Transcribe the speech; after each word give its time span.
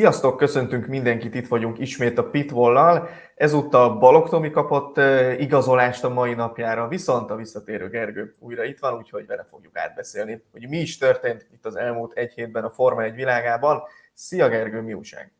Sziasztok, 0.00 0.36
köszöntünk 0.36 0.86
mindenkit, 0.86 1.34
itt 1.34 1.48
vagyunk 1.48 1.78
ismét 1.78 2.18
a 2.18 2.30
Pitvollal. 2.30 3.08
Ezúttal 3.34 3.98
Balog 3.98 4.28
Tomi 4.28 4.50
kapott 4.50 4.96
igazolást 5.38 6.04
a 6.04 6.08
mai 6.08 6.34
napjára, 6.34 6.88
viszont 6.88 7.30
a 7.30 7.36
visszatérő 7.36 7.88
Gergő 7.88 8.34
újra 8.38 8.64
itt 8.64 8.78
van, 8.78 8.94
úgyhogy 8.94 9.26
vele 9.26 9.44
fogjuk 9.44 9.76
átbeszélni, 9.76 10.42
hogy 10.52 10.68
mi 10.68 10.76
is 10.76 10.98
történt 10.98 11.46
itt 11.52 11.66
az 11.66 11.76
elmúlt 11.76 12.12
egy 12.12 12.32
hétben 12.32 12.64
a 12.64 12.70
Forma 12.70 13.02
1 13.02 13.14
világában. 13.14 13.82
Szia 14.14 14.48
Gergő, 14.48 14.80
mi 14.80 14.92
újság? 14.92 15.32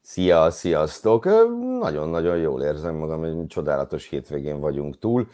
Szia, 0.00 0.50
sziasztok! 0.50 1.24
Nagyon-nagyon 1.80 2.36
jól 2.36 2.62
érzem 2.62 2.94
magam, 2.94 3.20
hogy 3.20 3.46
csodálatos 3.46 4.08
hétvégén 4.08 4.60
vagyunk 4.60 4.98
túl. 4.98 5.28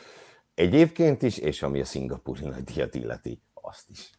Egyébként 0.55 1.23
is, 1.23 1.39
és 1.39 1.63
ami 1.63 1.81
a 1.81 1.85
szingapúri 1.85 2.45
nagydíjat 2.45 2.95
illeti, 2.95 3.43
azt 3.55 3.91
is. 3.91 4.11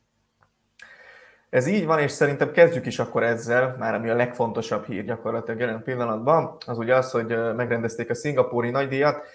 Ez 1.50 1.68
így 1.68 1.86
van, 1.86 2.00
és 2.00 2.12
szerintem 2.12 2.52
kezdjük 2.52 2.86
is 2.86 3.00
akkor 3.00 3.24
ezzel, 3.24 3.76
már 3.80 3.94
ami 3.94 4.10
a 4.10 4.16
legfontosabb 4.16 4.86
hír 4.86 5.06
gyakorlatilag 5.06 5.60
jelen 5.60 5.84
pillanatban, 5.84 6.58
az 6.66 6.78
ugye 6.78 6.96
az, 6.96 7.12
hogy 7.12 7.56
megrendezték 7.56 8.10
a 8.10 8.16
szingapúri 8.16 8.70
nagydíjat, 8.70 9.26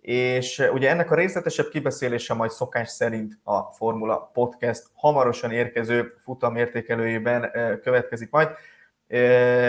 és 0.00 0.68
ugye 0.72 0.90
ennek 0.90 1.10
a 1.10 1.14
részletesebb 1.14 1.68
kibeszélése 1.68 2.34
majd 2.34 2.50
szokás 2.50 2.88
szerint 2.88 3.38
a 3.42 3.60
Formula 3.60 4.30
Podcast 4.32 4.86
hamarosan 4.94 5.50
érkező 5.50 6.14
futam 6.18 6.56
értékelőjében 6.56 7.50
következik 7.82 8.30
majd. 8.30 8.48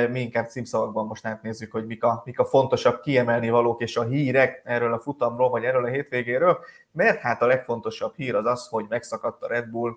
Mi 0.10 0.20
inkább 0.20 0.48
címszavakban 0.48 1.06
most 1.06 1.26
átnézzük, 1.26 1.72
hogy 1.72 1.86
mik 1.86 2.04
a, 2.04 2.22
mik 2.26 2.40
a 2.40 2.46
fontosabb 2.46 3.00
kiemelni 3.00 3.50
valók 3.50 3.82
és 3.82 3.98
a 3.98 4.04
hírek 4.04 4.62
erről 4.64 4.94
a 4.94 5.00
futamról, 5.00 5.50
vagy 5.50 5.64
erről 5.64 5.86
a 5.86 5.90
hétvégéről, 5.90 6.60
mert 6.92 7.20
hát 7.20 7.42
a 7.42 7.46
legfontosabb 7.46 8.16
hír 8.16 8.36
az 8.36 8.46
az, 8.46 8.68
hogy 8.68 8.86
megszakadt 8.90 9.44
a 9.44 9.48
Red 9.48 9.70
Bull 9.70 9.92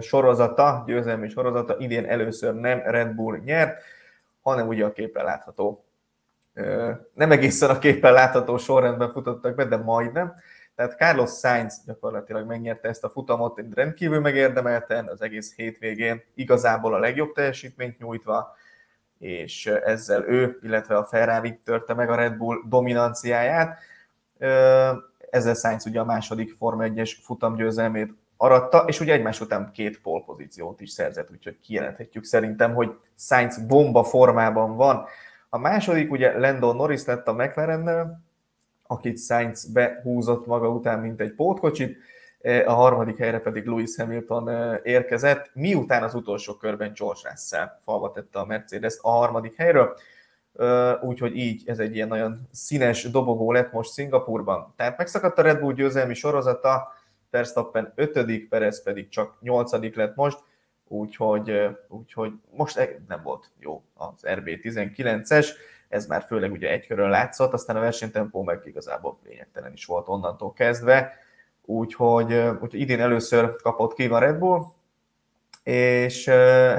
sorozata, 0.00 0.82
győzelmi 0.86 1.28
sorozata 1.28 1.76
idén 1.78 2.04
először 2.04 2.54
nem 2.54 2.78
Red 2.84 3.14
Bull 3.14 3.38
nyert, 3.44 3.82
hanem 4.40 4.68
ugye 4.68 4.84
a 4.84 4.92
képen 4.92 5.24
látható, 5.24 5.84
nem 7.14 7.30
egészen 7.30 7.70
a 7.70 7.78
képen 7.78 8.12
látható 8.12 8.56
sorrendben 8.56 9.12
futottak 9.12 9.54
be, 9.54 9.64
de 9.64 9.76
majdnem. 9.76 10.34
Tehát 10.74 10.96
Carlos 10.96 11.30
Sainz 11.30 11.82
gyakorlatilag 11.86 12.46
megnyerte 12.46 12.88
ezt 12.88 13.04
a 13.04 13.08
futamot, 13.08 13.60
rendkívül 13.74 14.20
megérdemelten, 14.20 15.06
az 15.06 15.22
egész 15.22 15.54
hétvégén 15.54 16.22
igazából 16.34 16.94
a 16.94 16.98
legjobb 16.98 17.32
teljesítményt 17.32 17.98
nyújtva, 17.98 18.56
és 19.18 19.66
ezzel 19.66 20.24
ő, 20.28 20.58
illetve 20.62 20.96
a 20.96 21.04
Ferrari 21.04 21.60
törte 21.64 21.94
meg 21.94 22.10
a 22.10 22.14
Red 22.14 22.36
Bull 22.36 22.56
dominanciáját. 22.68 23.78
Ezzel 25.30 25.54
Sainz 25.54 25.86
ugye 25.86 26.00
a 26.00 26.04
második 26.04 26.54
Forma 26.54 26.84
1-es 26.86 27.16
futamgyőzelmét 27.22 28.12
aratta, 28.42 28.84
és 28.86 29.00
ugye 29.00 29.12
egymás 29.12 29.40
után 29.40 29.70
két 29.72 30.00
polpozíciót 30.00 30.80
is 30.80 30.90
szerzett, 30.90 31.30
úgyhogy 31.30 31.60
kijelenthetjük 31.60 32.24
szerintem, 32.24 32.74
hogy 32.74 32.90
Sainz 33.16 33.66
bomba 33.66 34.04
formában 34.04 34.76
van. 34.76 35.04
A 35.48 35.58
második 35.58 36.10
ugye 36.10 36.38
Lando 36.38 36.72
Norris 36.72 37.04
lett 37.04 37.28
a 37.28 37.32
McLarennel, 37.32 38.22
akit 38.86 39.18
Sainz 39.18 39.64
behúzott 39.72 40.46
maga 40.46 40.68
után, 40.68 40.98
mint 40.98 41.20
egy 41.20 41.32
pótkocsit, 41.32 41.96
a 42.66 42.72
harmadik 42.72 43.16
helyre 43.16 43.40
pedig 43.40 43.64
Lewis 43.64 43.96
Hamilton 43.96 44.76
érkezett, 44.82 45.50
miután 45.54 46.02
az 46.02 46.14
utolsó 46.14 46.54
körben 46.54 46.92
George 46.98 47.20
Russell 47.30 47.78
falva 47.84 48.10
tette 48.10 48.38
a 48.38 48.46
mercedes 48.46 48.98
a 49.00 49.10
harmadik 49.10 49.56
helyről, 49.56 49.96
úgyhogy 51.00 51.36
így 51.36 51.62
ez 51.66 51.78
egy 51.78 51.94
ilyen 51.94 52.08
nagyon 52.08 52.48
színes 52.52 53.10
dobogó 53.10 53.52
lett 53.52 53.72
most 53.72 53.90
Szingapurban. 53.90 54.72
Tehát 54.76 54.98
megszakadt 54.98 55.38
a 55.38 55.42
Red 55.42 55.60
Bull 55.60 55.72
győzelmi 55.72 56.14
sorozata, 56.14 56.98
Verstappen 57.30 57.92
5 57.94 58.48
Perez 58.48 58.82
pedig 58.82 59.08
csak 59.08 59.36
8 59.40 59.94
lett 59.94 60.16
most, 60.16 60.38
úgyhogy, 60.88 61.68
úgyhogy 61.88 62.32
most 62.50 62.76
e- 62.76 63.00
nem 63.08 63.22
volt 63.22 63.50
jó 63.58 63.82
az 63.94 64.22
RB19-es, 64.22 65.48
ez 65.88 66.06
már 66.06 66.22
főleg 66.22 66.52
ugye 66.52 66.70
egy 66.70 66.86
körön 66.86 67.10
látszott, 67.10 67.52
aztán 67.52 67.76
a 67.76 67.80
versenytempó 67.80 68.42
meg 68.42 68.60
igazából 68.64 69.18
lényegtelen 69.24 69.72
is 69.72 69.84
volt 69.84 70.08
onnantól 70.08 70.52
kezdve, 70.52 71.12
úgyhogy, 71.64 72.32
úgyhogy 72.34 72.80
idén 72.80 73.00
először 73.00 73.56
kapott 73.56 73.94
ki 73.94 74.06
a 74.06 74.18
Red 74.18 74.38
Bull, 74.38 74.62
és 75.62 76.28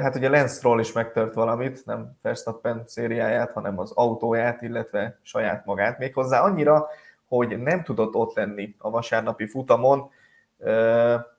hát 0.00 0.16
ugye 0.16 0.28
Lance 0.28 0.54
Stroll 0.54 0.80
is 0.80 0.92
megtört 0.92 1.34
valamit, 1.34 1.84
nem 1.84 2.16
Verstappen 2.22 2.82
szériáját, 2.86 3.52
hanem 3.52 3.78
az 3.78 3.92
autóját, 3.94 4.62
illetve 4.62 5.18
saját 5.22 5.64
magát, 5.64 5.98
méghozzá. 5.98 6.40
Annyira, 6.40 6.88
hogy 7.26 7.62
nem 7.62 7.82
tudott 7.82 8.14
ott 8.14 8.34
lenni 8.34 8.74
a 8.78 8.90
vasárnapi 8.90 9.46
futamon, 9.46 10.10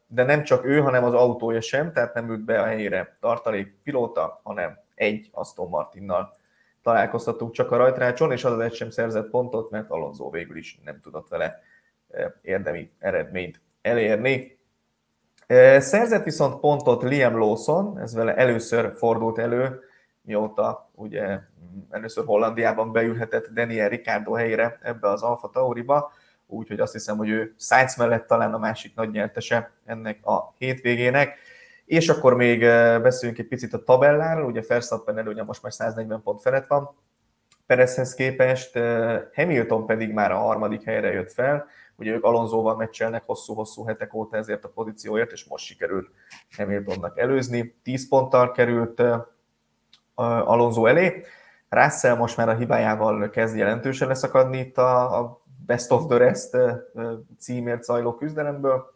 de 0.07 0.23
nem 0.23 0.43
csak 0.43 0.65
ő, 0.65 0.79
hanem 0.79 1.03
az 1.03 1.13
autója 1.13 1.61
sem, 1.61 1.93
tehát 1.93 2.13
nem 2.13 2.29
ült 2.29 2.45
be 2.45 2.61
a 2.61 2.65
helyére 2.65 3.17
tartalék 3.19 3.75
pilóta, 3.83 4.39
hanem 4.43 4.79
egy 4.95 5.29
Aston 5.31 5.69
Martinnal 5.69 6.35
találkoztattuk 6.81 7.51
csak 7.51 7.71
a 7.71 7.77
rajtrácson, 7.77 8.31
és 8.31 8.43
az 8.43 8.59
egy 8.59 8.73
sem 8.73 8.89
szerzett 8.89 9.29
pontot, 9.29 9.69
mert 9.69 9.89
Alonso 9.89 10.29
végül 10.29 10.57
is 10.57 10.79
nem 10.83 10.99
tudott 10.99 11.27
vele 11.27 11.59
érdemi 12.41 12.91
eredményt 12.99 13.61
elérni. 13.81 14.59
Szerzett 15.77 16.23
viszont 16.23 16.59
pontot 16.59 17.03
Liam 17.03 17.37
Lawson, 17.37 17.99
ez 17.99 18.15
vele 18.15 18.35
először 18.35 18.93
fordult 18.95 19.37
elő, 19.37 19.79
mióta 20.21 20.89
ugye 20.95 21.39
először 21.89 22.25
Hollandiában 22.25 22.91
beülhetett 22.91 23.47
Daniel 23.47 23.89
Ricardo 23.89 24.33
helyére 24.33 24.79
ebbe 24.81 25.09
az 25.09 25.23
Alfa 25.23 25.49
Tauriba, 25.49 26.11
úgyhogy 26.53 26.79
azt 26.79 26.93
hiszem, 26.93 27.17
hogy 27.17 27.29
ő 27.29 27.55
Sainz 27.57 27.95
mellett 27.95 28.27
talán 28.27 28.53
a 28.53 28.57
másik 28.57 28.95
nagy 28.95 29.11
nyertese 29.11 29.71
ennek 29.85 30.25
a 30.25 30.53
hétvégének. 30.57 31.37
És 31.85 32.09
akkor 32.09 32.35
még 32.35 32.59
beszéljünk 33.01 33.39
egy 33.39 33.47
picit 33.47 33.73
a 33.73 33.83
tabelláról, 33.83 34.45
ugye 34.45 34.61
Verstappen 34.67 35.17
előnye 35.17 35.43
most 35.43 35.61
már 35.61 35.73
140 35.73 36.21
pont 36.21 36.41
felett 36.41 36.67
van, 36.67 36.95
Perezhez 37.65 38.13
képest, 38.13 38.79
Hamilton 39.33 39.85
pedig 39.85 40.13
már 40.13 40.31
a 40.31 40.37
harmadik 40.37 40.83
helyre 40.83 41.11
jött 41.11 41.31
fel, 41.31 41.65
ugye 41.95 42.11
ők 42.11 42.23
Alonsoval 42.23 42.75
meccselnek 42.75 43.23
hosszú-hosszú 43.25 43.83
hetek 43.83 44.13
óta 44.13 44.37
ezért 44.37 44.65
a 44.65 44.69
pozícióért, 44.69 45.31
és 45.31 45.45
most 45.45 45.65
sikerült 45.65 46.09
Hamiltonnak 46.57 47.17
előzni, 47.17 47.75
10 47.83 48.07
ponttal 48.07 48.51
került 48.51 49.03
Alonso 50.15 50.85
elé, 50.85 51.23
Russell 51.69 52.15
most 52.15 52.37
már 52.37 52.49
a 52.49 52.55
hibájával 52.55 53.29
kezd 53.29 53.55
jelentősen 53.55 54.07
leszakadni 54.07 54.57
itt 54.57 54.77
a, 54.77 55.19
a 55.19 55.42
Best 55.65 55.91
of 55.91 56.05
the 56.07 56.17
Rest 56.17 56.57
címért 57.39 57.83
zajló 57.83 58.15
küzdelemből, 58.15 58.93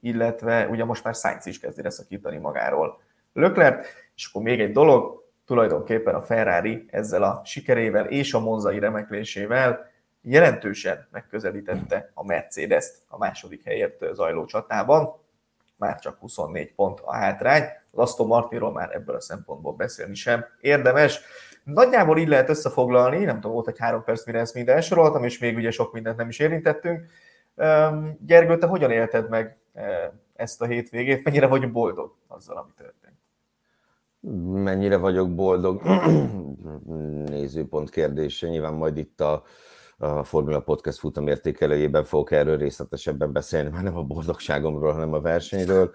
illetve 0.00 0.68
ugye 0.68 0.84
most 0.84 1.04
már 1.04 1.14
Sainz 1.14 1.46
is 1.46 1.58
kezdi 1.58 1.82
leszakítani 1.82 2.36
magáról 2.36 3.00
Lökler, 3.32 3.84
és 4.14 4.28
akkor 4.28 4.42
még 4.42 4.60
egy 4.60 4.72
dolog, 4.72 5.24
tulajdonképpen 5.46 6.14
a 6.14 6.22
Ferrari 6.22 6.86
ezzel 6.90 7.22
a 7.22 7.40
sikerével 7.44 8.06
és 8.06 8.34
a 8.34 8.40
monzai 8.40 8.78
remeklésével 8.78 9.90
jelentősen 10.22 11.08
megközelítette 11.10 12.10
a 12.14 12.24
Mercedes-t 12.24 13.02
a 13.08 13.18
második 13.18 13.64
helyért 13.64 14.14
zajló 14.14 14.44
csatában, 14.44 15.18
már 15.76 15.98
csak 15.98 16.18
24 16.18 16.74
pont 16.74 17.00
a 17.04 17.14
hátrány, 17.14 17.62
az 17.90 17.98
Aston 17.98 18.26
Martinról 18.26 18.72
már 18.72 18.94
ebből 18.94 19.16
a 19.16 19.20
szempontból 19.20 19.72
beszélni 19.72 20.14
sem 20.14 20.44
érdemes. 20.60 21.20
Nagyjából 21.64 22.18
így 22.18 22.28
lehet 22.28 22.48
összefoglalni, 22.48 23.24
nem 23.24 23.34
tudom, 23.34 23.52
volt 23.52 23.68
egy 23.68 23.78
három 23.78 24.04
perc, 24.04 24.26
mire 24.26 24.38
ezt 24.38 24.54
minden 24.54 24.80
soroltam, 24.80 25.24
és 25.24 25.38
még 25.38 25.56
ugye 25.56 25.70
sok 25.70 25.92
mindent 25.92 26.16
nem 26.16 26.28
is 26.28 26.38
érintettünk. 26.38 27.06
Gergő, 28.18 28.58
te 28.58 28.66
hogyan 28.66 28.90
élted 28.90 29.28
meg 29.28 29.58
ezt 30.34 30.62
a 30.62 30.66
hétvégét? 30.66 31.24
Mennyire 31.24 31.46
vagy 31.46 31.72
boldog 31.72 32.14
azzal, 32.28 32.56
ami 32.56 32.70
történt? 32.76 33.18
Mennyire 34.64 34.96
vagyok 34.96 35.34
boldog? 35.34 35.82
Nézőpont 37.26 37.90
kérdése. 37.90 38.48
Nyilván 38.48 38.72
majd 38.72 38.96
itt 38.96 39.20
a 39.20 39.42
a 40.02 40.24
Formula 40.24 40.60
Podcast 40.60 40.98
futam 40.98 41.26
értékelőjében 41.28 42.04
fogok 42.04 42.30
erről 42.30 42.56
részletesebben 42.56 43.32
beszélni, 43.32 43.70
már 43.70 43.82
nem 43.82 43.96
a 43.96 44.02
boldogságomról, 44.02 44.92
hanem 44.92 45.12
a 45.12 45.20
versenyről. 45.20 45.90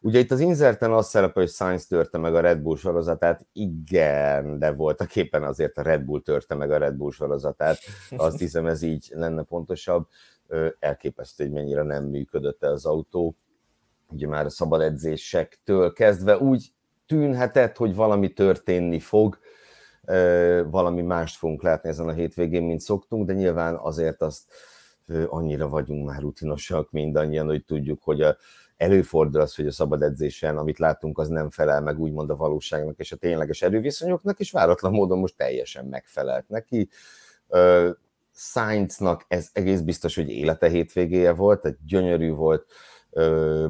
Ugye 0.00 0.18
itt 0.18 0.30
az 0.30 0.40
inzerten 0.40 0.92
azt 0.92 1.08
szerepel, 1.08 1.42
hogy 1.42 1.52
Sainz 1.52 1.86
törte 1.86 2.18
meg 2.18 2.34
a 2.34 2.40
Red 2.40 2.58
Bull 2.58 2.76
sorozatát, 2.76 3.46
igen, 3.52 4.58
de 4.58 4.72
voltak 4.72 5.16
éppen 5.16 5.42
azért 5.42 5.78
a 5.78 5.82
Red 5.82 6.02
Bull 6.02 6.20
törte 6.20 6.54
meg 6.54 6.70
a 6.70 6.78
Red 6.78 6.94
Bull 6.94 7.10
sorozatát, 7.10 7.78
azt 8.16 8.38
hiszem 8.38 8.66
ez 8.66 8.82
így 8.82 9.08
lenne 9.10 9.42
pontosabb. 9.42 10.06
Elképesztő, 10.78 11.44
hogy 11.44 11.52
mennyire 11.52 11.82
nem 11.82 12.04
működött 12.04 12.62
el 12.62 12.72
az 12.72 12.86
autó. 12.86 13.36
Ugye 14.08 14.26
már 14.26 14.44
a 14.44 14.50
szabad 14.50 14.80
edzésektől 14.80 15.92
kezdve 15.92 16.38
úgy 16.38 16.72
tűnhetett, 17.06 17.76
hogy 17.76 17.94
valami 17.94 18.32
történni 18.32 19.00
fog, 19.00 19.38
valami 20.70 21.02
mást 21.02 21.36
fogunk 21.36 21.62
látni 21.62 21.88
ezen 21.88 22.08
a 22.08 22.12
hétvégén, 22.12 22.62
mint 22.62 22.80
szoktunk, 22.80 23.26
de 23.26 23.32
nyilván 23.32 23.74
azért 23.74 24.22
azt 24.22 24.42
annyira 25.26 25.68
vagyunk 25.68 26.06
már 26.06 26.20
rutinosak 26.20 26.90
mindannyian, 26.90 27.46
hogy 27.46 27.64
tudjuk, 27.64 28.02
hogy 28.02 28.20
a, 28.22 28.36
előfordul 28.76 29.40
az, 29.40 29.54
hogy 29.54 29.66
a 29.66 29.72
szabad 29.72 30.02
edzésen, 30.02 30.56
amit 30.56 30.78
látunk, 30.78 31.18
az 31.18 31.28
nem 31.28 31.50
felel 31.50 31.80
meg 31.80 32.00
úgymond 32.00 32.30
a 32.30 32.36
valóságnak 32.36 32.98
és 32.98 33.12
a 33.12 33.16
tényleges 33.16 33.62
erőviszonyoknak, 33.62 34.40
és 34.40 34.50
váratlan 34.50 34.92
módon 34.92 35.18
most 35.18 35.36
teljesen 35.36 35.84
megfelelt 35.84 36.48
neki. 36.48 36.88
Sainznak 38.32 39.24
ez 39.28 39.48
egész 39.52 39.80
biztos, 39.80 40.14
hogy 40.14 40.28
élete 40.28 40.68
hétvégéje 40.68 41.32
volt, 41.32 41.64
egy 41.64 41.76
gyönyörű 41.86 42.30
volt, 42.30 42.66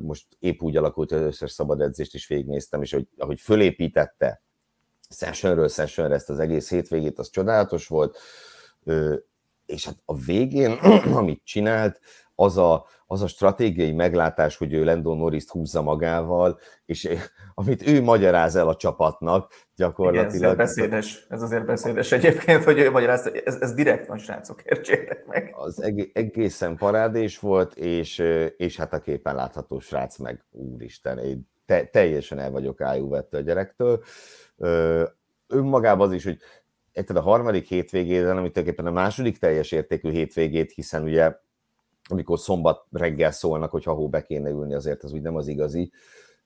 most 0.00 0.26
épp 0.38 0.60
úgy 0.60 0.76
alakult, 0.76 1.10
hogy 1.10 1.18
először 1.18 1.50
szabad 1.50 1.80
edzést 1.80 2.14
is 2.14 2.26
végignéztem, 2.26 2.82
és 2.82 2.92
hogy, 2.92 3.08
ahogy 3.16 3.40
fölépítette 3.40 4.43
sessionről 5.16 5.68
sessionre 5.68 6.14
ezt 6.14 6.30
az 6.30 6.38
egész 6.38 6.70
hétvégét, 6.70 7.18
az 7.18 7.30
csodálatos 7.30 7.86
volt, 7.86 8.18
és 9.66 9.84
hát 9.84 9.96
a 10.04 10.16
végén, 10.16 10.70
amit 11.20 11.44
csinált, 11.44 12.00
az 12.34 12.58
a, 12.58 12.86
az 13.06 13.22
a 13.22 13.26
stratégiai 13.26 13.92
meglátás, 13.92 14.56
hogy 14.56 14.72
ő 14.72 14.84
Lando 14.84 15.14
norris 15.14 15.48
húzza 15.48 15.82
magával, 15.82 16.58
és 16.86 17.08
amit 17.54 17.88
ő 17.88 18.02
magyaráz 18.02 18.56
el 18.56 18.68
a 18.68 18.76
csapatnak, 18.76 19.52
gyakorlatilag... 19.76 20.34
Igen, 20.34 20.50
ez 20.50 20.56
beszédes, 20.56 21.26
ez 21.28 21.42
azért 21.42 21.64
beszédes 21.64 22.12
egyébként, 22.12 22.64
hogy 22.64 22.78
ő 22.78 22.90
magyaráz, 22.90 23.30
ez, 23.44 23.56
ez 23.60 23.74
direkt 23.74 24.06
van, 24.06 24.18
srácok, 24.18 24.62
értsétek 24.62 25.26
meg. 25.26 25.52
Az 25.56 25.82
egészen 26.12 26.76
parádés 26.76 27.38
volt, 27.38 27.76
és, 27.76 28.22
és 28.56 28.76
hát 28.76 28.92
a 28.92 29.00
képen 29.00 29.34
látható 29.34 29.78
srác 29.78 30.18
meg, 30.18 30.44
úristen, 30.50 31.18
én 31.18 31.52
te, 31.66 31.86
teljesen 31.86 32.38
el 32.38 32.50
vagyok 32.50 32.78
vette 33.08 33.36
a 33.36 33.40
gyerektől. 33.40 34.02
Önmagában 35.46 36.06
az 36.06 36.14
is, 36.14 36.24
hogy 36.24 36.38
érted 36.92 37.16
a 37.16 37.20
harmadik 37.20 37.68
hétvégén, 37.68 38.22
ami 38.22 38.32
tulajdonképpen 38.34 38.86
a 38.86 38.90
második 38.90 39.38
teljes 39.38 39.72
értékű 39.72 40.10
hétvégét, 40.10 40.72
hiszen 40.72 41.02
ugye 41.02 41.36
amikor 42.08 42.38
szombat 42.38 42.86
reggel 42.90 43.30
szólnak, 43.30 43.70
hogy 43.70 43.84
ha 43.84 43.92
hó 43.92 44.08
be 44.08 44.22
kéne 44.22 44.50
ülni, 44.50 44.74
azért 44.74 45.02
az 45.02 45.12
úgy 45.12 45.22
nem 45.22 45.36
az 45.36 45.46
igazi. 45.46 45.92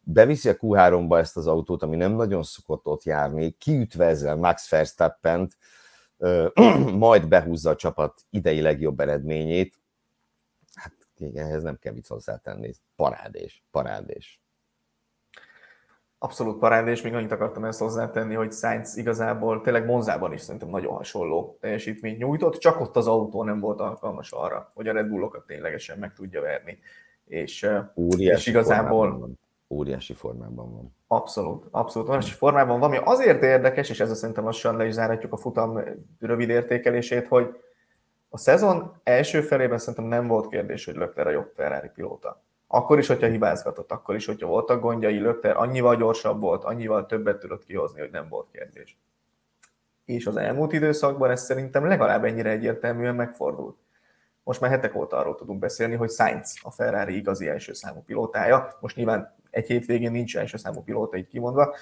Beviszi 0.00 0.48
a 0.48 0.56
Q3-ba 0.56 1.18
ezt 1.18 1.36
az 1.36 1.46
autót, 1.46 1.82
ami 1.82 1.96
nem 1.96 2.12
nagyon 2.12 2.42
szokott 2.42 2.86
ott 2.86 3.02
járni, 3.02 3.50
kiütve 3.50 4.04
ezzel 4.04 4.36
Max 4.36 4.70
verstappen 4.70 5.50
majd 6.94 7.28
behúzza 7.28 7.70
a 7.70 7.76
csapat 7.76 8.24
idei 8.30 8.60
legjobb 8.60 9.00
eredményét. 9.00 9.78
Hát 10.74 10.94
igen, 11.16 11.46
ehhez 11.46 11.62
nem 11.62 11.78
kell 11.78 11.92
mit 11.92 12.06
hozzátenni. 12.06 12.72
Parádés, 12.96 13.64
parádés. 13.70 14.40
Abszolút 16.20 16.58
parád, 16.58 16.88
és 16.88 17.02
még 17.02 17.14
annyit 17.14 17.32
akartam 17.32 17.64
ezt 17.64 17.78
hozzátenni, 17.78 18.34
hogy 18.34 18.52
Sainz 18.52 18.96
igazából 18.96 19.60
tényleg 19.60 19.84
Monzában 19.84 20.32
is 20.32 20.40
szerintem 20.40 20.68
nagyon 20.68 20.94
hasonló 20.94 21.58
teljesítményt 21.60 22.18
nyújtott, 22.18 22.58
csak 22.58 22.80
ott 22.80 22.96
az 22.96 23.06
autó 23.06 23.44
nem 23.44 23.60
volt 23.60 23.80
alkalmas 23.80 24.32
arra, 24.32 24.70
hogy 24.74 24.88
a 24.88 24.92
Red 24.92 25.08
Bullokat 25.08 25.46
ténylegesen 25.46 25.98
meg 25.98 26.12
tudja 26.12 26.40
verni. 26.40 26.78
És, 27.24 27.70
Óriási 27.96 28.40
és 28.40 28.46
igazából... 28.46 28.98
Formában 28.98 29.20
van. 29.20 29.38
Óriási 29.70 30.12
formában 30.12 30.72
van. 30.72 30.94
Abszolút, 31.06 31.66
abszolút 31.70 32.08
óriási 32.08 32.34
formában 32.34 32.80
van, 32.80 32.88
ami 32.88 33.00
azért 33.04 33.42
érdekes, 33.42 33.90
és 33.90 34.00
ezzel 34.00 34.14
szerintem 34.14 34.44
lassan 34.44 34.76
le 34.76 34.86
is 34.86 34.92
zárhatjuk 34.92 35.32
a 35.32 35.36
futam 35.36 35.80
rövid 36.20 36.48
értékelését, 36.48 37.26
hogy 37.26 37.60
a 38.28 38.38
szezon 38.38 39.00
első 39.02 39.40
felében 39.40 39.78
szerintem 39.78 40.04
nem 40.04 40.26
volt 40.26 40.48
kérdés, 40.48 40.84
hogy 40.84 40.96
Leclerc 40.96 41.28
a 41.28 41.32
jobb 41.32 41.52
Ferrari 41.54 41.88
pilóta 41.94 42.42
akkor 42.68 42.98
is, 42.98 43.06
hogyha 43.06 43.26
hibázgatott, 43.26 43.92
akkor 43.92 44.14
is, 44.14 44.26
hogyha 44.26 44.46
voltak 44.46 44.80
gondjai, 44.80 45.18
Lökter 45.18 45.56
annyival 45.56 45.96
gyorsabb 45.96 46.40
volt, 46.40 46.64
annyival 46.64 47.06
többet 47.06 47.38
tudott 47.38 47.64
kihozni, 47.64 48.00
hogy 48.00 48.10
nem 48.10 48.28
volt 48.28 48.48
kérdés. 48.52 48.98
És 50.04 50.26
az 50.26 50.36
elmúlt 50.36 50.72
időszakban 50.72 51.30
ez 51.30 51.44
szerintem 51.44 51.86
legalább 51.86 52.24
ennyire 52.24 52.50
egyértelműen 52.50 53.14
megfordult. 53.14 53.76
Most 54.42 54.60
már 54.60 54.70
hetek 54.70 54.94
óta 54.94 55.16
arról 55.16 55.34
tudunk 55.34 55.58
beszélni, 55.58 55.94
hogy 55.94 56.10
Sainz 56.10 56.58
a 56.62 56.70
Ferrari 56.70 57.16
igazi 57.16 57.48
első 57.48 57.72
számú 57.72 58.02
pilótája. 58.06 58.76
Most 58.80 58.96
nyilván 58.96 59.34
egy 59.50 59.66
hétvégén 59.66 60.10
nincs 60.10 60.36
első 60.36 60.56
számú 60.56 60.82
pilóta 60.82 61.16
így 61.16 61.28
kimondva, 61.28 61.74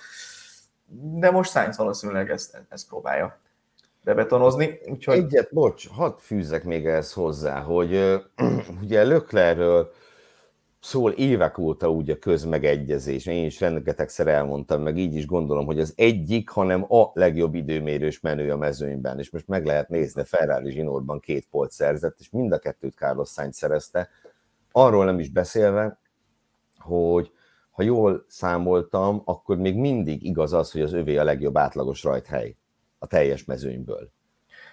de 0.89 1.31
most 1.31 1.51
Sainz 1.51 1.77
valószínűleg 1.77 2.31
ezt, 2.31 2.65
ezt 2.69 2.89
próbálja 2.89 3.39
bebetonozni. 4.05 4.79
Úgyhogy... 4.89 5.17
Egyet, 5.17 5.49
bocs, 5.53 5.89
hadd 5.89 6.17
fűzzek 6.19 6.65
még 6.65 6.87
ezt 6.87 7.13
hozzá, 7.13 7.61
hogy 7.61 7.95
uh, 7.95 8.23
ugye 8.83 9.05
Löklerről 9.05 9.93
szól 10.87 11.13
évek 11.13 11.59
óta 11.59 11.91
úgy 11.91 12.11
a 12.11 12.19
közmegegyezés. 12.19 13.27
Én 13.27 13.45
is 13.45 13.61
rengetegszer 13.61 14.27
elmondtam, 14.27 14.83
meg 14.83 14.97
így 14.97 15.15
is 15.15 15.27
gondolom, 15.27 15.67
hogy 15.67 15.81
az 15.81 15.93
egyik, 15.97 16.49
hanem 16.49 16.93
a 16.93 17.11
legjobb 17.15 17.55
időmérős 17.55 18.21
menő 18.21 18.51
a 18.53 18.57
mezőnyben. 18.57 19.19
És 19.19 19.31
most 19.31 19.49
meg 19.49 19.65
lehet 19.65 19.89
nézni, 19.89 20.25
Ferrari 20.25 20.71
zsinórban 20.71 21.21
két 21.21 21.47
polt 21.51 21.71
szerzett, 21.71 22.17
és 22.19 22.31
mind 22.31 22.53
a 22.53 22.59
kettőt 22.59 22.95
Carlos 22.95 23.31
Sainz 23.31 23.57
szerezte. 23.57 24.09
Arról 24.73 25.05
nem 25.05 25.19
is 25.19 25.31
beszélve, 25.31 25.99
hogy 26.79 27.31
ha 27.71 27.83
jól 27.83 28.25
számoltam, 28.29 29.23
akkor 29.25 29.57
még 29.57 29.77
mindig 29.77 30.23
igaz 30.23 30.53
az, 30.53 30.71
hogy 30.73 30.83
az 30.83 30.93
övé 30.93 31.17
a 31.17 31.25
legjobb 31.25 31.57
átlagos 31.57 32.03
rajthely 32.03 32.57
a 32.99 33.07
teljes 33.07 33.45
mezőnyből. 33.45 34.11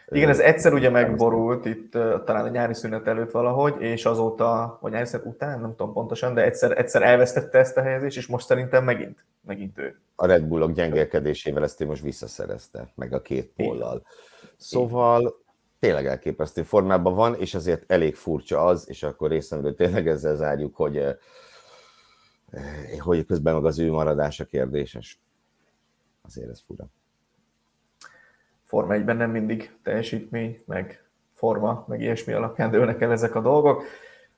Igen, 0.08 0.30
ez 0.30 0.40
egyszer 0.40 0.74
ugye 0.74 0.90
megborult 0.90 1.66
itt 1.66 1.92
talán 2.26 2.46
a 2.46 2.50
nyári 2.50 2.74
szünet 2.74 3.08
előtt 3.08 3.32
valahogy, 3.32 3.82
és 3.82 4.06
azóta, 4.06 4.78
vagy 4.82 4.92
nyári 4.92 5.06
szünet 5.06 5.26
után, 5.26 5.60
nem 5.60 5.76
tudom 5.76 5.94
pontosan, 5.94 6.34
de 6.34 6.44
egyszer, 6.44 6.78
egyszer 6.78 7.02
elvesztette 7.02 7.58
ezt 7.58 7.78
a 7.78 7.82
helyezést, 7.82 8.18
és 8.18 8.28
most 8.28 8.46
szerintem 8.46 8.84
megint, 8.84 9.26
megint 9.42 9.78
ő. 9.78 10.00
A 10.16 10.26
Red 10.26 10.44
Bullok 10.44 10.72
gyengélkedésével 10.72 11.64
ezt 11.64 11.82
ő 11.82 11.86
most 11.86 12.02
visszaszerezte, 12.02 12.92
meg 12.96 13.14
a 13.14 13.22
két 13.22 13.52
pollal. 13.56 14.06
Szóval 14.58 15.42
tényleg 15.80 16.06
elképesztő 16.06 16.64
formában 16.64 17.16
van, 17.16 17.36
és 17.36 17.54
azért 17.54 17.92
elég 17.92 18.16
furcsa 18.16 18.66
az, 18.66 18.90
és 18.90 19.04
akkor 19.04 19.30
részemről 19.30 19.76
tényleg 19.76 20.08
ezzel 20.08 20.36
zárjuk, 20.36 20.76
hogy, 20.76 21.04
hogy 23.00 23.26
közben 23.26 23.54
meg 23.54 23.66
az 23.66 23.80
ő 23.80 23.92
maradása 23.92 24.46
kérdéses. 24.46 25.20
Azért 26.22 26.50
ez 26.50 26.62
fura. 26.66 26.86
Forma 28.74 28.96
1-ben 28.96 29.18
nem 29.18 29.32
mindig 29.32 29.72
teljesítmény, 29.84 30.60
meg 30.66 31.04
forma, 31.34 31.86
meg 31.88 32.02
ilyesmi 32.02 32.34
alapján 32.34 32.72
dőlnek 32.72 33.02
el 33.02 33.12
ezek 33.12 33.36
a 33.36 33.42
dolgok. 33.42 33.84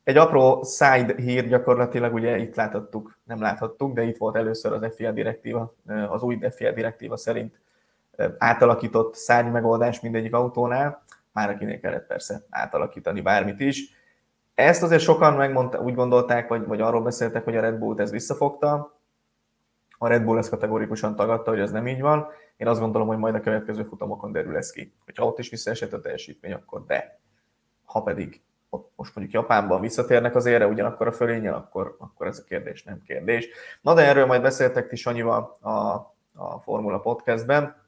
Egy 0.04 0.18
apró 0.18 0.64
side 0.64 1.16
hír 1.18 1.48
gyakorlatilag, 1.48 2.14
ugye 2.14 2.38
itt 2.38 2.56
láthattuk, 2.56 3.18
nem 3.24 3.42
láthattuk, 3.42 3.94
de 3.94 4.04
itt 4.04 4.18
volt 4.18 4.36
először 4.36 4.74
az 4.74 4.96
FIA 4.96 5.12
direktíva, 5.12 5.76
az 6.10 6.22
új 6.22 6.40
FIA 6.50 6.72
direktíva 6.72 7.18
szerint 7.18 7.60
átalakított 8.38 9.16
szárny 9.16 9.50
megoldás 9.50 10.00
mindegyik 10.02 10.34
autónál, 10.34 11.04
már 11.31 11.50
akinél 11.50 11.80
kellett 11.80 12.08
persze 12.08 12.42
átalakítani 12.50 13.22
bármit 13.22 13.60
is. 13.60 13.90
Ezt 14.56 14.84
azért 14.84 15.02
sokan 15.02 15.34
megmondta, 15.34 15.80
úgy 15.80 15.96
gondolták, 15.96 16.48
vagy, 16.48 16.66
vagy 16.66 16.81
arról 16.81 17.02
beszéltek, 17.02 17.44
hogy 17.44 17.56
a 17.56 17.62
Red 17.62 17.76
Bullt 17.76 18.00
ez 18.00 18.12
visszafogta. 18.12 18.94
A 19.97 20.07
Red 20.07 20.24
Bull 20.24 20.38
ezt 20.38 20.50
kategorikusan 20.50 21.15
tagadta, 21.15 21.50
hogy 21.50 21.59
ez 21.59 21.71
nem 21.71 21.88
így 21.88 22.01
van. 22.01 22.27
Én 22.57 22.68
azt 22.68 22.80
gondolom, 22.80 23.07
hogy 23.07 23.18
majd 23.18 23.36
a 23.36 23.39
következő 23.39 23.83
futamokon 23.83 24.31
derül 24.31 24.57
ez 24.57 24.71
ki. 24.71 24.94
Hogyha 25.06 25.25
ott 25.25 25.40
is 25.40 25.49
visszaesett 25.49 25.94
a 25.94 26.02
teljesítmény, 26.02 26.54
akkor 26.54 26.85
de. 26.85 27.19
Ha 27.85 28.02
pedig 28.02 28.42
ott 28.69 28.92
most 28.95 29.16
mondjuk 29.16 29.42
Japánban 29.42 29.81
visszatérnek 29.81 30.35
az 30.35 30.45
ére 30.45 30.68
ugyanakkor 30.68 31.07
a 31.07 31.11
fölényen, 31.11 31.54
akkor, 31.54 31.95
akkor 31.99 32.28
ez 32.28 32.40
a 32.40 32.44
kérdés 32.44 32.83
nem 32.83 33.02
kérdés. 33.02 33.47
Na 33.81 33.94
de 33.94 34.02
erről 34.02 34.25
majd 34.25 34.42
beszéltek 34.42 34.87
ti 34.87 34.95
Sanyival 34.95 35.57
a, 35.61 35.69
a 36.33 36.59
Formula 36.61 36.99
Podcastben, 36.99 37.83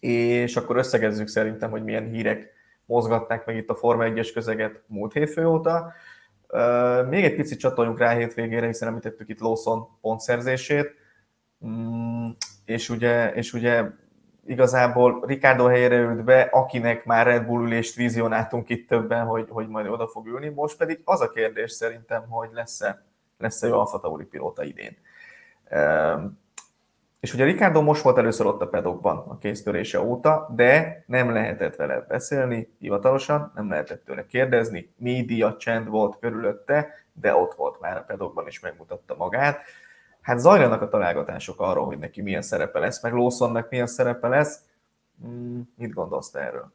és 0.00 0.56
akkor 0.56 0.76
összegezzük 0.76 1.28
szerintem, 1.28 1.70
hogy 1.70 1.84
milyen 1.84 2.08
hírek 2.08 2.52
mozgatták 2.84 3.46
meg 3.46 3.56
itt 3.56 3.70
a 3.70 3.74
Forma 3.74 4.04
1-es 4.06 4.30
közeget 4.34 4.82
múlt 4.86 5.12
hétfő 5.12 5.46
óta. 5.46 5.92
Még 7.08 7.24
egy 7.24 7.34
picit 7.34 7.58
csatoljunk 7.58 7.98
rá 7.98 8.16
hétvégére, 8.16 8.66
hiszen 8.66 8.88
említettük 8.88 9.28
itt 9.28 9.40
Lawson 9.40 9.88
pontszerzését. 10.00 10.94
Mm, 11.66 12.28
és 12.64 12.88
ugye, 12.88 13.32
és 13.32 13.52
ugye 13.52 13.84
igazából 14.46 15.24
Ricardo 15.26 15.66
helyére 15.66 15.96
ült 15.96 16.24
be, 16.24 16.40
akinek 16.40 17.04
már 17.04 17.26
Red 17.26 17.46
Bull 17.46 17.62
ülést 17.62 17.94
vizionáltunk 17.94 18.68
itt 18.68 18.88
többen, 18.88 19.26
hogy, 19.26 19.46
hogy 19.50 19.68
majd 19.68 19.86
oda 19.86 20.06
fog 20.06 20.26
ülni. 20.26 20.48
Most 20.48 20.76
pedig 20.76 21.00
az 21.04 21.20
a 21.20 21.30
kérdés 21.30 21.72
szerintem, 21.72 22.28
hogy 22.28 22.48
lesz-e, 22.52 23.02
lesz-e 23.38 23.66
ő 23.66 23.74
Alfa 23.74 24.00
Tauri 24.00 24.24
pilóta 24.24 24.64
idén. 24.64 24.96
Ehm, 25.64 26.26
és 27.20 27.34
ugye 27.34 27.44
Ricardo 27.44 27.82
most 27.82 28.02
volt 28.02 28.18
először 28.18 28.46
ott 28.46 28.62
a 28.62 28.68
pedokban 28.68 29.16
a 29.28 29.38
kéztörése 29.38 30.00
óta, 30.00 30.52
de 30.54 31.04
nem 31.06 31.32
lehetett 31.32 31.76
vele 31.76 32.00
beszélni 32.08 32.74
hivatalosan, 32.78 33.52
nem 33.54 33.68
lehetett 33.68 34.04
tőle 34.04 34.26
kérdezni, 34.26 34.92
média 34.96 35.56
csend 35.56 35.88
volt 35.88 36.18
körülötte, 36.18 36.88
de 37.12 37.34
ott 37.34 37.54
volt 37.54 37.80
már 37.80 37.96
a 37.96 38.04
pedokban 38.06 38.46
és 38.46 38.60
megmutatta 38.60 39.14
magát 39.16 39.60
hát 40.30 40.38
zajlanak 40.38 40.82
a 40.82 40.88
találgatások 40.88 41.60
arról, 41.60 41.86
hogy 41.86 41.98
neki 41.98 42.22
milyen 42.22 42.42
szerepe 42.42 42.78
lesz, 42.78 43.02
meg 43.02 43.12
Lawsonnak 43.12 43.70
milyen 43.70 43.86
szerepe 43.86 44.28
lesz. 44.28 44.60
Hmm, 45.22 45.72
mit 45.76 45.92
gondolsz 45.92 46.30
te 46.30 46.38
erről? 46.38 46.72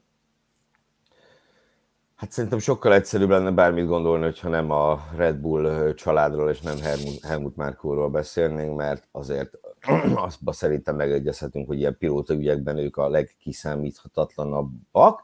Hát 2.16 2.32
szerintem 2.32 2.60
sokkal 2.60 2.94
egyszerűbb 2.94 3.30
lenne 3.30 3.52
bármit 3.52 3.88
gondolni, 3.88 4.24
hogyha 4.24 4.50
nem 4.50 4.72
a 4.72 5.08
Red 5.16 5.36
Bull 5.36 5.94
családról 5.94 6.50
és 6.50 6.62
nem 6.62 6.80
Helmut, 6.80 7.26
Helmut 7.26 7.56
Márkóról 7.56 8.10
beszélnénk, 8.10 8.76
mert 8.76 9.08
azért 9.12 9.60
azt 10.16 10.40
szerintem 10.46 10.96
megegyezhetünk, 10.96 11.68
hogy 11.68 11.78
ilyen 11.78 11.98
pilóta 11.98 12.34
ügyekben 12.34 12.78
ők 12.78 12.98
a 12.98 13.10
legkiszámíthatatlanabbak. 13.10 15.22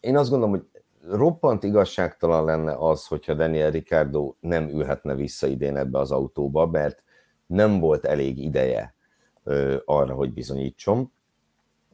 Én 0.00 0.16
azt 0.16 0.30
gondolom, 0.30 0.50
hogy 0.50 0.69
roppant 1.08 1.62
igazságtalan 1.62 2.44
lenne 2.44 2.74
az, 2.74 3.06
hogyha 3.06 3.34
Daniel 3.34 3.70
Ricardo 3.70 4.34
nem 4.40 4.68
ülhetne 4.68 5.14
vissza 5.14 5.46
idén 5.46 5.76
ebbe 5.76 5.98
az 5.98 6.10
autóba, 6.10 6.66
mert 6.66 7.02
nem 7.46 7.80
volt 7.80 8.04
elég 8.04 8.38
ideje 8.38 8.94
ö, 9.44 9.76
arra, 9.84 10.14
hogy 10.14 10.32
bizonyítson. 10.32 11.12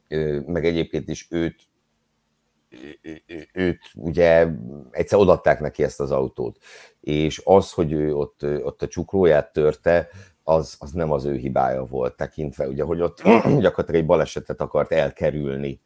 Ö, 0.09 0.41
meg 0.47 0.65
egyébként 0.65 1.09
is 1.09 1.27
őt, 1.31 1.63
őt 3.53 3.81
ugye 3.95 4.49
egyszer 4.91 5.19
odatták 5.19 5.61
neki 5.61 5.83
ezt 5.83 6.01
az 6.01 6.11
autót, 6.11 6.59
és 7.01 7.43
az, 7.45 7.73
hogy 7.73 7.93
ő 7.93 8.15
ott, 8.15 8.43
ott 8.43 8.83
a 8.83 8.89
csuklóját 8.89 9.53
törte, 9.53 10.09
az, 10.43 10.77
az 10.79 10.93
nem 10.93 11.13
az 11.13 11.25
ő 11.25 11.37
hibája 11.37 11.85
volt 11.85 12.17
tekintve, 12.17 12.69
ugye, 12.69 12.83
hogy 12.83 13.01
ott 13.01 13.23
gyakorlatilag 13.65 13.95
egy 13.95 14.07
balesetet 14.07 14.61
akart 14.61 14.93
elkerülni, 14.93 15.81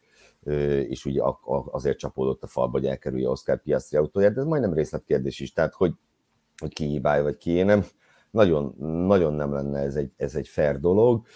és 0.89 1.05
ugye 1.05 1.23
azért 1.71 1.99
csapódott 1.99 2.43
a 2.43 2.47
falba, 2.47 2.79
hogy 2.79 2.87
elkerülje 2.87 3.29
Oscar 3.29 3.63
Piastri 3.63 3.97
autóját, 3.97 4.35
de 4.35 4.41
ez 4.41 4.47
majdnem 4.47 4.75
részletkérdés 4.75 5.41
is, 5.41 5.53
tehát 5.53 5.75
hogy, 5.75 5.93
hogy 6.57 6.73
ki 6.73 6.85
hibája, 6.85 7.23
vagy 7.23 7.37
ki 7.37 7.63
nem. 7.63 7.85
Nagyon, 8.31 8.75
nagyon 9.07 9.33
nem 9.33 9.53
lenne 9.53 9.79
ez 9.79 9.95
egy, 9.95 10.13
ez 10.17 10.35
egy 10.35 10.49
fair 10.49 10.81
dolog. 10.81 11.27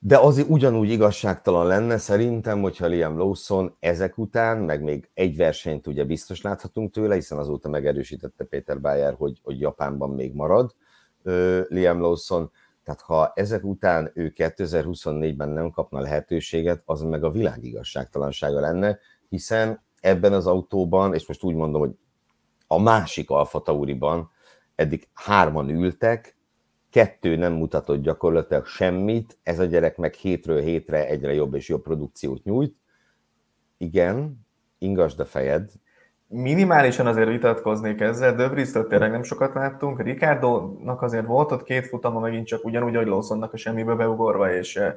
De 0.00 0.18
az 0.18 0.44
ugyanúgy 0.48 0.90
igazságtalan 0.90 1.66
lenne 1.66 1.98
szerintem, 1.98 2.60
hogyha 2.60 2.86
Liam 2.86 3.18
Lawson 3.18 3.76
ezek 3.80 4.18
után, 4.18 4.58
meg 4.58 4.82
még 4.82 5.10
egy 5.14 5.36
versenyt 5.36 5.86
ugye 5.86 6.04
biztos 6.04 6.42
láthatunk 6.42 6.92
tőle, 6.92 7.14
hiszen 7.14 7.38
azóta 7.38 7.68
megerősítette 7.68 8.44
Péter 8.44 8.80
Bayer, 8.80 9.14
hogy, 9.14 9.40
hogy 9.42 9.60
Japánban 9.60 10.10
még 10.10 10.34
marad 10.34 10.74
Liam 11.68 12.00
Lawson, 12.00 12.50
tehát 12.88 13.02
ha 13.02 13.32
ezek 13.34 13.64
után 13.64 14.10
ő 14.14 14.32
2024-ben 14.36 15.48
nem 15.48 15.70
kapna 15.70 16.00
lehetőséget, 16.00 16.82
az 16.84 17.02
meg 17.02 17.24
a 17.24 17.30
világ 17.30 17.64
igazságtalansága 17.64 18.60
lenne, 18.60 18.98
hiszen 19.28 19.82
ebben 20.00 20.32
az 20.32 20.46
autóban, 20.46 21.14
és 21.14 21.26
most 21.26 21.42
úgy 21.42 21.54
mondom, 21.54 21.80
hogy 21.80 21.96
a 22.66 22.80
másik 22.80 23.30
Alfa 23.30 23.60
Tauriban 23.60 24.30
eddig 24.74 25.08
hárman 25.12 25.68
ültek, 25.68 26.36
kettő 26.90 27.36
nem 27.36 27.52
mutatott 27.52 28.02
gyakorlatilag 28.02 28.66
semmit, 28.66 29.38
ez 29.42 29.58
a 29.58 29.64
gyerek 29.64 29.96
meg 29.96 30.14
hétről 30.14 30.60
hétre 30.60 31.06
egyre 31.06 31.34
jobb 31.34 31.54
és 31.54 31.68
jobb 31.68 31.82
produkciót 31.82 32.44
nyújt. 32.44 32.76
Igen, 33.76 34.46
ingasd 34.78 35.20
a 35.20 35.24
fejed. 35.24 35.70
Minimálisan 36.30 37.06
azért 37.06 37.28
vitatkoznék 37.28 38.00
ezzel, 38.00 38.34
Döbrisztől 38.34 38.86
tényleg 38.86 39.10
nem 39.10 39.22
sokat 39.22 39.54
láttunk, 39.54 40.02
Ricardo-nak 40.02 41.02
azért 41.02 41.26
volt 41.26 41.52
ott 41.52 41.62
két 41.62 41.86
futama 41.86 42.20
megint 42.20 42.46
csak 42.46 42.64
ugyanúgy, 42.64 42.96
hogy 42.96 43.06
Lawsonnak 43.06 43.52
a 43.52 43.56
semmibe 43.56 43.94
beugorva, 43.94 44.52
és 44.52 44.76
eh, 44.76 44.94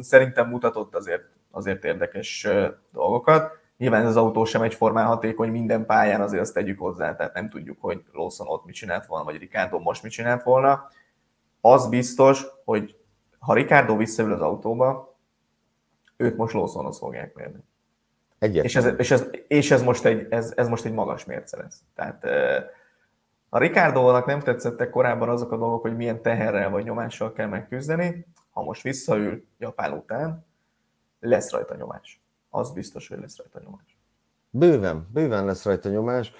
szerintem 0.00 0.48
mutatott 0.48 0.94
azért, 0.94 1.22
azért 1.50 1.84
érdekes 1.84 2.44
eh, 2.44 2.70
dolgokat. 2.92 3.50
Nyilván 3.76 4.00
ez 4.00 4.08
az 4.08 4.16
autó 4.16 4.44
sem 4.44 4.62
egyformán 4.62 5.06
hatékony 5.06 5.50
minden 5.50 5.86
pályán, 5.86 6.20
azért 6.20 6.42
azt 6.42 6.54
tegyük 6.54 6.78
hozzá, 6.78 7.16
tehát 7.16 7.34
nem 7.34 7.48
tudjuk, 7.48 7.76
hogy 7.80 8.04
Lawson 8.12 8.46
ott 8.46 8.64
mit 8.64 8.74
csinált 8.74 9.06
volna, 9.06 9.24
vagy 9.24 9.38
Ricardo 9.38 9.78
most 9.78 10.02
mit 10.02 10.12
csinált 10.12 10.42
volna. 10.42 10.88
Az 11.60 11.88
biztos, 11.88 12.46
hogy 12.64 12.96
ha 13.38 13.54
Ricardo 13.54 13.96
visszaül 13.96 14.32
az 14.32 14.40
autóba, 14.40 15.16
őt 16.16 16.36
most 16.36 16.54
Lawsonhoz 16.54 16.98
fogják 16.98 17.34
mérni. 17.34 17.67
És 18.40 18.76
ez, 18.76 18.94
és, 18.98 19.10
ez, 19.10 19.24
és 19.48 19.70
ez, 19.70 19.82
most 19.82 20.04
egy, 20.04 20.26
ez, 20.30 20.52
ez 20.56 20.68
most 20.68 20.84
egy 20.84 20.92
magas 20.92 21.24
mérce 21.24 21.56
lesz. 21.56 21.82
Tehát 21.94 22.24
a 23.48 23.58
Ricardo-nak 23.58 24.26
nem 24.26 24.40
tetszettek 24.40 24.90
korábban 24.90 25.28
azok 25.28 25.52
a 25.52 25.56
dolgok, 25.56 25.82
hogy 25.82 25.96
milyen 25.96 26.22
teherrel 26.22 26.70
vagy 26.70 26.84
nyomással 26.84 27.32
kell 27.32 27.46
megküzdeni. 27.46 28.26
Ha 28.50 28.62
most 28.62 28.82
visszaül 28.82 29.44
Japán 29.58 29.92
után, 29.92 30.46
lesz 31.20 31.50
rajta 31.50 31.76
nyomás 31.76 32.22
az 32.50 32.70
biztos, 32.72 33.08
hogy 33.08 33.18
lesz 33.20 33.36
rajta 33.36 33.60
nyomás. 33.64 33.98
Bőven, 34.50 35.08
bőven 35.12 35.44
lesz 35.44 35.64
rajta 35.64 35.88
nyomás. 35.88 36.32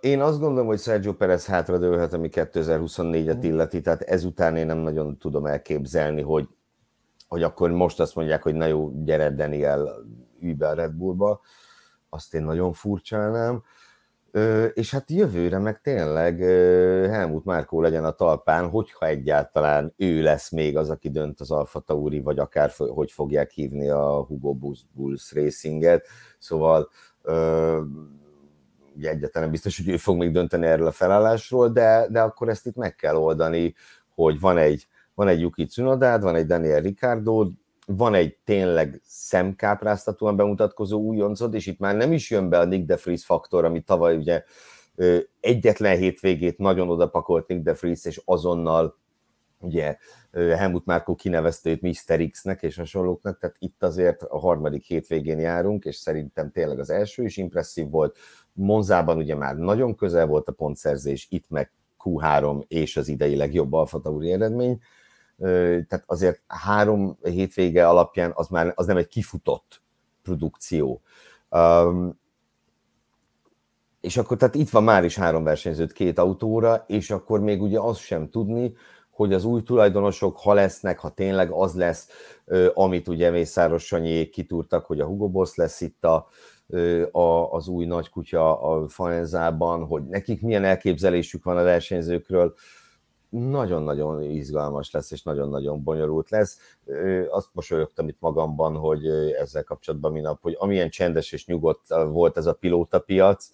Én 0.00 0.20
azt 0.20 0.38
gondolom, 0.38 0.66
hogy 0.66 0.78
Sergio 0.78 1.14
Perez 1.14 1.46
hátradőlhet, 1.46 2.12
ami 2.12 2.28
2024-et 2.32 3.36
mm. 3.36 3.42
illeti, 3.42 3.80
tehát 3.80 4.00
ezután 4.00 4.56
én 4.56 4.66
nem 4.66 4.78
nagyon 4.78 5.18
tudom 5.18 5.46
elképzelni, 5.46 6.22
hogy, 6.22 6.48
hogy 7.28 7.42
akkor 7.42 7.70
most 7.70 8.00
azt 8.00 8.14
mondják, 8.14 8.42
hogy 8.42 8.54
na 8.54 8.66
jó, 8.66 8.90
gyere 9.04 9.30
Daniel, 9.30 10.04
ülj 10.42 10.52
be 10.52 10.68
a 10.68 10.74
Red 10.74 10.92
Bullba, 10.92 11.40
azt 12.08 12.34
én 12.34 12.42
nagyon 12.42 12.72
furcsálnám. 12.72 13.62
És 14.74 14.90
hát 14.90 15.10
jövőre 15.10 15.58
meg 15.58 15.80
tényleg 15.80 16.38
Helmut 17.10 17.44
Márkó 17.44 17.80
legyen 17.80 18.04
a 18.04 18.10
talpán, 18.10 18.68
hogyha 18.68 19.06
egyáltalán 19.06 19.94
ő 19.96 20.22
lesz 20.22 20.50
még 20.50 20.76
az, 20.76 20.90
aki 20.90 21.10
dönt 21.10 21.40
az 21.40 21.50
Alfa 21.50 21.80
Tauri, 21.80 22.20
vagy 22.20 22.38
akár 22.38 22.70
hogy 22.76 23.12
fogják 23.12 23.50
hívni 23.50 23.88
a 23.88 24.22
Hugo 24.22 24.54
Bulls 24.92 25.32
Racinget. 25.32 26.06
Szóval 26.38 26.90
ugye 28.96 29.10
egyáltalán 29.10 29.50
biztos, 29.50 29.76
hogy 29.76 29.88
ő 29.88 29.96
fog 29.96 30.16
még 30.16 30.32
dönteni 30.32 30.66
erről 30.66 30.86
a 30.86 30.92
felállásról, 30.92 31.68
de, 31.68 32.06
de 32.10 32.20
akkor 32.20 32.48
ezt 32.48 32.66
itt 32.66 32.76
meg 32.76 32.94
kell 32.94 33.16
oldani, 33.16 33.74
hogy 34.14 34.40
van 34.40 34.56
egy, 34.56 34.86
van 35.14 35.28
egy 35.28 35.40
Yuki 35.40 35.66
Tsunodád, 35.66 36.22
van 36.22 36.34
egy 36.34 36.46
Daniel 36.46 36.80
Ricardo, 36.80 37.48
van 37.96 38.14
egy 38.14 38.38
tényleg 38.44 39.00
szemkápráztatóan 39.04 40.36
bemutatkozó 40.36 41.00
újoncod, 41.00 41.54
és 41.54 41.66
itt 41.66 41.78
már 41.78 41.96
nem 41.96 42.12
is 42.12 42.30
jön 42.30 42.48
be 42.48 42.58
a 42.58 42.64
Nick 42.64 42.86
de 42.86 42.96
faktor, 43.16 43.64
ami 43.64 43.80
tavaly 43.80 44.16
ugye 44.16 44.44
egyetlen 45.40 45.96
hétvégét 45.96 46.58
nagyon 46.58 46.88
odapakolt 46.88 47.48
Nick 47.48 47.62
de 47.62 47.74
és 48.02 48.22
azonnal 48.24 48.98
ugye 49.58 49.96
Helmut 50.32 50.84
Márkó 50.84 51.14
kinevezte 51.14 51.70
őt 51.70 51.80
Mr. 51.80 52.28
X-nek 52.30 52.62
és 52.62 52.76
hasonlóknak, 52.76 53.38
tehát 53.38 53.56
itt 53.58 53.82
azért 53.82 54.22
a 54.22 54.38
harmadik 54.38 54.84
hétvégén 54.84 55.38
járunk, 55.38 55.84
és 55.84 55.96
szerintem 55.96 56.50
tényleg 56.50 56.78
az 56.78 56.90
első 56.90 57.24
is 57.24 57.36
impresszív 57.36 57.90
volt. 57.90 58.18
Monzában 58.52 59.16
ugye 59.16 59.34
már 59.34 59.56
nagyon 59.56 59.94
közel 59.94 60.26
volt 60.26 60.48
a 60.48 60.52
pontszerzés, 60.52 61.26
itt 61.30 61.48
meg 61.48 61.72
Q3 62.04 62.62
és 62.68 62.96
az 62.96 63.08
idei 63.08 63.36
legjobb 63.36 63.72
Alfa 63.72 64.00
Tauri 64.00 64.32
eredmény, 64.32 64.80
tehát 65.40 66.02
azért 66.06 66.40
három 66.46 67.18
hétvége 67.22 67.88
alapján 67.88 68.32
az 68.34 68.48
már 68.48 68.72
az 68.74 68.86
nem 68.86 68.96
egy 68.96 69.08
kifutott 69.08 69.82
produkció. 70.22 71.02
Um, 71.50 72.18
és 74.00 74.16
akkor 74.16 74.36
tehát 74.36 74.54
itt 74.54 74.70
van 74.70 74.84
már 74.84 75.04
is 75.04 75.16
három 75.16 75.44
versenyzőt 75.44 75.92
két 75.92 76.18
autóra, 76.18 76.84
és 76.86 77.10
akkor 77.10 77.40
még 77.40 77.62
ugye 77.62 77.78
azt 77.78 78.00
sem 78.00 78.30
tudni, 78.30 78.74
hogy 79.10 79.32
az 79.32 79.44
új 79.44 79.62
tulajdonosok, 79.62 80.38
ha 80.38 80.52
lesznek, 80.52 80.98
ha 80.98 81.08
tényleg 81.08 81.50
az 81.50 81.74
lesz, 81.74 82.08
amit 82.74 83.08
ugye 83.08 83.30
Mészáros 83.30 83.86
Sanyék 83.86 84.30
kitúrtak, 84.30 84.86
hogy 84.86 85.00
a 85.00 85.06
Hugo 85.06 85.28
Boss 85.28 85.54
lesz 85.54 85.80
itt 85.80 86.04
a, 86.04 86.28
a, 87.10 87.52
az 87.52 87.68
új 87.68 87.84
nagykutya 87.84 88.60
a 88.60 88.88
Faenzában, 88.88 89.84
hogy 89.84 90.02
nekik 90.02 90.42
milyen 90.42 90.64
elképzelésük 90.64 91.44
van 91.44 91.56
a 91.56 91.62
versenyzőkről, 91.62 92.54
nagyon-nagyon 93.30 94.22
izgalmas 94.22 94.90
lesz, 94.90 95.10
és 95.10 95.22
nagyon-nagyon 95.22 95.82
bonyolult 95.82 96.30
lesz. 96.30 96.58
Azt 97.30 97.48
mosolyogtam 97.52 98.08
itt 98.08 98.20
magamban, 98.20 98.76
hogy 98.76 99.06
ezzel 99.38 99.64
kapcsolatban 99.64 100.12
minap, 100.12 100.42
hogy 100.42 100.56
amilyen 100.58 100.90
csendes 100.90 101.32
és 101.32 101.46
nyugodt 101.46 101.88
volt 101.88 102.36
ez 102.36 102.46
a 102.46 102.54
pilótapiac, 102.54 103.50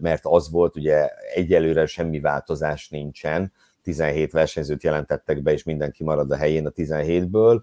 mert 0.00 0.20
az 0.22 0.50
volt, 0.50 0.76
ugye 0.76 1.08
egyelőre 1.34 1.86
semmi 1.86 2.20
változás 2.20 2.88
nincsen, 2.88 3.52
17 3.82 4.32
versenyzőt 4.32 4.82
jelentettek 4.82 5.42
be, 5.42 5.52
és 5.52 5.62
mindenki 5.62 6.04
marad 6.04 6.30
a 6.30 6.36
helyén 6.36 6.66
a 6.66 6.70
17-ből. 6.70 7.62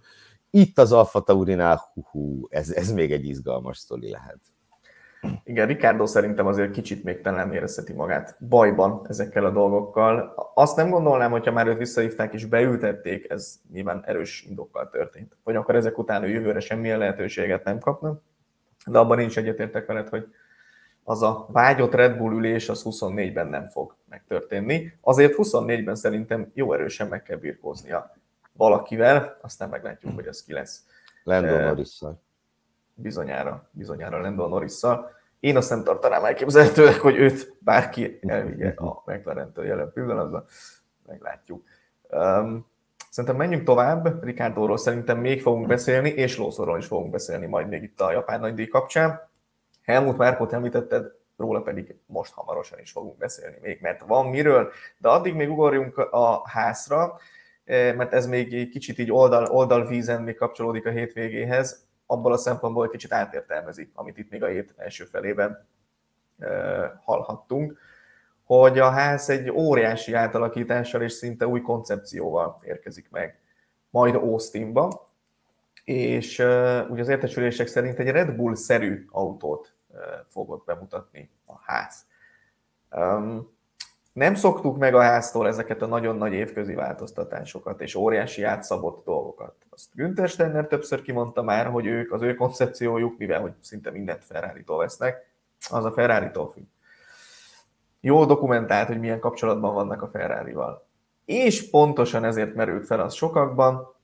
Itt 0.50 0.78
az 0.78 0.92
Alfa 0.92 1.22
Taurinál, 1.22 1.82
hú, 1.94 2.04
hú 2.12 2.48
ez, 2.50 2.72
ez 2.72 2.92
még 2.92 3.12
egy 3.12 3.26
izgalmas 3.26 3.78
sztori 3.78 4.10
lehet. 4.10 4.40
Igen, 5.44 5.68
Ricardo 5.68 6.06
szerintem 6.06 6.46
azért 6.46 6.72
kicsit 6.72 7.04
még 7.04 7.22
talán 7.22 7.54
érezheti 7.54 7.94
magát 7.94 8.38
bajban 8.50 9.06
ezekkel 9.10 9.46
a 9.46 9.52
dolgokkal. 9.52 10.34
Azt 10.54 10.76
nem 10.76 10.90
gondolnám, 10.90 11.32
hogyha 11.32 11.52
már 11.52 11.68
őt 11.68 11.78
visszahívták 11.78 12.34
és 12.34 12.46
beültették, 12.46 13.30
ez 13.30 13.60
nyilván 13.72 14.04
erős 14.06 14.46
indokkal 14.50 14.90
történt. 14.90 15.38
Vagy 15.44 15.56
akkor 15.56 15.76
ezek 15.76 15.98
után 15.98 16.24
ő 16.24 16.28
jövőre 16.28 16.60
semmilyen 16.60 16.98
lehetőséget 16.98 17.64
nem 17.64 17.80
kapna. 17.80 18.22
De 18.86 19.00
abban 19.00 19.18
nincs 19.18 19.38
egyetértek 19.38 19.86
veled, 19.86 20.10
hogy 20.10 20.28
az 21.04 21.22
a 21.22 21.48
vágyott 21.50 21.94
Red 21.94 22.18
Bull 22.18 22.34
ülés 22.34 22.70
az 22.70 22.82
24-ben 22.86 23.48
nem 23.48 23.66
fog 23.68 23.96
megtörténni. 24.10 24.94
Azért 25.02 25.34
24-ben 25.38 25.96
szerintem 25.96 26.52
jó 26.54 26.74
erősen 26.74 27.08
meg 27.08 27.24
kell 27.24 27.38
birkóznia 27.38 28.16
valakivel, 28.54 29.38
aztán 29.42 29.70
meglátjuk, 29.70 30.16
hogy 30.16 30.28
az 30.28 30.44
ki 30.44 30.54
lesz. 30.54 30.86
Lando 31.24 31.54
eh, 31.54 31.66
norris 31.66 32.02
bizonyára, 32.96 33.70
bizonyára 33.72 34.22
Lando 34.22 34.48
norris 34.48 34.74
Én 35.40 35.58
azt 35.58 35.70
nem 35.70 35.84
tartanám 35.84 36.26
elképzelhetőnek, 36.26 37.00
hogy 37.00 37.16
őt 37.16 37.54
bárki 37.60 38.20
elvigye 38.22 38.74
a 38.76 39.04
McLaren-től 39.06 39.66
jelen 39.66 39.92
pillanatban. 39.94 40.46
Meglátjuk. 41.08 41.64
Um, 42.10 42.70
szerintem 43.10 43.40
menjünk 43.40 43.64
tovább. 43.64 44.24
Ricardoról 44.24 44.78
szerintem 44.78 45.20
még 45.20 45.42
fogunk 45.42 45.68
beszélni, 45.68 46.10
és 46.10 46.38
Lawsonról 46.38 46.78
is 46.78 46.86
fogunk 46.86 47.12
beszélni 47.12 47.46
majd 47.46 47.68
még 47.68 47.84
itt 47.84 48.02
a 48.02 48.12
japán 48.12 48.40
nagydíj 48.40 48.68
kapcsán. 48.68 49.30
Helmut 49.84 50.18
Márkot 50.18 50.54
említetted, 50.54 51.12
róla 51.38 51.62
pedig 51.62 51.96
most 52.06 52.34
hamarosan 52.34 52.80
is 52.80 52.92
fogunk 52.92 53.18
beszélni 53.18 53.58
még, 53.62 53.80
mert 53.82 54.02
van 54.02 54.26
miről, 54.26 54.72
de 54.98 55.10
addig 55.10 55.34
még 55.34 55.50
ugorjunk 55.50 55.98
a 55.98 56.50
házra, 56.50 57.18
eh, 57.64 57.96
mert 57.96 58.14
ez 58.14 58.28
még 58.28 58.54
egy 58.54 58.70
kicsit 58.70 59.00
így 59.00 59.12
oldal, 59.12 59.46
oldalvízen 59.46 60.22
még 60.22 60.36
kapcsolódik 60.36 60.86
a 60.86 60.90
hétvégéhez 60.90 61.90
abból 62.12 62.34
a 62.34 62.38
szempontból 62.38 62.90
kicsit 62.90 63.14
átértelmezik, 63.14 63.92
amit 63.94 64.18
itt 64.18 64.30
még 64.30 64.44
a 64.44 64.48
hét 64.48 64.74
első 64.78 65.04
felében 65.04 65.68
hallhattunk, 67.04 67.80
hogy 68.44 68.80
a 68.80 68.90
ház 68.90 69.30
egy 69.30 69.50
óriási 69.50 70.14
átalakítással 70.14 71.02
és 71.02 71.12
szinte 71.12 71.48
új 71.48 71.62
koncepcióval 71.62 72.60
érkezik 72.64 73.10
meg 73.10 73.40
majd 73.90 74.16
Austinba, 74.16 75.10
és 75.84 76.40
ugye 76.90 77.02
az 77.02 77.08
értesülések 77.08 77.68
szerint 77.68 78.00
egy 78.00 78.10
Red 78.10 78.36
Bull-szerű 78.36 79.06
autót 79.10 79.74
fogott 80.28 80.66
bemutatni 80.66 81.30
a 81.46 81.54
ház. 81.64 82.06
Nem 84.14 84.36
szoktuk 84.36 84.78
meg 84.78 84.96
a 84.96 85.02
háztól 85.02 85.48
ezeket 85.48 85.82
a 85.82 85.86
nagyon 85.86 86.18
nagy 86.18 86.34
évközi 86.34 86.74
változtatásokat 86.74 87.82
és 87.82 87.96
óriási 87.96 88.44
átszabott 88.44 89.06
dolgokat. 89.06 89.56
Azt 89.70 89.88
Günther 89.94 90.30
Steiner 90.30 90.68
többször 90.68 91.02
kimondta 91.02 91.42
már, 91.42 91.66
hogy 91.66 91.86
ők, 91.86 92.12
az 92.12 92.22
ő 92.22 92.36
koncepciójuk, 92.36 93.18
mivel 93.18 93.42
hogy 93.42 93.54
szinte 93.60 93.92
mindent 93.92 94.24
Ferrari-tól 94.24 94.78
vesznek, 94.78 95.30
az 95.70 95.86
a 95.86 95.92
Ferrari-tól 95.92 96.52
függ. 96.52 96.64
Jó 98.00 98.26
dokumentált, 98.26 98.88
hogy 98.88 99.00
milyen 99.00 99.20
kapcsolatban 99.20 99.74
vannak 99.74 100.02
a 100.02 100.10
Ferrari-val. 100.10 100.86
És 101.26 101.70
pontosan 101.70 102.24
ezért 102.24 102.56
merült 102.56 102.86
fel 102.86 103.00
az 103.00 103.14
sokakban, 103.14 103.96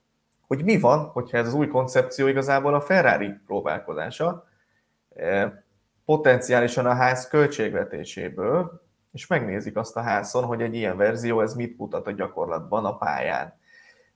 hogy 0.46 0.64
mi 0.64 0.80
van, 0.80 0.98
hogyha 0.98 1.36
ez 1.36 1.46
az 1.46 1.54
új 1.54 1.66
koncepció 1.66 2.26
igazából 2.26 2.74
a 2.74 2.80
Ferrari 2.80 3.34
próbálkozása, 3.46 4.46
e, 5.14 5.64
potenciálisan 6.04 6.86
a 6.86 6.94
ház 6.94 7.28
költségvetéséből, 7.28 8.82
és 9.12 9.26
megnézik 9.26 9.76
azt 9.76 9.96
a 9.96 10.00
házon, 10.00 10.44
hogy 10.44 10.62
egy 10.62 10.74
ilyen 10.74 10.96
verzió, 10.96 11.40
ez 11.40 11.54
mit 11.54 11.78
mutat 11.78 12.06
a 12.06 12.12
gyakorlatban 12.12 12.84
a 12.84 12.96
pályán, 12.96 13.58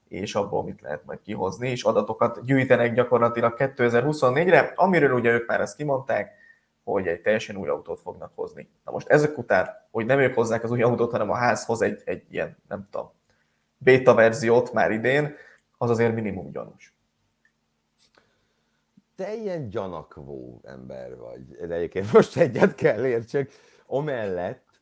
és 0.07 0.35
abból 0.35 0.63
mit 0.63 0.81
lehet 0.81 1.05
majd 1.05 1.21
kihozni, 1.21 1.69
és 1.69 1.83
adatokat 1.83 2.45
gyűjtenek 2.45 2.93
gyakorlatilag 2.93 3.55
2024-re, 3.57 4.73
amiről 4.75 5.11
ugye 5.11 5.31
ők 5.31 5.47
már 5.47 5.61
ezt 5.61 5.75
kimondták, 5.75 6.31
hogy 6.83 7.07
egy 7.07 7.21
teljesen 7.21 7.55
új 7.55 7.67
autót 7.67 7.99
fognak 7.99 8.31
hozni. 8.35 8.69
Na 8.85 8.91
most 8.91 9.07
ezek 9.07 9.37
után, 9.37 9.69
hogy 9.91 10.05
nem 10.05 10.19
ők 10.19 10.33
hozzák 10.33 10.63
az 10.63 10.71
új 10.71 10.81
autót, 10.81 11.11
hanem 11.11 11.29
a 11.29 11.35
ház 11.35 11.65
hoz 11.65 11.81
egy, 11.81 12.01
egy 12.05 12.23
ilyen, 12.29 12.57
nem 12.67 12.87
tudom, 12.91 13.11
beta 13.77 14.13
verziót 14.13 14.73
már 14.73 14.91
idén, 14.91 15.35
az 15.77 15.89
azért 15.89 16.13
minimum 16.13 16.51
gyanús. 16.51 16.95
Te 19.15 19.35
ilyen 19.35 19.69
gyanakvó 19.69 20.61
ember 20.63 21.17
vagy. 21.17 21.67
De 21.67 21.75
egyébként 21.75 22.13
most 22.13 22.37
egyet 22.37 22.75
kell 22.75 23.05
értsek. 23.05 23.51
Amellett, 23.85 24.72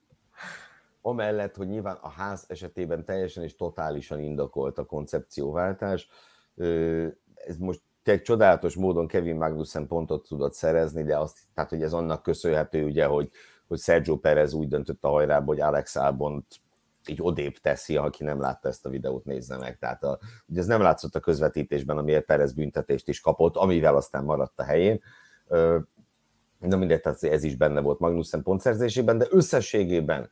amellett, 1.01 1.55
hogy 1.55 1.67
nyilván 1.67 1.97
a 2.01 2.09
ház 2.09 2.45
esetében 2.47 3.05
teljesen 3.05 3.43
és 3.43 3.55
totálisan 3.55 4.19
indokolt 4.19 4.77
a 4.77 4.85
koncepcióváltás, 4.85 6.07
ez 7.35 7.57
most 7.57 7.81
tényleg 8.03 8.23
csodálatos 8.23 8.75
módon 8.75 9.07
Kevin 9.07 9.35
Magnussen 9.35 9.87
pontot 9.87 10.27
tudott 10.27 10.53
szerezni, 10.53 11.03
de 11.03 11.17
azt, 11.17 11.37
tehát 11.53 11.69
hogy 11.69 11.83
ez 11.83 11.93
annak 11.93 12.23
köszönhető, 12.23 12.83
ugye, 12.83 13.05
hogy, 13.05 13.29
hogy 13.67 13.79
Sergio 13.79 14.17
Perez 14.17 14.53
úgy 14.53 14.67
döntött 14.67 15.03
a 15.03 15.09
hajrába, 15.09 15.45
hogy 15.45 15.59
Alex 15.59 15.95
Albont 15.95 16.45
így 17.07 17.19
odébb 17.21 17.57
teszi, 17.57 17.97
aki 17.97 18.23
nem 18.23 18.39
látta 18.39 18.67
ezt 18.67 18.85
a 18.85 18.89
videót, 18.89 19.25
nézze 19.25 19.57
meg. 19.57 19.77
Tehát 19.77 20.03
a, 20.03 20.19
ugye 20.47 20.59
ez 20.59 20.65
nem 20.65 20.81
látszott 20.81 21.15
a 21.15 21.19
közvetítésben, 21.19 21.97
amiért 21.97 22.25
Perez 22.25 22.53
büntetést 22.53 23.07
is 23.07 23.19
kapott, 23.19 23.55
amivel 23.55 23.95
aztán 23.95 24.23
maradt 24.23 24.59
a 24.59 24.63
helyén. 24.63 25.01
Na 26.59 26.77
mindegy, 26.77 27.01
tehát 27.01 27.23
ez 27.23 27.43
is 27.43 27.55
benne 27.55 27.79
volt 27.81 27.99
Magnussen 27.99 28.43
pontszerzésében, 28.43 29.17
de 29.17 29.27
összességében 29.29 30.31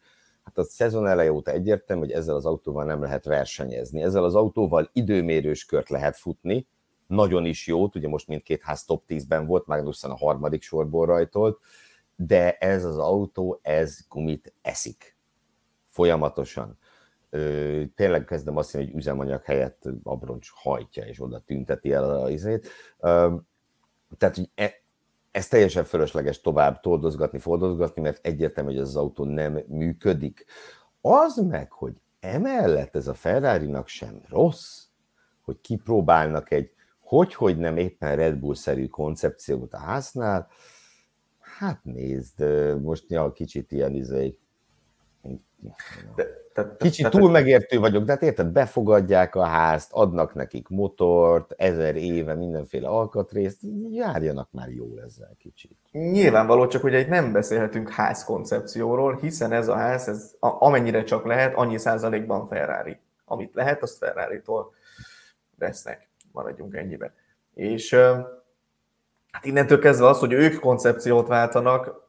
hát 0.49 0.65
a 0.65 0.69
szezon 0.69 1.07
eleje 1.07 1.31
óta 1.31 1.51
egyértelmű, 1.51 2.01
hogy 2.01 2.11
ezzel 2.11 2.35
az 2.35 2.45
autóval 2.45 2.85
nem 2.85 3.01
lehet 3.01 3.25
versenyezni. 3.25 4.01
Ezzel 4.01 4.23
az 4.23 4.35
autóval 4.35 4.89
időmérős 4.93 5.65
kört 5.65 5.89
lehet 5.89 6.17
futni, 6.17 6.67
nagyon 7.07 7.45
is 7.45 7.67
jót, 7.67 7.95
ugye 7.95 8.07
most 8.07 8.27
mindkét 8.27 8.61
ház 8.61 8.83
top 8.83 9.03
10-ben 9.07 9.45
volt, 9.45 9.65
Magnussen 9.65 10.11
a 10.11 10.17
harmadik 10.17 10.61
sorból 10.61 11.05
rajtolt, 11.05 11.59
de 12.15 12.57
ez 12.57 12.85
az 12.85 12.97
autó, 12.97 13.59
ez 13.61 13.99
gumit 14.09 14.53
eszik 14.61 15.17
folyamatosan. 15.85 16.77
Ö, 17.29 17.81
tényleg 17.95 18.25
kezdem 18.25 18.57
azt 18.57 18.73
mondani, 18.73 18.93
hogy 18.93 19.01
üzemanyag 19.01 19.43
helyett 19.43 19.83
abroncs 20.03 20.49
hajtja, 20.53 21.03
és 21.05 21.21
oda 21.21 21.39
tünteti 21.39 21.91
el 21.91 22.21
az 22.21 22.29
izét. 22.29 22.67
Ö, 22.99 23.35
tehát, 24.17 24.35
hogy 24.35 24.49
e, 24.55 24.73
ez 25.31 25.47
teljesen 25.47 25.83
fölösleges 25.83 26.41
tovább 26.41 26.79
toldozgatni, 26.79 27.39
fordozgatni, 27.39 28.01
mert 28.01 28.25
egyértelmű, 28.25 28.71
hogy 28.71 28.79
az 28.79 28.95
autó 28.95 29.23
nem 29.23 29.59
működik. 29.67 30.45
Az 31.01 31.37
meg, 31.37 31.71
hogy 31.71 31.93
emellett 32.19 32.95
ez 32.95 33.07
a 33.07 33.13
ferrari 33.13 33.75
sem 33.85 34.21
rossz, 34.29 34.83
hogy 35.41 35.61
kipróbálnak 35.61 36.51
egy 36.51 36.71
hogy, 37.09 37.33
hogy 37.33 37.57
nem 37.57 37.77
éppen 37.77 38.15
Red 38.15 38.37
Bull-szerű 38.37 38.87
koncepciót 38.87 39.73
a 39.73 39.77
háznál, 39.77 40.47
hát 41.39 41.83
nézd, 41.83 42.43
most 42.81 43.05
ja, 43.07 43.31
kicsit 43.31 43.71
ilyen 43.71 43.93
izé, 43.93 44.37
de, 46.15 46.25
te, 46.53 46.75
Kicsit 46.77 47.09
te, 47.09 47.17
túl 47.17 47.31
megértő 47.31 47.79
vagyok, 47.79 48.03
de 48.03 48.11
hát 48.11 48.21
érted, 48.21 48.47
befogadják 48.47 49.35
a 49.35 49.43
házt, 49.43 49.91
adnak 49.91 50.33
nekik 50.33 50.67
motort, 50.67 51.53
ezer 51.57 51.95
éve 51.95 52.33
mindenféle 52.33 52.87
alkatrészt, 52.87 53.59
járjanak 53.89 54.49
már 54.51 54.69
jól 54.69 55.01
ezzel 55.01 55.35
kicsit. 55.37 55.77
Nyilvánvaló, 55.91 56.67
csak 56.67 56.81
hogy 56.81 56.95
egy 56.95 57.07
nem 57.07 57.31
beszélhetünk 57.31 57.89
házkoncepcióról, 57.89 59.15
hiszen 59.15 59.51
ez 59.51 59.67
a 59.67 59.75
ház, 59.75 60.07
ez 60.07 60.35
amennyire 60.39 61.03
csak 61.03 61.25
lehet, 61.25 61.55
annyi 61.55 61.77
százalékban 61.77 62.47
Ferrari. 62.47 62.99
Amit 63.25 63.53
lehet, 63.53 63.81
azt 63.81 63.97
Ferrari-tól 63.97 64.73
vesznek 65.57 66.09
maradjunk 66.31 66.75
ennyibe. 66.75 67.13
És 67.53 67.93
hát 69.31 69.45
innentől 69.45 69.79
kezdve 69.79 70.07
az, 70.07 70.19
hogy 70.19 70.31
ők 70.31 70.59
koncepciót 70.59 71.27
váltanak, 71.27 72.08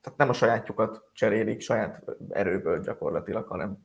tehát 0.00 0.18
nem 0.18 0.28
a 0.28 0.32
sajátjukat 0.32 1.02
cserélik 1.12 1.60
saját 1.60 2.02
erőből 2.28 2.80
gyakorlatilag, 2.80 3.46
hanem 3.46 3.78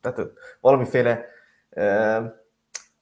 tehát 0.00 0.30
valamiféle, 0.60 1.24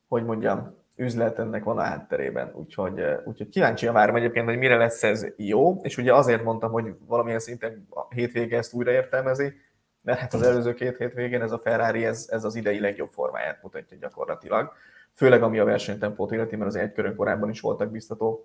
hogy 0.08 0.24
mondjam, 0.24 0.76
üzlet 0.96 1.38
ennek 1.38 1.64
van 1.64 1.78
a 1.78 1.82
hátterében, 1.82 2.50
úgyhogy, 2.54 3.04
úgyhogy 3.24 3.48
kíváncsi 3.48 3.86
a 3.86 3.92
várom 3.92 4.16
egyébként, 4.16 4.46
hogy 4.46 4.58
mire 4.58 4.76
lesz 4.76 5.02
ez 5.02 5.26
jó, 5.36 5.80
és 5.82 5.96
ugye 5.96 6.14
azért 6.14 6.42
mondtam, 6.42 6.70
hogy 6.70 6.94
valamilyen 7.06 7.38
szinten 7.38 7.86
a 7.90 8.14
hétvége 8.14 8.56
ezt 8.56 8.72
újra 8.72 8.90
értelmezi, 8.90 9.52
mert 10.00 10.18
hát 10.18 10.34
az 10.34 10.42
előző 10.42 10.74
két 10.74 10.96
hétvégén 10.96 11.42
ez 11.42 11.52
a 11.52 11.58
Ferrari, 11.58 12.04
ez, 12.04 12.28
ez 12.30 12.44
az 12.44 12.54
idei 12.54 12.80
legjobb 12.80 13.10
formáját 13.10 13.62
mutatja 13.62 13.96
gyakorlatilag. 14.00 14.72
Főleg 15.14 15.42
ami 15.42 15.58
a 15.58 15.64
versenytempót 15.64 16.32
illeti, 16.32 16.56
mert 16.56 16.70
az 16.70 16.76
egy 16.76 16.92
körön 16.92 17.16
korábban 17.16 17.48
is 17.48 17.60
voltak 17.60 17.90
biztató 17.90 18.44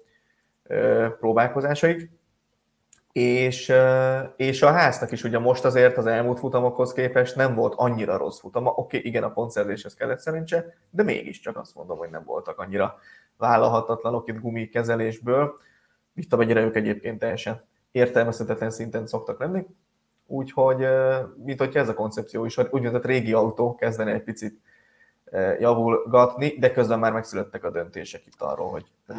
próbálkozásaik. 1.19 2.09
És, 3.13 3.73
és 4.35 4.61
a 4.61 4.71
háznak 4.71 5.11
is 5.11 5.23
ugye 5.23 5.39
most 5.39 5.65
azért 5.65 5.97
az 5.97 6.05
elmúlt 6.05 6.39
futamokhoz 6.39 6.93
képest 6.93 7.35
nem 7.35 7.55
volt 7.55 7.73
annyira 7.75 8.17
rossz 8.17 8.39
futama. 8.39 8.69
Oké, 8.69 8.97
okay, 8.97 9.09
igen, 9.09 9.23
a 9.23 9.31
pontszerzéshez 9.31 9.93
kellett 9.93 10.19
szerintse, 10.19 10.73
de 10.89 11.03
mégiscsak 11.03 11.57
azt 11.57 11.75
mondom, 11.75 11.97
hogy 11.97 12.09
nem 12.09 12.23
voltak 12.25 12.59
annyira 12.59 12.97
vállalhatatlanok 13.37 14.27
itt 14.27 14.39
gumikezelésből, 14.39 15.53
mit 16.13 16.33
amennyire 16.33 16.61
ők 16.61 16.75
egyébként 16.75 17.19
teljesen 17.19 17.61
értelmezhetetlen 17.91 18.71
szinten 18.71 19.07
szoktak 19.07 19.39
lenni. 19.39 19.65
Úgyhogy, 20.25 20.87
mint 21.43 21.59
hogyha 21.59 21.79
ez 21.79 21.89
a 21.89 21.93
koncepció 21.93 22.45
is, 22.45 22.57
úgynevezett 22.57 23.05
régi 23.05 23.33
autó 23.33 23.75
kezdene 23.75 24.11
egy 24.11 24.23
picit 24.23 24.61
javulgatni, 25.59 26.57
de 26.59 26.71
közben 26.71 26.99
már 26.99 27.13
megszülettek 27.13 27.63
a 27.63 27.71
döntések 27.71 28.25
itt 28.25 28.41
arról, 28.41 28.69
hogy, 28.69 28.85
hogy 29.07 29.15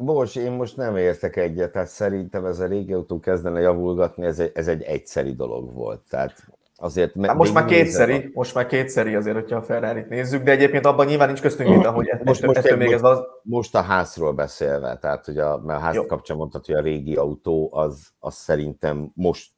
Bocs, 0.00 0.36
én 0.36 0.52
most 0.52 0.76
nem 0.76 0.96
értek 0.96 1.36
egyet, 1.36 1.72
tehát 1.72 1.88
szerintem 1.88 2.44
ez 2.44 2.60
a 2.60 2.66
régi 2.66 2.92
autó 2.92 3.20
kezdene 3.20 3.60
javulgatni, 3.60 4.26
ez 4.26 4.38
egy, 4.38 4.50
ez 4.54 4.68
egy 4.68 4.82
egyszeri 4.82 5.34
dolog 5.34 5.74
volt. 5.74 6.00
Tehát 6.08 6.46
azért 6.76 7.26
hát 7.26 7.36
most 7.36 7.54
már 7.54 7.64
kétszeri, 7.64 8.14
a... 8.14 8.30
most 8.32 8.54
már 8.54 8.66
kétszeri 8.66 9.14
azért, 9.14 9.36
hogyha 9.36 9.56
a 9.56 9.62
ferrari 9.62 10.04
nézzük, 10.08 10.42
de 10.42 10.50
egyébként 10.50 10.86
abban 10.86 11.06
nyilván 11.06 11.26
nincs 11.26 11.40
köztünk 11.40 11.76
vita, 11.76 11.90
hogy 11.90 12.10
most, 12.24 12.42
most, 12.46 12.58
ettől 12.58 12.76
még 12.76 12.92
ez 12.92 13.02
az... 13.02 13.20
Most 13.42 13.74
a 13.74 13.80
házról 13.80 14.32
beszélve, 14.32 14.98
tehát 14.98 15.24
hogy 15.24 15.38
a, 15.38 15.58
mert 15.58 15.78
a 15.78 15.82
ház 15.82 16.04
kapcsán 16.06 16.36
mondhat, 16.36 16.66
hogy 16.66 16.74
a 16.74 16.80
régi 16.80 17.16
autó 17.16 17.68
az, 17.72 18.08
az 18.18 18.34
szerintem 18.34 19.10
most 19.14 19.50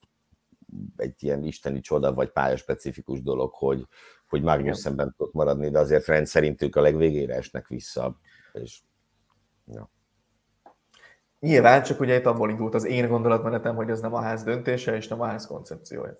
egy 0.97 1.15
ilyen 1.19 1.45
isteni 1.45 1.81
csoda, 1.81 2.15
vagy 2.15 2.31
pályaspecifikus 2.31 3.23
dolog, 3.23 3.55
hogy, 3.55 3.87
hogy 4.29 4.43
Magnussen 4.43 4.97
tudott 4.97 5.33
maradni, 5.33 5.71
de 5.71 5.79
azért 5.79 6.07
rendszerint 6.07 6.63
ők 6.63 6.77
a 6.77 6.81
legvégére 6.81 7.35
esnek 7.35 7.69
vissza. 7.69 8.17
És, 8.53 8.81
ja. 9.67 9.91
Nyilván, 11.41 11.83
csak 11.83 12.01
ugye 12.01 12.17
itt 12.17 12.27
abból 12.27 12.51
indult 12.51 12.75
az 12.75 12.85
én 12.85 13.09
gondolatmenetem, 13.09 13.75
hogy 13.75 13.91
ez 13.91 14.01
nem 14.01 14.15
a 14.15 14.21
ház 14.21 14.43
döntése, 14.43 14.97
és 14.97 15.09
nem 15.09 15.21
a 15.21 15.27
ház 15.27 15.47
koncepciója. 15.47 16.19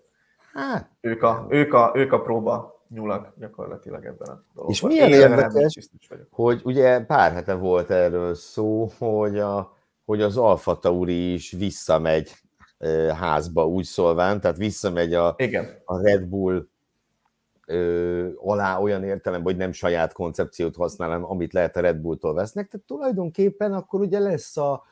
Hát, 0.53 0.91
ők 1.01 1.23
a, 1.23 1.47
ők 1.49 1.73
a, 1.73 1.93
ők 1.95 2.13
a 2.13 2.21
próba 2.21 2.85
nyulak 2.89 3.33
gyakorlatilag 3.37 4.05
ebben 4.05 4.29
a 4.29 4.43
dologban. 4.55 4.69
És 4.69 4.81
milyen 4.81 5.09
én 5.09 5.15
érdekes, 5.15 5.91
hogy 6.31 6.61
ugye 6.65 7.01
pár 7.01 7.33
hete 7.33 7.55
volt 7.55 7.91
erről 7.91 8.35
szó, 8.35 8.91
hogy, 8.99 9.39
a, 9.39 9.77
hogy 10.05 10.23
az 10.23 10.37
Alfa 10.37 10.79
Tauri 10.79 11.33
is 11.33 11.51
visszamegy 11.51 12.31
házba 13.19 13.67
úgy 13.67 13.85
szólván, 13.85 14.41
tehát 14.41 14.57
visszamegy 14.57 15.15
a, 15.15 15.35
Igen. 15.37 15.83
a 15.85 16.03
Red 16.03 16.23
Bull 16.23 16.67
ö, 17.67 18.29
alá 18.37 18.79
olyan 18.79 19.05
értelemben, 19.05 19.53
hogy 19.53 19.61
nem 19.61 19.73
saját 19.73 20.13
koncepciót 20.13 20.77
használom, 20.77 21.25
amit 21.25 21.53
lehet 21.53 21.77
a 21.77 21.81
Red 21.81 21.97
Bulltól 21.97 22.35
vesznek, 22.35 22.69
tehát 22.69 22.87
tulajdonképpen 22.87 23.73
akkor 23.73 24.01
ugye 24.01 24.19
lesz 24.19 24.57
a, 24.57 24.85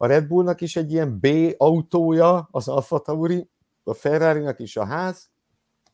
a 0.00 0.06
Red 0.06 0.26
Bullnak 0.26 0.60
is 0.60 0.76
egy 0.76 0.92
ilyen 0.92 1.18
B 1.18 1.26
autója, 1.56 2.48
az 2.50 2.68
Alfa 2.68 2.98
Tauri, 2.98 3.50
a 3.82 3.94
Ferrari-nak 3.94 4.58
is 4.58 4.76
a 4.76 4.84
ház, 4.84 5.30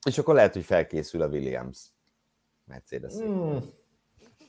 és 0.06 0.18
akkor 0.18 0.34
lehet, 0.34 0.52
hogy 0.52 0.64
felkészül 0.64 1.22
a 1.22 1.26
Williams. 1.26 1.78
Mercedes. 2.64 3.14
Mm. 3.14 3.56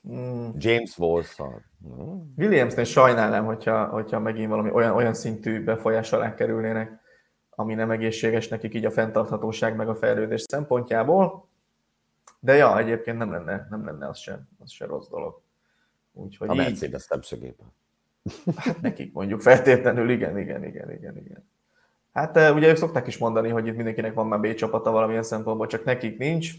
Mm. 0.10 0.50
James 0.58 0.98
Walsh-szal. 0.98 1.64
Mm. 1.88 2.20
Williamsnél 2.38 2.84
sajnálom, 2.84 3.46
hogyha, 3.46 3.86
hogyha 3.86 4.20
megint 4.20 4.50
valami 4.50 4.72
olyan, 4.72 4.96
olyan 4.96 5.14
szintű 5.14 5.64
befolyás 5.64 6.14
alá 6.14 6.34
kerülnének 6.34 7.04
ami 7.56 7.74
nem 7.74 7.92
egészséges 7.92 8.48
nekik 8.48 8.74
így 8.74 8.86
a 8.86 8.92
fenntarthatóság 8.92 9.76
meg 9.76 9.90
a 9.90 9.96
fejlődés 9.96 10.42
szempontjából. 10.42 11.50
De 12.40 12.54
ja, 12.54 12.78
egyébként 12.78 13.18
nem 13.18 13.32
lenne, 13.32 13.68
nem 13.70 13.86
lenne 13.86 14.08
az 14.08 14.18
sem, 14.18 14.50
az 14.60 14.72
sem 14.72 14.88
rossz 14.88 15.08
dolog. 15.08 15.42
Úgyhogy 16.14 16.50
a 16.50 16.54
Mercedes 16.54 17.02
szemszögében. 17.02 17.74
Hát 18.56 18.82
nekik 18.82 19.14
mondjuk 19.14 19.42
feltétlenül, 19.42 20.10
igen, 20.10 20.40
igen, 20.40 20.64
igen, 20.64 20.92
igen, 20.92 21.18
igen. 21.18 21.50
Hát 22.14 22.52
ugye 22.54 22.70
ők 22.70 22.76
szokták 22.76 23.08
is 23.08 23.18
mondani, 23.18 23.50
hogy 23.50 23.68
itt 23.68 23.76
mindenkinek 23.76 24.14
van 24.14 24.28
már 24.28 24.40
B 24.40 24.54
csapata 24.54 24.92
valamilyen 24.92 25.24
szempontból, 25.24 25.68
csak 25.68 25.84
nekik 25.84 26.18
nincs. 26.18 26.52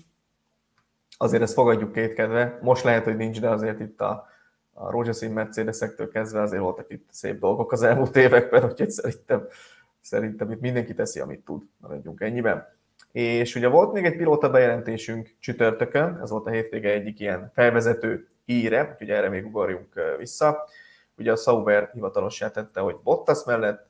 Azért 1.17 1.43
ezt 1.43 1.53
fogadjuk 1.53 1.93
kétkedve. 1.93 2.59
Most 2.63 2.85
lehet, 2.85 3.05
hogy 3.05 3.17
nincs, 3.17 3.41
de 3.41 3.49
azért 3.49 3.81
itt 3.81 4.01
a, 4.01 4.29
a 4.73 4.91
rózsaszín 4.91 5.33
Mercedesektől 5.33 6.09
kezdve 6.09 6.41
azért 6.41 6.63
voltak 6.63 6.87
itt 6.89 7.09
szép 7.11 7.39
dolgok 7.39 7.73
az 7.73 7.83
elmúlt 7.83 8.17
években, 8.17 8.65
úgyhogy 8.65 8.91
szerintem, 8.91 9.47
szerintem 10.01 10.51
itt 10.51 10.61
mindenki 10.61 10.95
teszi, 10.95 11.21
amit 11.21 11.45
tud. 11.45 11.63
Maradjunk 11.77 12.21
ennyiben. 12.21 12.75
És 13.13 13.55
ugye 13.55 13.69
volt 13.69 13.93
még 13.93 14.05
egy 14.05 14.17
pilóta 14.17 14.51
bejelentésünk 14.51 15.35
csütörtökön, 15.39 16.19
ez 16.23 16.31
volt 16.31 16.47
a 16.47 16.51
hétvége 16.51 16.91
egyik 16.91 17.21
ilyen 17.21 17.51
felvezető 17.55 18.27
íre, 18.45 18.91
úgyhogy 18.93 19.11
erre 19.11 19.29
még 19.29 19.47
ugorjunk 19.47 19.95
vissza. 20.19 20.69
Ugye 21.19 21.33
a 21.33 21.37
Sauber 21.37 21.91
hivatalossá 21.93 22.51
tette, 22.51 22.81
hogy 22.81 22.97
Bottas 23.03 23.45
mellett 23.45 23.89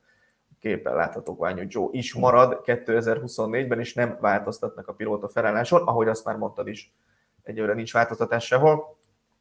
képen 0.61 0.95
látható 0.95 1.35
hogy 1.35 1.67
Joe 1.69 1.89
is 1.91 2.15
marad 2.15 2.61
2024-ben, 2.65 3.79
és 3.79 3.95
nem 3.95 4.19
változtatnak 4.21 4.89
a 4.89 4.93
pilóta 4.93 5.29
felálláson, 5.29 5.83
ahogy 5.83 6.09
azt 6.09 6.25
már 6.25 6.37
mondtad 6.37 6.69
is, 6.69 6.93
egyőre 7.43 7.75
nincs 7.75 7.93
változtatás 7.93 8.47
sehol. 8.47 8.97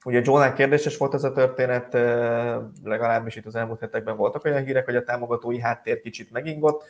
Ugye 0.06 0.22
Joe-nál 0.24 0.54
kérdéses 0.54 0.98
volt 0.98 1.14
ez 1.14 1.24
a 1.24 1.32
történet, 1.32 1.94
legalábbis 2.84 3.36
itt 3.36 3.46
az 3.46 3.56
elmúlt 3.56 3.80
hetekben 3.80 4.18
voltak 4.18 4.46
olyan 4.46 4.64
hírek, 4.64 4.86
hogy 4.86 4.96
a 4.96 5.04
támogatói 5.04 5.60
háttér 5.60 6.02
kicsit 6.02 6.32
megingott. 6.32 6.84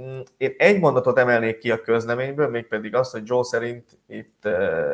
Mm, 0.00 0.20
én 0.36 0.54
egy 0.58 0.80
mondatot 0.80 1.18
emelnék 1.18 1.58
ki 1.58 1.70
a 1.70 1.80
közleményből, 1.80 2.48
mégpedig 2.48 2.94
azt, 2.94 3.12
hogy 3.12 3.22
Joe 3.24 3.44
szerint 3.44 3.98
itt 4.06 4.44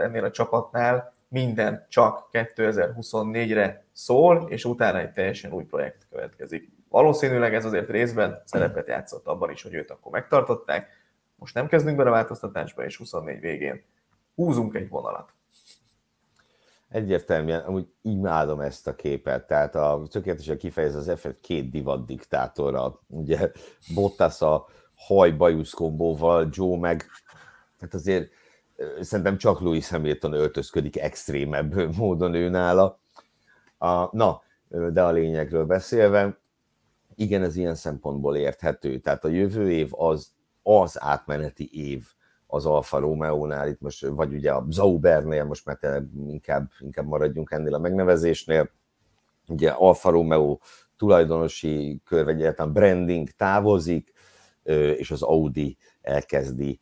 ennél 0.00 0.24
a 0.24 0.30
csapatnál 0.30 1.12
minden 1.28 1.86
csak 1.88 2.28
2024-re 2.32 3.85
szól, 3.96 4.46
és 4.48 4.64
utána 4.64 4.98
egy 4.98 5.12
teljesen 5.12 5.52
új 5.52 5.64
projekt 5.64 6.06
következik. 6.10 6.70
Valószínűleg 6.88 7.54
ez 7.54 7.64
azért 7.64 7.90
részben 7.90 8.42
szerepet 8.44 8.88
játszott 8.88 9.26
abban 9.26 9.50
is, 9.50 9.62
hogy 9.62 9.74
őt 9.74 9.90
akkor 9.90 10.12
megtartották. 10.12 10.88
Most 11.36 11.54
nem 11.54 11.68
kezdünk 11.68 11.96
bele 11.96 12.08
a 12.08 12.12
változtatásba, 12.12 12.84
és 12.84 12.96
24 12.96 13.40
végén 13.40 13.82
húzunk 14.34 14.74
egy 14.74 14.88
vonalat. 14.88 15.32
Egyértelműen, 16.88 17.60
amúgy 17.60 17.88
imádom 18.02 18.60
ezt 18.60 18.86
a 18.86 18.94
képet, 18.94 19.46
tehát 19.46 19.74
a, 19.74 20.02
tökéletesen 20.10 20.58
kifejez 20.58 20.94
az 20.94 21.12
f 21.16 21.26
két 21.40 21.70
divat 21.70 22.06
diktátora, 22.06 23.00
ugye 23.06 23.50
Bottas 23.94 24.40
a 24.40 24.66
haj 24.94 25.30
bajusz 25.30 25.72
kombóval, 25.72 26.48
Joe 26.50 26.78
meg, 26.78 27.04
hát 27.80 27.94
azért 27.94 28.30
szerintem 29.00 29.36
csak 29.38 29.60
Louis 29.60 29.88
Hamilton 29.88 30.32
öltözködik 30.32 30.98
extrémebb 30.98 31.96
módon 31.96 32.34
ő 32.34 32.48
nála. 32.48 32.98
A, 33.78 34.16
na, 34.16 34.42
de 34.92 35.02
a 35.02 35.10
lényegről 35.10 35.64
beszélve, 35.64 36.38
igen, 37.14 37.42
ez 37.42 37.56
ilyen 37.56 37.74
szempontból 37.74 38.36
érthető. 38.36 38.98
Tehát 38.98 39.24
a 39.24 39.28
jövő 39.28 39.70
év 39.70 39.88
az, 39.90 40.32
az 40.62 41.02
átmeneti 41.02 41.68
év 41.72 42.04
az 42.46 42.66
Alfa 42.66 42.98
Romeo-nál, 42.98 43.68
itt 43.68 43.80
most, 43.80 44.06
vagy 44.06 44.34
ugye 44.34 44.52
a 44.52 44.66
Zaubernél, 44.70 45.44
most 45.44 45.66
már 45.66 46.02
inkább, 46.26 46.70
inkább 46.78 47.06
maradjunk 47.06 47.50
ennél 47.50 47.74
a 47.74 47.78
megnevezésnél. 47.78 48.70
Ugye 49.48 49.70
Alfa 49.70 50.10
Romeo 50.10 50.58
tulajdonosi 50.96 52.00
kör, 52.04 52.24
vagy 52.24 52.40
egyáltalán 52.40 52.72
branding 52.72 53.30
távozik, 53.30 54.12
és 54.96 55.10
az 55.10 55.22
Audi 55.22 55.76
elkezdi, 56.00 56.80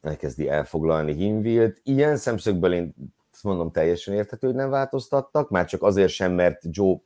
elkezdi 0.00 0.48
elfoglalni 0.48 1.12
Hinwilt. 1.12 1.80
Ilyen 1.82 2.16
szemszögből 2.16 2.72
én 2.72 2.94
azt 3.38 3.46
mondom 3.46 3.72
teljesen 3.72 4.14
érthető, 4.14 4.46
hogy 4.46 4.56
nem 4.56 4.70
változtattak, 4.70 5.50
már 5.50 5.66
csak 5.66 5.82
azért 5.82 6.12
sem, 6.12 6.32
mert 6.32 6.62
Joe 6.70 6.96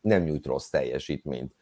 nem 0.00 0.22
nyújt 0.22 0.46
rossz 0.46 0.68
teljesítményt. 0.68 1.54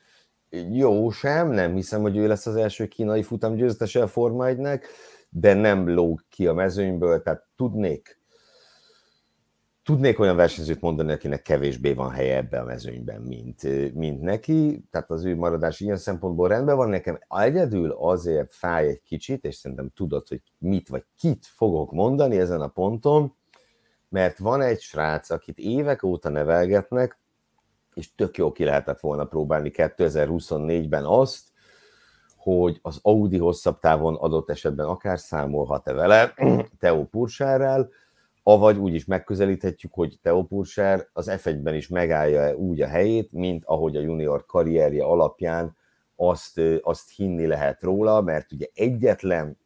Jó 0.70 1.10
sem, 1.10 1.50
nem 1.50 1.74
hiszem, 1.74 2.00
hogy 2.00 2.16
ő 2.16 2.26
lesz 2.26 2.46
az 2.46 2.56
első 2.56 2.86
kínai 2.86 3.22
futam 3.22 3.54
győztese 3.54 4.02
a 4.02 4.06
Forma 4.06 4.46
1 4.46 4.80
de 5.28 5.54
nem 5.54 5.88
lóg 5.88 6.24
ki 6.28 6.46
a 6.46 6.52
mezőnyből, 6.52 7.22
tehát 7.22 7.46
tudnék, 7.56 8.20
tudnék 9.82 10.18
olyan 10.18 10.36
versenyzőt 10.36 10.80
mondani, 10.80 11.12
akinek 11.12 11.42
kevésbé 11.42 11.92
van 11.92 12.10
helye 12.10 12.36
ebben 12.36 12.60
a 12.60 12.64
mezőnyben, 12.64 13.20
mint, 13.20 13.62
mint 13.94 14.20
neki, 14.20 14.84
tehát 14.90 15.10
az 15.10 15.24
ő 15.24 15.36
maradás 15.36 15.80
ilyen 15.80 15.96
szempontból 15.96 16.48
rendben 16.48 16.76
van. 16.76 16.88
Nekem 16.88 17.18
egyedül 17.28 17.90
azért 17.90 18.52
fáj 18.52 18.88
egy 18.88 19.02
kicsit, 19.02 19.44
és 19.44 19.54
szerintem 19.54 19.90
tudod, 19.94 20.28
hogy 20.28 20.42
mit 20.58 20.88
vagy 20.88 21.04
kit 21.16 21.46
fogok 21.46 21.92
mondani 21.92 22.38
ezen 22.38 22.60
a 22.60 22.68
ponton, 22.68 23.36
mert 24.08 24.38
van 24.38 24.60
egy 24.60 24.80
srác, 24.80 25.30
akit 25.30 25.58
évek 25.58 26.02
óta 26.02 26.28
nevelgetnek, 26.28 27.18
és 27.94 28.14
tök 28.14 28.36
jó 28.36 28.52
ki 28.52 28.64
lehetett 28.64 29.00
volna 29.00 29.24
próbálni 29.24 29.70
2024-ben 29.74 31.04
azt, 31.04 31.46
hogy 32.36 32.78
az 32.82 32.98
Audi 33.02 33.38
hosszabb 33.38 33.78
távon 33.78 34.14
adott 34.14 34.50
esetben 34.50 34.86
akár 34.86 35.18
számolhat-e 35.18 35.92
vele, 35.92 36.34
Teo 36.80 37.04
Pursárral, 37.04 37.90
avagy 38.42 38.78
úgy 38.78 38.94
is 38.94 39.04
megközelíthetjük, 39.04 39.92
hogy 39.94 40.18
Teo 40.22 40.42
Pursár 40.42 41.08
az 41.12 41.30
F1-ben 41.30 41.74
is 41.74 41.88
megállja 41.88 42.54
úgy 42.54 42.80
a 42.80 42.86
helyét, 42.86 43.32
mint 43.32 43.64
ahogy 43.64 43.96
a 43.96 44.00
junior 44.00 44.46
karrierje 44.46 45.04
alapján 45.04 45.76
azt, 46.16 46.60
azt 46.82 47.10
hinni 47.16 47.46
lehet 47.46 47.82
róla, 47.82 48.20
mert 48.20 48.52
ugye 48.52 48.66
egyetlen 48.74 49.58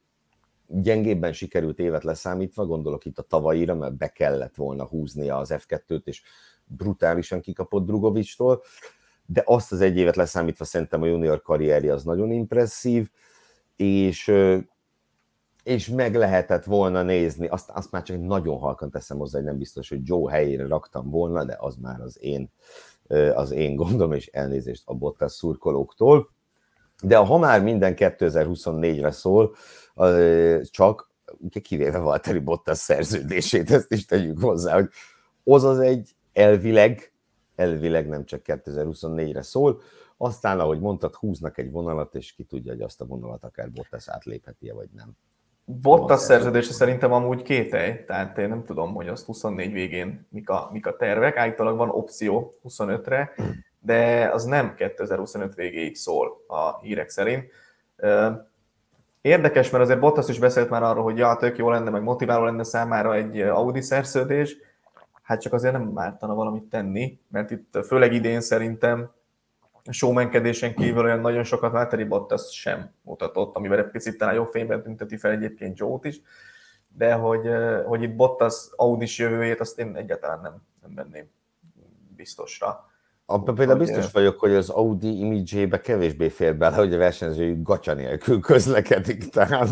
gyengébben 0.73 1.33
sikerült 1.33 1.79
évet 1.79 2.05
leszámítva, 2.05 2.67
gondolok 2.67 3.05
itt 3.05 3.19
a 3.19 3.23
tavaira, 3.23 3.75
mert 3.75 3.97
be 3.97 4.09
kellett 4.09 4.55
volna 4.55 4.87
húznia 4.87 5.37
az 5.37 5.55
F2-t, 5.55 6.05
és 6.05 6.23
brutálisan 6.65 7.41
kikapott 7.41 7.87
Drugovicstól, 7.87 8.63
de 9.27 9.43
azt 9.47 9.73
az 9.73 9.81
egy 9.81 9.97
évet 9.97 10.17
leszámítva 10.17 10.65
szerintem 10.65 11.03
a 11.03 11.07
junior 11.07 11.43
karrierje 11.43 11.93
az 11.93 12.05
nagyon 12.05 12.31
impresszív, 12.31 13.11
és, 13.77 14.33
és 15.63 15.89
meg 15.89 16.15
lehetett 16.15 16.65
volna 16.65 17.03
nézni, 17.03 17.47
azt, 17.47 17.71
azt 17.71 17.91
már 17.91 18.03
csak 18.03 18.21
nagyon 18.21 18.59
halkan 18.59 18.91
teszem 18.91 19.19
hozzá, 19.19 19.39
hogy 19.39 19.47
nem 19.47 19.59
biztos, 19.59 19.89
hogy 19.89 20.01
Joe 20.03 20.33
helyére 20.33 20.67
raktam 20.67 21.11
volna, 21.11 21.45
de 21.45 21.57
az 21.61 21.77
már 21.77 22.01
az 22.01 22.19
én, 22.21 22.51
az 23.35 23.51
én 23.51 23.77
gondom, 23.77 24.13
és 24.13 24.27
elnézést 24.27 24.83
a 24.85 24.95
Bottas 24.95 25.33
szurkolóktól. 25.33 26.31
De 27.03 27.17
ha 27.17 27.39
már 27.39 27.63
minden 27.63 27.95
2024-re 27.97 29.11
szól, 29.11 29.55
csak 30.71 31.11
kivéve 31.63 31.99
Valtteri 31.99 32.39
Bottas 32.39 32.79
szerződését, 32.79 33.71
ezt 33.71 33.93
is 33.93 34.05
tegyük 34.05 34.41
hozzá, 34.41 34.75
hogy 34.75 34.89
az 35.45 35.65
az 35.65 35.79
egy 35.79 36.11
elvileg, 36.33 37.13
elvileg 37.57 38.09
nem 38.09 38.25
csak 38.25 38.41
2024-re 38.45 39.43
szól, 39.43 39.81
aztán, 40.17 40.61
ahogy 40.61 40.81
mondtad, 40.81 41.15
húznak 41.15 41.59
egy 41.59 41.71
vonalat, 41.71 42.15
és 42.15 42.33
ki 42.33 42.45
tudja, 42.45 42.73
hogy 42.73 42.83
azt 42.83 43.01
a 43.01 43.07
vonalat 43.07 43.45
akár 43.45 43.71
Bottas 43.71 44.09
átlépheti 44.09 44.71
vagy 44.71 44.89
nem. 44.95 45.17
Bottas 45.65 46.21
szerződése 46.21 46.73
szerintem 46.73 47.13
amúgy 47.13 47.43
kételj, 47.43 48.05
tehát 48.05 48.39
én 48.39 48.49
nem 48.49 48.65
tudom, 48.65 48.95
hogy 48.95 49.09
azt 49.09 49.27
24 49.27 49.73
végén 49.73 50.27
mik 50.31 50.49
a, 50.49 50.69
mik 50.73 50.87
a 50.87 50.97
tervek, 50.97 51.37
állítólag 51.37 51.77
van 51.77 51.89
opció 51.89 52.55
25-re, 52.65 53.35
de 53.85 54.31
az 54.33 54.45
nem 54.45 54.75
2025 54.75 55.55
végéig 55.55 55.97
szól 55.97 56.45
a 56.47 56.81
hírek 56.81 57.09
szerint. 57.09 57.51
Érdekes, 59.21 59.71
mert 59.71 59.85
azért 59.85 60.01
Bottas 60.01 60.29
is 60.29 60.39
beszélt 60.39 60.71
már 60.71 60.83
arról, 60.83 61.03
hogy 61.05 61.19
ja, 61.19 61.37
tök 61.37 61.59
jó 61.59 61.71
lenne, 61.71 61.91
meg 61.91 62.03
motiváló 62.03 62.45
lenne 62.45 62.63
számára 62.63 63.15
egy 63.15 63.41
Audi 63.41 63.81
szerződés, 63.81 64.57
hát 65.23 65.41
csak 65.41 65.53
azért 65.53 65.73
nem 65.73 65.83
mártana 65.83 66.35
valamit 66.35 66.65
tenni, 66.65 67.21
mert 67.29 67.51
itt 67.51 67.79
főleg 67.87 68.13
idén 68.13 68.41
szerintem 68.41 69.11
a 69.85 69.93
showmankedésen 69.93 70.75
kívül 70.75 71.05
olyan 71.05 71.21
nagyon 71.21 71.45
sokat 71.45 71.73
Valtteri 71.73 72.05
Bottas 72.05 72.61
sem 72.61 72.91
mutatott, 73.03 73.57
amivel 73.57 73.79
egy 73.79 73.91
picit 73.91 74.19
talán 74.19 74.35
jobb 74.35 74.49
fényben 74.49 74.83
tünteti 74.83 75.17
fel 75.17 75.31
egyébként 75.31 75.79
Joe-t 75.79 76.05
is, 76.05 76.21
de 76.89 77.15
hogy, 77.15 77.49
hogy 77.87 78.03
itt 78.03 78.17
Bottas 78.17 78.69
Audis 78.77 79.19
jövőjét, 79.19 79.61
azt 79.61 79.79
én 79.79 79.97
egyáltalán 79.97 80.41
nem, 80.41 80.63
nem 80.83 80.95
venném 80.95 81.31
biztosra. 82.17 82.92
Abban 83.27 83.55
például 83.55 83.79
biztos 83.79 84.13
vagyok, 84.13 84.39
hogy 84.39 84.55
az 84.55 84.69
Audi 84.69 85.19
imidzsébe 85.19 85.81
kevésbé 85.81 86.29
fér 86.29 86.57
bele, 86.57 86.77
hogy 86.77 86.95
a 86.95 86.99
versenyzői 86.99 87.63
gacsa 87.63 87.95
nélkül 87.95 88.41
közlekedik, 88.41 89.29
tehát... 89.31 89.69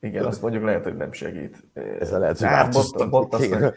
Igen, 0.00 0.24
azt 0.24 0.42
mondjuk 0.42 0.64
lehet, 0.64 0.84
hogy 0.84 0.96
nem 0.96 1.12
segít. 1.12 1.64
Ez 1.98 2.12
a 2.12 2.18
lehet, 2.18 2.38
hogy 2.38 2.46
hát, 2.46 3.08
Bottasnak, 3.10 3.76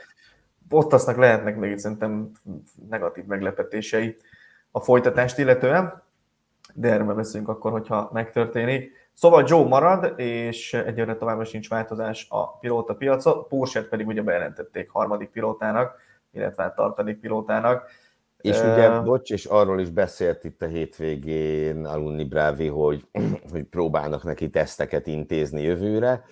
Bottasnak 0.68 1.18
lehetnek 1.18 1.58
még 1.58 1.78
szerintem 1.78 2.32
negatív 2.90 3.26
meglepetései 3.26 4.16
a 4.72 4.80
folytatást 4.80 5.38
illetően, 5.38 6.04
de 6.74 6.92
erről 6.92 7.14
beszélünk 7.14 7.50
akkor, 7.50 7.72
hogyha 7.72 8.10
megtörténik. 8.14 8.92
Szóval 9.14 9.44
Joe 9.48 9.68
marad, 9.68 10.20
és 10.20 10.74
egyre 10.74 11.16
továbbra 11.16 11.46
sincs 11.46 11.70
változás 11.70 12.28
a 12.30 12.58
pilóta 12.58 12.96
piacon, 12.96 13.48
porsche 13.48 13.88
pedig 13.88 14.08
ugye 14.08 14.22
bejelentették 14.22 14.90
harmadik 14.90 15.30
pilótának, 15.30 15.96
illetve 16.32 16.64
hát 16.64 16.76
tartalék 16.76 17.20
pilótának. 17.20 17.90
És 18.42 18.60
ugye, 18.60 19.00
bocs, 19.00 19.32
és 19.32 19.46
arról 19.46 19.80
is 19.80 19.90
beszélt 19.90 20.44
itt 20.44 20.62
a 20.62 20.68
hétvégén 20.68 21.86
Alunni 21.86 22.24
Bravi, 22.24 22.68
hogy, 22.68 23.08
hogy 23.52 23.64
próbálnak 23.64 24.24
neki 24.24 24.50
teszteket 24.50 25.08
intézni 25.08 25.62
jövőre, 25.62 26.24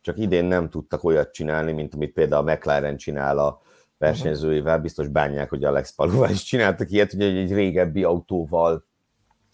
csak 0.00 0.18
idén 0.18 0.44
nem 0.44 0.68
tudtak 0.68 1.04
olyat 1.04 1.32
csinálni, 1.32 1.72
mint 1.72 1.94
amit 1.94 2.12
például 2.12 2.48
a 2.48 2.52
McLaren 2.52 2.96
csinál 2.96 3.38
a 3.38 3.62
versenyzőivel, 3.98 4.78
biztos 4.78 5.08
bánják, 5.08 5.48
hogy 5.48 5.64
Alex 5.64 5.94
Palova 5.94 6.30
is 6.30 6.42
csináltak 6.42 6.90
ilyet, 6.90 7.10
hogy 7.10 7.22
egy 7.22 7.52
régebbi 7.52 8.04
autóval 8.04 8.84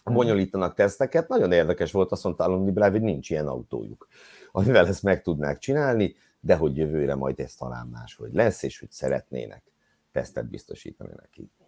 bonyolítanak 0.03 0.73
teszteket. 0.73 1.27
Nagyon 1.27 1.51
érdekes 1.51 1.91
volt, 1.91 2.11
azt 2.11 2.23
mondta 2.23 2.43
Alunni 2.43 2.71
Bravi, 2.71 2.97
hogy 2.97 3.07
nincs 3.07 3.29
ilyen 3.29 3.47
autójuk, 3.47 4.07
amivel 4.51 4.87
ezt 4.87 5.03
meg 5.03 5.21
tudnák 5.21 5.57
csinálni, 5.57 6.15
de 6.39 6.55
hogy 6.55 6.77
jövőre 6.77 7.15
majd 7.15 7.39
ez 7.39 7.55
talán 7.55 7.87
máshogy 7.87 8.33
lesz, 8.33 8.63
és 8.63 8.79
hogy 8.79 8.91
szeretnének 8.91 9.63
tesztet 10.11 10.49
biztosítani 10.49 11.11
neki. 11.15 11.51
nem 11.57 11.60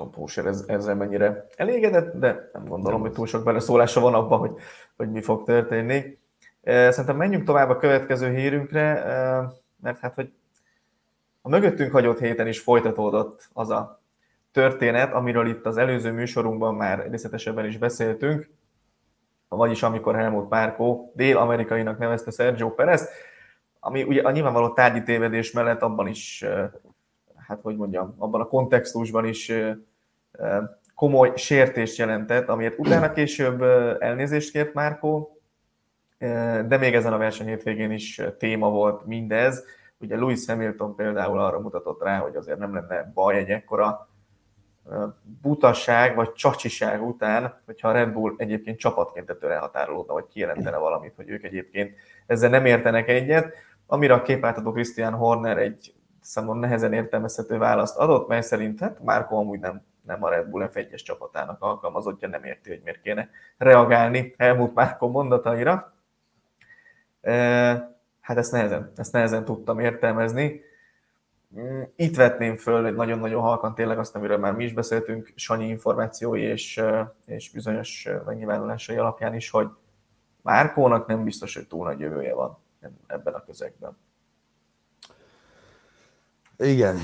tudom, 0.00 0.12
Póser 0.12 0.46
ezzel 0.66 0.94
mennyire 0.94 1.46
elégedett, 1.56 2.14
de 2.14 2.50
nem 2.52 2.64
gondolom, 2.64 2.92
nem 2.92 3.00
hogy 3.00 3.12
túl 3.12 3.26
sok 3.26 3.44
beleszólása 3.44 4.00
van 4.00 4.14
abban, 4.14 4.38
hogy, 4.38 4.52
hogy 4.96 5.10
mi 5.10 5.20
fog 5.20 5.44
történni. 5.44 6.18
Szerintem 6.64 7.16
menjünk 7.16 7.44
tovább 7.44 7.70
a 7.70 7.76
következő 7.76 8.30
hírünkre, 8.34 9.04
mert 9.82 9.98
hát, 9.98 10.14
hogy 10.14 10.32
a 11.42 11.48
mögöttünk 11.48 11.92
hagyott 11.92 12.18
héten 12.18 12.46
is 12.46 12.60
folytatódott 12.60 13.48
az 13.52 13.70
a 13.70 14.00
történet, 14.52 15.12
amiről 15.12 15.46
itt 15.46 15.66
az 15.66 15.76
előző 15.76 16.12
műsorunkban 16.12 16.74
már 16.74 17.06
részletesebben 17.10 17.66
is 17.66 17.78
beszéltünk, 17.78 18.50
vagyis 19.48 19.82
amikor 19.82 20.14
Helmut 20.16 20.48
Márkó 20.48 21.12
dél-amerikainak 21.14 21.98
nevezte 21.98 22.30
Sergio 22.30 22.70
Perez, 22.70 23.08
ami 23.80 24.02
ugye 24.02 24.22
a 24.22 24.30
nyilvánvaló 24.30 24.68
tárgyi 24.68 25.02
tévedés 25.02 25.52
mellett 25.52 25.82
abban 25.82 26.06
is 26.06 26.44
hát 27.50 27.60
hogy 27.62 27.76
mondjam, 27.76 28.14
abban 28.18 28.40
a 28.40 28.46
kontextusban 28.46 29.24
is 29.24 29.52
komoly 30.94 31.32
sértést 31.36 31.98
jelentett, 31.98 32.48
amiért 32.48 32.78
utána 32.78 33.12
később 33.12 33.62
elnézést 34.02 34.52
kért 34.52 34.74
Márkó, 34.74 35.40
de 36.66 36.76
még 36.76 36.94
ezen 36.94 37.12
a 37.12 37.18
verseny 37.18 37.46
hétvégén 37.46 37.90
is 37.90 38.20
téma 38.38 38.70
volt 38.70 39.06
mindez. 39.06 39.64
Ugye 39.98 40.16
Louis 40.16 40.46
Hamilton 40.46 40.94
például 40.94 41.38
arra 41.38 41.60
mutatott 41.60 42.02
rá, 42.02 42.18
hogy 42.18 42.36
azért 42.36 42.58
nem 42.58 42.74
lenne 42.74 43.10
baj 43.14 43.36
egy 43.36 43.48
ekkora 43.48 44.08
butasság 45.42 46.14
vagy 46.14 46.32
csacsiság 46.32 47.06
után, 47.06 47.60
hogyha 47.66 47.88
a 47.88 47.92
Red 47.92 48.12
Bull 48.12 48.34
egyébként 48.36 48.78
csapatként 48.78 49.30
ettől 49.30 49.50
elhatárolódna, 49.50 50.12
vagy 50.12 50.26
kijelentene 50.26 50.76
valamit, 50.76 51.14
hogy 51.16 51.28
ők 51.28 51.44
egyébként 51.44 51.94
ezzel 52.26 52.50
nem 52.50 52.66
értenek 52.66 53.08
egyet, 53.08 53.54
amire 53.86 54.14
a 54.14 54.22
képátadó 54.22 54.72
Christian 54.72 55.12
Horner 55.12 55.58
egy 55.58 55.94
számomra 56.20 56.60
nehezen 56.60 56.92
értelmezhető 56.92 57.58
választ 57.58 57.96
adott, 57.96 58.28
mely 58.28 58.42
szerint 58.42 58.80
hát 58.80 59.02
Márko 59.02 59.36
amúgy 59.36 59.60
nem, 59.60 59.82
nem 60.10 60.22
a 60.24 60.28
Red 60.28 60.46
Bull 60.46 60.70
F1-es 60.72 61.02
csapatának 61.02 61.62
alkalmazottja, 61.62 62.28
nem 62.28 62.44
érti, 62.44 62.68
hogy 62.68 62.80
miért 62.84 63.00
kéne 63.00 63.30
reagálni 63.56 64.34
Helmut 64.38 64.74
Márko 64.74 65.08
mondataira. 65.08 65.94
Hát 68.20 68.36
ezt 68.36 68.52
nehezen, 68.52 68.92
ezt 68.96 69.12
nehezen 69.12 69.44
tudtam 69.44 69.78
értelmezni. 69.78 70.60
Mm, 71.58 71.82
itt 71.96 72.16
vetném 72.16 72.56
föl 72.56 72.86
egy 72.86 72.94
nagyon-nagyon 72.94 73.42
halkan 73.42 73.74
tényleg 73.74 73.98
azt, 73.98 74.16
amiről 74.16 74.38
már 74.38 74.52
mi 74.52 74.64
is 74.64 74.72
beszéltünk, 74.72 75.32
Sanyi 75.34 75.68
információi 75.68 76.40
és, 76.40 76.82
és 77.26 77.50
bizonyos 77.50 78.08
megnyilvánulásai 78.26 78.96
alapján 78.96 79.34
is, 79.34 79.50
hogy 79.50 79.68
Márkónak 80.42 81.06
nem 81.06 81.24
biztos, 81.24 81.54
hogy 81.54 81.66
túl 81.66 81.86
nagy 81.86 82.00
jövője 82.00 82.34
van 82.34 82.58
ebben 83.06 83.34
a 83.34 83.44
közegben. 83.44 83.96
Igen. 86.56 86.96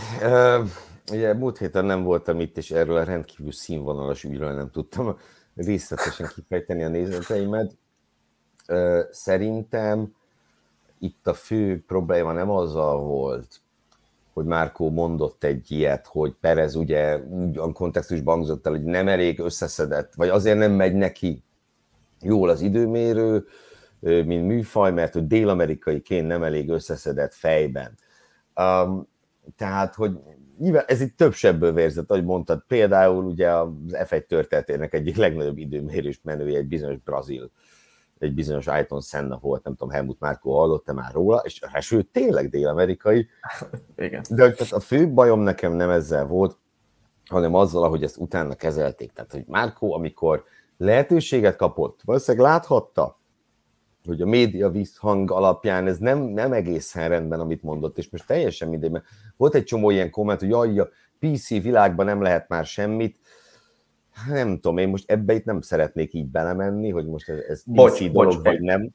Ugye 1.12 1.34
múlt 1.34 1.58
héten 1.58 1.84
nem 1.84 2.02
voltam 2.02 2.40
itt, 2.40 2.56
és 2.56 2.70
erről 2.70 2.96
a 2.96 3.04
rendkívül 3.04 3.52
színvonalas 3.52 4.24
ügyről 4.24 4.52
nem 4.52 4.70
tudtam 4.70 5.18
részletesen 5.54 6.28
kifejteni 6.34 6.84
a 6.84 6.88
nézeteimet. 6.88 7.76
Szerintem 9.10 10.14
itt 10.98 11.26
a 11.26 11.34
fő 11.34 11.84
probléma 11.86 12.32
nem 12.32 12.50
azzal 12.50 13.00
volt, 13.00 13.60
hogy 14.32 14.44
Márkó 14.44 14.90
mondott 14.90 15.44
egy 15.44 15.70
ilyet, 15.70 16.06
hogy 16.06 16.34
Perez 16.40 16.74
ugye 16.74 17.18
úgy 17.18 17.58
a 17.58 17.72
kontextusban 17.72 18.34
hangzott 18.34 18.66
el, 18.66 18.72
hogy 18.72 18.84
nem 18.84 19.08
elég 19.08 19.38
összeszedett, 19.38 20.14
vagy 20.14 20.28
azért 20.28 20.58
nem 20.58 20.72
megy 20.72 20.94
neki 20.94 21.42
jól 22.20 22.48
az 22.48 22.60
időmérő, 22.60 23.46
mint 24.00 24.46
műfaj, 24.46 24.92
mert 24.92 25.12
hogy 25.12 25.26
dél-amerikaiként 25.26 26.26
nem 26.26 26.42
elég 26.42 26.68
összeszedett 26.68 27.34
fejben. 27.34 27.98
Um, 28.56 29.08
tehát, 29.56 29.94
hogy 29.94 30.18
nyilván 30.58 30.84
ez 30.86 31.00
itt 31.00 31.16
több 31.16 31.32
sebből 31.32 31.72
vérzett, 31.72 32.10
ahogy 32.10 32.24
mondtad, 32.24 32.64
például 32.68 33.24
ugye 33.24 33.50
az 33.50 33.68
F1 33.90 34.26
történetének 34.26 34.94
egyik 34.94 35.16
legnagyobb 35.16 35.58
időmérős 35.58 36.20
menője 36.22 36.58
egy 36.58 36.66
bizonyos 36.66 36.98
brazil, 36.98 37.50
egy 38.18 38.34
bizonyos 38.34 38.66
Ayton 38.66 39.00
Senna 39.00 39.38
volt, 39.38 39.64
nem 39.64 39.74
tudom, 39.74 39.94
Helmut 39.94 40.20
Márkó 40.20 40.58
hallott-e 40.58 40.92
már 40.92 41.12
róla, 41.12 41.42
és 41.44 41.60
sőt, 41.80 42.06
tényleg 42.06 42.48
dél-amerikai. 42.48 43.28
Igen. 43.96 44.24
De 44.30 44.42
hogy 44.42 44.68
a 44.70 44.80
fő 44.80 45.12
bajom 45.12 45.40
nekem 45.40 45.72
nem 45.72 45.90
ezzel 45.90 46.26
volt, 46.26 46.56
hanem 47.28 47.54
azzal, 47.54 47.84
ahogy 47.84 48.02
ezt 48.02 48.16
utána 48.16 48.54
kezelték. 48.54 49.12
Tehát, 49.12 49.32
hogy 49.32 49.44
Márkó, 49.46 49.94
amikor 49.94 50.44
lehetőséget 50.76 51.56
kapott, 51.56 52.00
valószínűleg 52.04 52.46
láthatta, 52.46 53.18
hogy 54.06 54.20
a 54.22 54.26
média 54.26 54.70
visszhang 54.70 55.30
alapján 55.30 55.86
ez 55.86 55.98
nem, 55.98 56.18
nem 56.18 56.52
egészen 56.52 57.08
rendben, 57.08 57.40
amit 57.40 57.62
mondott, 57.62 57.98
és 57.98 58.10
most 58.10 58.26
teljesen 58.26 58.68
mindegy, 58.68 58.90
mert 58.90 59.04
volt 59.36 59.54
egy 59.54 59.64
csomó 59.64 59.90
ilyen 59.90 60.10
komment, 60.10 60.40
hogy 60.40 60.48
jaj, 60.48 60.78
a 60.78 60.88
PC 61.18 61.48
világban 61.48 62.06
nem 62.06 62.22
lehet 62.22 62.48
már 62.48 62.64
semmit, 62.64 63.18
nem 64.28 64.54
tudom, 64.54 64.78
én 64.78 64.88
most 64.88 65.10
ebbe 65.10 65.34
itt 65.34 65.44
nem 65.44 65.60
szeretnék 65.60 66.14
így 66.14 66.26
belemenni, 66.26 66.90
hogy 66.90 67.06
most 67.06 67.28
ez, 67.28 67.38
ez 67.38 67.62
PC 67.62 67.68
bocs, 67.68 68.10
dolog, 68.10 68.12
bocs, 68.12 68.44
vagy 68.44 68.60
nem. 68.60 68.90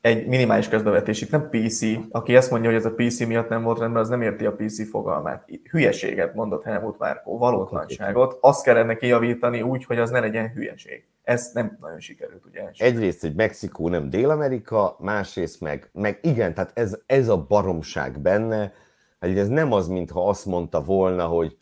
Egy 0.00 0.26
minimális 0.26 0.68
közbevetés, 0.68 1.20
itt 1.20 1.30
nem 1.30 1.48
PC. 1.50 1.82
Aki 2.10 2.36
ezt 2.36 2.50
mondja, 2.50 2.70
hogy 2.70 2.78
ez 2.78 2.84
a 2.84 2.94
PC 2.94 3.26
miatt 3.26 3.48
nem 3.48 3.62
volt 3.62 3.78
rendben, 3.78 4.02
az 4.02 4.08
nem 4.08 4.22
érti 4.22 4.46
a 4.46 4.52
PC 4.52 4.88
fogalmát. 4.88 5.48
Hülyeséget 5.70 6.34
mondott 6.34 6.64
Helmut 6.64 6.98
Márkó, 6.98 7.38
valótlanságot. 7.38 8.38
Azt 8.40 8.64
kellene 8.64 8.96
kijavítani 8.96 9.62
úgy, 9.62 9.84
hogy 9.84 9.98
az 9.98 10.10
ne 10.10 10.20
legyen 10.20 10.52
hülyeség. 10.52 11.04
Ez 11.22 11.50
nem 11.52 11.76
nagyon 11.80 12.00
sikerült, 12.00 12.44
ugye? 12.46 12.70
Egyrészt, 12.76 13.20
hogy 13.20 13.34
Mexikó 13.34 13.88
nem 13.88 14.10
Dél-Amerika, 14.10 14.96
másrészt 14.98 15.60
meg, 15.60 15.90
meg 15.92 16.18
igen, 16.22 16.54
tehát 16.54 16.70
ez, 16.74 16.98
ez 17.06 17.28
a 17.28 17.46
baromság 17.48 18.20
benne, 18.20 18.72
Hát 19.22 19.36
ez 19.36 19.48
nem 19.48 19.72
az, 19.72 19.88
mintha 19.88 20.28
azt 20.28 20.46
mondta 20.46 20.82
volna, 20.82 21.26
hogy 21.26 21.56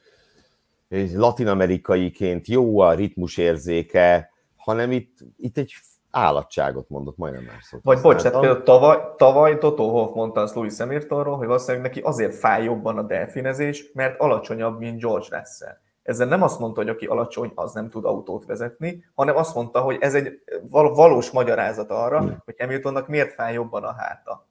latin-amerikaiként 1.15 2.47
jó 2.47 2.79
a 2.79 2.93
ritmus 2.93 3.37
érzéke, 3.37 4.31
hanem 4.57 4.93
itt, 4.93 5.19
itt 5.37 5.59
egy 5.59 5.75
állatságot 6.11 6.89
mondott, 6.89 7.17
majdnem 7.17 7.45
már 7.45 7.59
szót. 7.61 7.81
Vagy 7.83 8.01
bocs, 8.01 8.23
tehát 8.23 8.41
például 8.41 8.63
tavaly, 8.63 8.99
tavaly 9.17 9.59
Toto 9.59 9.89
Hoff 9.89 10.15
mondta 10.15 10.41
azt 10.41 10.55
Louis 10.55 10.79
Hamiltonról, 10.79 11.37
hogy 11.37 11.47
valószínűleg 11.47 11.87
neki 11.87 12.01
azért 12.01 12.35
fáj 12.35 12.65
jobban 12.65 12.99
a 12.99 13.03
delfinezés, 13.03 13.91
mert 13.95 14.21
alacsonyabb, 14.21 14.79
mint 14.79 15.01
George 15.01 15.39
Russell. 15.39 15.77
Ezzel 16.03 16.27
nem 16.27 16.43
azt 16.43 16.59
mondta, 16.59 16.81
hogy 16.81 16.91
aki 16.91 17.07
alacsony, 17.07 17.53
az 17.55 17.73
nem 17.73 17.89
tud 17.89 18.05
autót 18.05 18.45
vezetni, 18.45 19.05
hanem 19.15 19.37
azt 19.37 19.55
mondta, 19.55 19.81
hogy 19.81 19.97
ez 20.01 20.15
egy 20.15 20.43
valós 20.71 21.31
magyarázat 21.31 21.91
arra, 21.91 22.43
hogy 22.45 22.55
Hamiltonnak 22.59 23.09
miért 23.09 23.33
fáj 23.33 23.53
jobban 23.53 23.85
a 23.85 23.93
háta. 23.93 24.49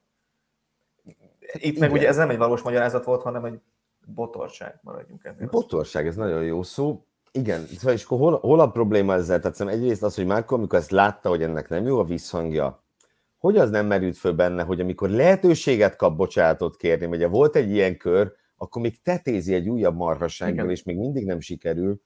Itt 1.52 1.62
Igen. 1.62 1.80
meg 1.80 1.92
ugye 1.92 2.08
ez 2.08 2.16
nem 2.16 2.30
egy 2.30 2.38
valós 2.38 2.62
magyarázat 2.62 3.04
volt, 3.04 3.22
hanem 3.22 3.44
egy 3.44 3.60
botorság, 4.06 4.78
maradjunk 4.82 5.24
ennél. 5.24 5.48
Botorság, 5.48 6.06
ez 6.06 6.16
nagyon 6.16 6.42
jó 6.42 6.62
szó. 6.62 7.04
Igen, 7.32 7.66
szóval 7.66 7.94
és 7.94 8.04
akkor 8.04 8.18
hol, 8.18 8.38
hol 8.38 8.60
a 8.60 8.70
probléma 8.70 9.14
ezzel? 9.14 9.40
Tehát 9.40 9.60
egyrészt 9.60 10.02
az, 10.02 10.14
hogy 10.14 10.26
Márko, 10.26 10.54
amikor 10.54 10.78
ezt 10.78 10.90
látta, 10.90 11.28
hogy 11.28 11.42
ennek 11.42 11.68
nem 11.68 11.86
jó 11.86 11.98
a 11.98 12.04
visszhangja, 12.04 12.82
hogy 13.38 13.56
az 13.56 13.70
nem 13.70 13.86
merült 13.86 14.16
föl 14.16 14.32
benne, 14.32 14.62
hogy 14.62 14.80
amikor 14.80 15.08
lehetőséget 15.08 15.96
kap 15.96 16.16
bocsánatot 16.16 16.76
kérni, 16.76 17.06
ugye 17.06 17.28
volt 17.28 17.56
egy 17.56 17.70
ilyen 17.70 17.96
kör, 17.96 18.32
akkor 18.62 18.82
még 18.82 19.02
tetézi 19.02 19.54
egy 19.54 19.68
újabb 19.68 19.96
marhassággal, 19.96 20.70
és 20.70 20.82
még 20.82 20.96
mindig 20.96 21.26
nem 21.26 21.40
sikerül. 21.40 22.00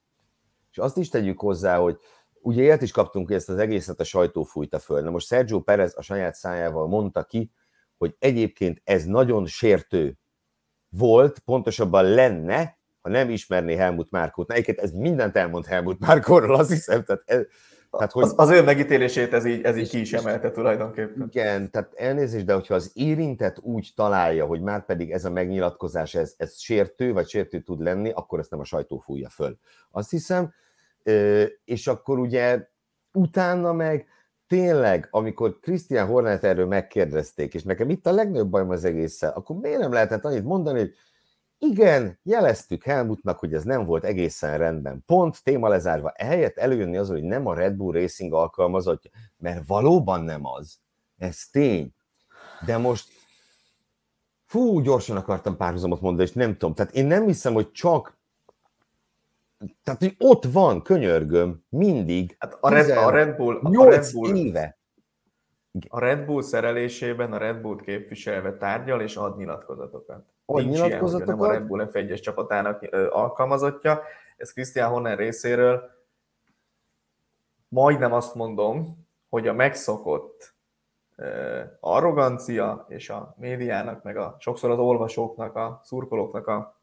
És 0.70 0.78
azt 0.78 0.96
is 0.96 1.08
tegyük 1.08 1.40
hozzá, 1.40 1.78
hogy 1.78 1.98
ugye 2.40 2.62
élt 2.62 2.82
is 2.82 2.90
kaptunk, 2.90 3.26
hogy 3.26 3.36
ezt 3.36 3.48
az 3.48 3.58
egészet 3.58 4.00
a 4.00 4.04
sajtó 4.04 4.42
fújta 4.42 4.78
föl. 4.78 5.02
Na 5.02 5.10
most 5.10 5.26
Sergio 5.26 5.60
Perez 5.60 5.94
a 5.96 6.02
saját 6.02 6.34
szájával 6.34 6.88
mondta 6.88 7.24
ki, 7.24 7.52
hogy 7.96 8.16
egyébként 8.18 8.80
ez 8.84 9.04
nagyon 9.04 9.46
sértő 9.46 10.18
volt, 10.88 11.38
pontosabban 11.38 12.04
lenne, 12.04 12.78
ha 13.00 13.08
nem 13.08 13.30
ismerné 13.30 13.74
Helmut 13.74 14.10
Márkót. 14.10 14.48
Na, 14.48 14.54
egyébként 14.54 14.78
ez 14.78 14.92
mindent 14.92 15.36
elmond 15.36 15.66
Helmut 15.66 15.98
Márkóról, 15.98 16.54
azt 16.54 16.70
hiszem. 16.70 17.04
Tehát 17.04 17.22
ez, 17.26 17.46
tehát, 17.96 18.12
hogy... 18.12 18.22
az, 18.22 18.34
az 18.36 18.50
ő 18.50 18.62
megítélését 18.62 19.32
ez 19.32 19.44
így, 19.44 19.62
ez 19.62 19.76
így 19.76 19.88
ki 19.88 20.00
is 20.00 20.12
emelte 20.12 20.50
tulajdonképpen. 20.50 21.28
Igen, 21.30 21.70
tehát 21.70 21.92
elnézést, 21.94 22.44
de 22.44 22.54
hogyha 22.54 22.74
az 22.74 22.90
érintett 22.94 23.58
úgy 23.60 23.92
találja, 23.96 24.46
hogy 24.46 24.60
már 24.60 24.84
pedig 24.84 25.10
ez 25.10 25.24
a 25.24 25.30
megnyilatkozás, 25.30 26.14
ez, 26.14 26.34
ez 26.36 26.58
sértő, 26.58 27.12
vagy 27.12 27.28
sértő 27.28 27.60
tud 27.60 27.80
lenni, 27.80 28.10
akkor 28.10 28.38
ezt 28.38 28.50
nem 28.50 28.60
a 28.60 28.64
sajtó 28.64 28.98
fújja 28.98 29.28
föl. 29.28 29.58
Azt 29.90 30.10
hiszem, 30.10 30.52
és 31.64 31.86
akkor 31.86 32.18
ugye 32.18 32.66
utána 33.12 33.72
meg 33.72 34.06
tényleg, 34.46 35.08
amikor 35.10 35.58
Christian 35.60 36.06
Hornet 36.06 36.44
erről 36.44 36.66
megkérdezték, 36.66 37.54
és 37.54 37.62
nekem 37.62 37.90
itt 37.90 38.06
a 38.06 38.12
legnagyobb 38.12 38.50
bajom 38.50 38.70
az 38.70 38.84
egésszel, 38.84 39.30
akkor 39.30 39.56
miért 39.56 39.78
nem 39.78 39.92
lehetett 39.92 40.24
annyit 40.24 40.44
mondani, 40.44 40.78
hogy 40.78 40.92
igen, 41.70 42.18
jeleztük 42.22 42.84
Helmutnak, 42.84 43.38
hogy 43.38 43.54
ez 43.54 43.64
nem 43.64 43.84
volt 43.84 44.04
egészen 44.04 44.58
rendben. 44.58 45.02
Pont, 45.06 45.42
téma 45.42 45.68
lezárva. 45.68 46.10
Ehelyett 46.10 46.56
előjönni 46.56 46.96
az, 46.96 47.08
hogy 47.08 47.22
nem 47.22 47.46
a 47.46 47.54
Red 47.54 47.74
Bull 47.74 47.92
Racing 47.92 48.32
alkalmazottja, 48.32 49.10
mert 49.36 49.66
valóban 49.66 50.20
nem 50.20 50.46
az. 50.46 50.78
Ez 51.18 51.48
tény. 51.50 51.94
De 52.66 52.76
most 52.76 53.08
fú, 54.46 54.80
gyorsan 54.80 55.16
akartam 55.16 55.56
párhuzamot 55.56 56.00
mondani, 56.00 56.28
és 56.28 56.34
nem 56.34 56.52
tudom. 56.52 56.74
Tehát 56.74 56.94
én 56.94 57.06
nem 57.06 57.26
hiszem, 57.26 57.52
hogy 57.52 57.70
csak 57.70 58.18
tehát, 59.82 60.00
hogy 60.00 60.14
ott 60.18 60.44
van, 60.44 60.82
könyörgöm, 60.82 61.64
mindig. 61.68 62.36
Hát 62.38 62.56
a, 62.60 62.68
Red, 62.68 62.90
a 62.90 63.10
Red 63.10 63.36
Bull, 63.36 63.56
a 63.62 63.84
Red 63.84 64.12
Bull, 64.12 64.36
éve. 64.36 64.78
A 65.88 65.98
Red 65.98 66.24
Bull 66.24 66.42
szerelésében 66.42 67.32
a 67.32 67.38
Red 67.38 67.60
Bull 67.60 67.80
képviselve 67.80 68.56
tárgyal 68.56 69.00
és 69.00 69.16
ad 69.16 69.36
nyilatkozatokat. 69.36 70.33
Ad 70.44 70.64
Nincs? 70.64 70.78
Ilyen, 70.78 71.04
nem 71.24 71.40
a 71.40 71.50
Red 71.50 71.62
Bull 71.62 71.88
F1-es 71.92 72.20
csapatának 72.20 72.82
alkalmazottja. 73.10 74.02
Ez 74.36 74.52
Christian 74.52 74.90
Horner 74.90 75.18
részéről 75.18 75.90
majdnem 77.68 78.12
azt 78.12 78.34
mondom, 78.34 79.06
hogy 79.28 79.48
a 79.48 79.52
megszokott 79.52 80.54
arrogancia 81.80 82.84
és 82.88 83.10
a 83.10 83.34
médiának, 83.38 84.02
meg 84.02 84.16
a 84.16 84.36
sokszor 84.38 84.70
az 84.70 84.78
olvasóknak, 84.78 85.56
a 85.56 85.80
szurkolóknak 85.84 86.46
a 86.46 86.82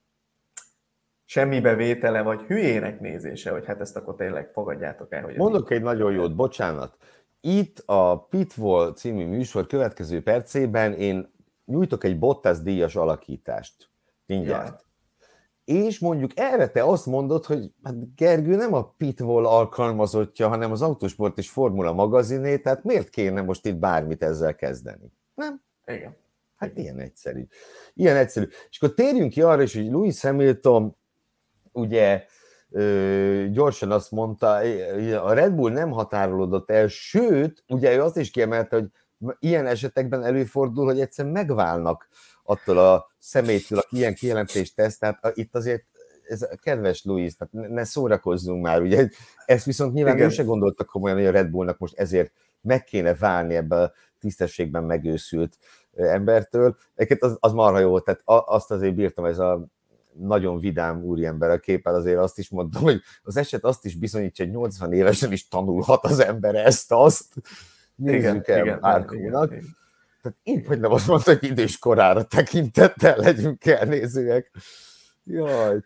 semmibe 1.26 1.76
vétele, 1.76 2.22
vagy 2.22 2.42
hülyének 2.42 3.00
nézése, 3.00 3.52
hogy 3.52 3.66
hát 3.66 3.80
ezt 3.80 3.96
akkor 3.96 4.16
tényleg 4.16 4.52
fogadjátok 4.54 5.14
el. 5.14 5.24
Hogy 5.24 5.36
Mondok 5.36 5.72
egy 5.72 5.82
nagyon 5.82 6.12
jót, 6.12 6.36
bocsánat. 6.36 6.98
Itt 7.42 7.84
a 7.86 8.26
Pitwall 8.26 8.94
című 8.94 9.26
műsor 9.26 9.68
következő 9.68 10.24
percében 10.24 10.94
én 10.94 11.34
nyújtok 11.72 12.04
egy 12.04 12.20
Bottas 12.20 12.62
díjas 12.62 12.96
alakítást. 12.96 13.90
Mindjárt. 14.26 14.68
Ja 14.68 14.90
és 15.72 16.00
mondjuk 16.00 16.32
erre 16.36 16.68
te 16.68 16.84
azt 16.84 17.06
mondod, 17.06 17.46
hogy 17.46 17.72
hát 17.84 18.16
Gergő 18.16 18.56
nem 18.56 18.74
a 18.74 18.94
Pitwall 18.98 19.46
alkalmazottja, 19.46 20.48
hanem 20.48 20.72
az 20.72 20.82
Autosport 20.82 21.38
és 21.38 21.50
Formula 21.50 21.94
magaziné, 21.94 22.58
tehát 22.58 22.84
miért 22.84 23.10
kéne 23.10 23.42
most 23.42 23.66
itt 23.66 23.76
bármit 23.76 24.24
ezzel 24.24 24.56
kezdeni? 24.56 25.14
Nem? 25.34 25.62
Igen. 25.86 26.16
Hát 26.56 26.78
ilyen 26.78 27.00
egyszerű. 27.00 27.48
Ilyen 27.94 28.16
egyszerű. 28.16 28.46
És 28.70 28.82
akkor 28.82 28.96
térjünk 28.96 29.32
ki 29.32 29.42
arra 29.42 29.62
is, 29.62 29.76
hogy 29.76 29.90
Louis 29.92 30.22
Hamilton 30.22 30.96
ugye 31.72 32.26
ö, 32.70 33.46
gyorsan 33.52 33.92
azt 33.92 34.12
mondta, 34.12 34.52
a 35.24 35.34
Red 35.34 35.54
Bull 35.54 35.72
nem 35.72 35.92
határolódott 35.92 36.72
el, 36.72 36.88
sőt, 36.88 37.64
ugye 37.68 37.96
ő 37.96 38.02
azt 38.02 38.18
is 38.18 38.32
kiemelte, 38.32 38.76
hogy 38.76 38.90
ilyen 39.40 39.68
esetekben 39.68 40.24
előfordul, 40.24 40.86
hogy 40.86 41.00
egyszerűen 41.00 41.34
megválnak 41.34 42.08
attól 42.44 42.78
a 42.78 43.12
személytől, 43.18 43.80
aki 43.80 43.98
ilyen 43.98 44.14
kijelentést 44.14 44.76
tesz, 44.76 44.98
tehát 44.98 45.32
itt 45.34 45.56
azért 45.56 45.84
ez 46.28 46.48
kedves 46.62 47.04
Louis, 47.04 47.36
tehát 47.36 47.70
ne 47.70 47.84
szórakozzunk 47.84 48.64
már, 48.64 48.82
ugye, 48.82 49.10
ezt 49.46 49.66
viszont 49.66 49.94
nyilván 49.94 50.16
Igen. 50.16 50.28
ő 50.28 50.32
se 50.32 50.44
gondoltak 50.44 50.88
komolyan, 50.88 51.18
hogy 51.18 51.26
a 51.26 51.32
Red 51.32 51.50
Bullnak 51.50 51.78
most 51.78 51.98
ezért 51.98 52.32
meg 52.62 52.84
kéne 52.84 53.16
válni 53.16 53.56
ebbe 53.56 53.82
a 53.82 53.92
tisztességben 54.20 54.84
megőszült 54.84 55.58
embertől. 55.96 56.78
Egyébként 56.96 57.22
az, 57.32 57.38
az 57.40 57.54
marha 57.54 57.80
jó, 57.80 58.00
tehát 58.00 58.22
azt 58.26 58.72
azért 58.72 58.96
bírtam, 58.96 59.26
ez 59.26 59.40
a 59.40 59.66
nagyon 60.14 60.60
vidám 60.60 61.04
úriember 61.04 61.50
a 61.50 61.60
képpel, 61.60 61.96
azért 61.96 62.20
azt 62.20 62.38
is 62.38 62.50
mondtam, 62.50 62.82
hogy 62.82 63.02
az 63.24 63.38
eset 63.38 63.64
azt 63.64 63.86
is 63.86 63.96
bizonyítja, 63.96 64.46
hogy 64.46 64.54
80 64.54 64.94
évesen 64.94 65.32
is 65.32 65.48
tanulhat 65.48 66.04
az 66.04 66.20
ember 66.20 66.56
ezt-azt. 66.56 67.34
Nézzük 67.96 68.48
igen, 68.48 68.58
el 68.58 68.66
igen, 68.66 68.78
Márkónak. 68.82 69.52
Igen. 69.52 69.64
Tehát 70.22 70.38
így, 70.44 70.68
hogy 70.68 70.80
nem 70.80 70.92
azt 70.92 71.08
mondta, 71.08 71.32
hogy 71.32 71.44
idős 71.50 71.80
korára 71.80 72.24
tekintettel 72.24 73.18
legyünk 73.18 73.66
elnézőek. 73.66 74.52
Jaj. 75.24 75.80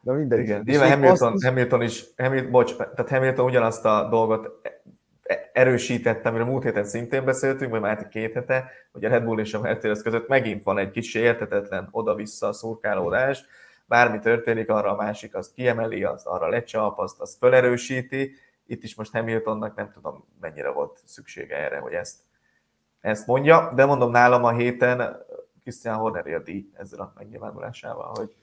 Na 0.00 0.12
minden. 0.12 0.40
Igen, 0.40 0.62
nyilván 0.64 0.90
Hamilton, 0.90 1.32
azt... 1.32 1.44
Hamilton 1.44 1.82
is, 1.82 2.04
Hamilton, 2.16 2.50
bocs, 2.50 2.76
tehát 2.76 3.08
Hamilton 3.08 3.44
ugyanazt 3.44 3.84
a 3.84 4.08
dolgot 4.10 4.50
erősítette, 5.52 6.28
amiről 6.28 6.46
múlt 6.46 6.62
héten 6.62 6.84
szintén 6.84 7.24
beszéltünk, 7.24 7.70
vagy 7.70 7.80
már 7.80 8.08
két 8.08 8.34
hete, 8.34 8.70
hogy 8.92 9.04
a 9.04 9.08
Red 9.08 9.24
Bull 9.24 9.38
és 9.38 9.54
a 9.54 9.60
Mercedes 9.60 10.02
között 10.02 10.28
megint 10.28 10.62
van 10.62 10.78
egy 10.78 10.90
kis 10.90 11.14
értetetlen 11.14 11.88
oda-vissza 11.90 12.46
a 12.46 12.52
szurkálódás, 12.52 13.44
bármi 13.86 14.18
történik, 14.18 14.70
arra 14.70 14.92
a 14.92 14.96
másik 14.96 15.34
azt 15.34 15.52
kiemeli, 15.52 16.04
azt 16.04 16.26
arra 16.26 16.48
lecsap, 16.48 16.98
azt, 16.98 17.20
azt 17.20 17.38
felerősíti. 17.38 18.34
Itt 18.68 18.82
is 18.82 18.94
most 18.94 19.12
Hamiltonnak 19.12 19.76
nem 19.76 19.90
tudom, 19.92 20.24
mennyire 20.40 20.70
volt 20.70 21.00
szüksége 21.04 21.56
erre, 21.56 21.78
hogy 21.78 21.92
ezt 21.92 22.18
ezt 23.00 23.26
mondja, 23.26 23.72
de 23.74 23.84
mondom 23.84 24.10
nálam 24.10 24.44
a 24.44 24.52
héten 24.52 25.16
Christian 25.62 25.96
Horner 25.96 26.26
a 26.26 26.42
díj 26.42 26.70
ezzel 26.74 27.00
a 27.00 27.12
megnyilvánulásával, 27.16 28.12
hogy 28.14 28.34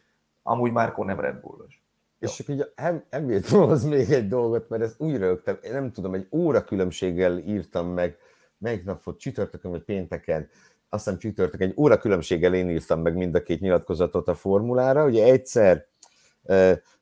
amúgy 0.43 0.71
Márkó 0.71 1.03
nem 1.03 1.19
Red 1.19 1.35
Bullos. 1.41 1.83
És 2.19 2.35
csak 2.35 2.47
így 2.47 2.73
Hamiltonhoz 3.11 3.83
még 3.83 4.11
egy 4.11 4.27
dolgot, 4.27 4.69
mert 4.69 4.83
ezt 4.83 5.01
úgy 5.01 5.17
rögtem, 5.17 5.57
én 5.61 5.71
nem 5.71 5.91
tudom, 5.91 6.13
egy 6.13 6.27
óra 6.31 6.63
különbséggel 6.63 7.37
írtam 7.37 7.87
meg, 7.87 8.17
melyik 8.57 8.83
nap 8.85 9.03
volt, 9.03 9.19
csütörtökön 9.19 9.71
vagy 9.71 9.83
pénteken, 9.83 10.49
aztán 10.89 11.17
csütörtök, 11.17 11.61
egy 11.61 11.73
óra 11.77 11.97
különbséggel 11.97 12.53
én 12.53 12.69
írtam 12.69 13.01
meg 13.01 13.15
mind 13.15 13.35
a 13.35 13.43
két 13.43 13.59
nyilatkozatot 13.59 14.27
a 14.27 14.35
formulára. 14.35 15.05
Ugye 15.05 15.23
egyszer 15.23 15.85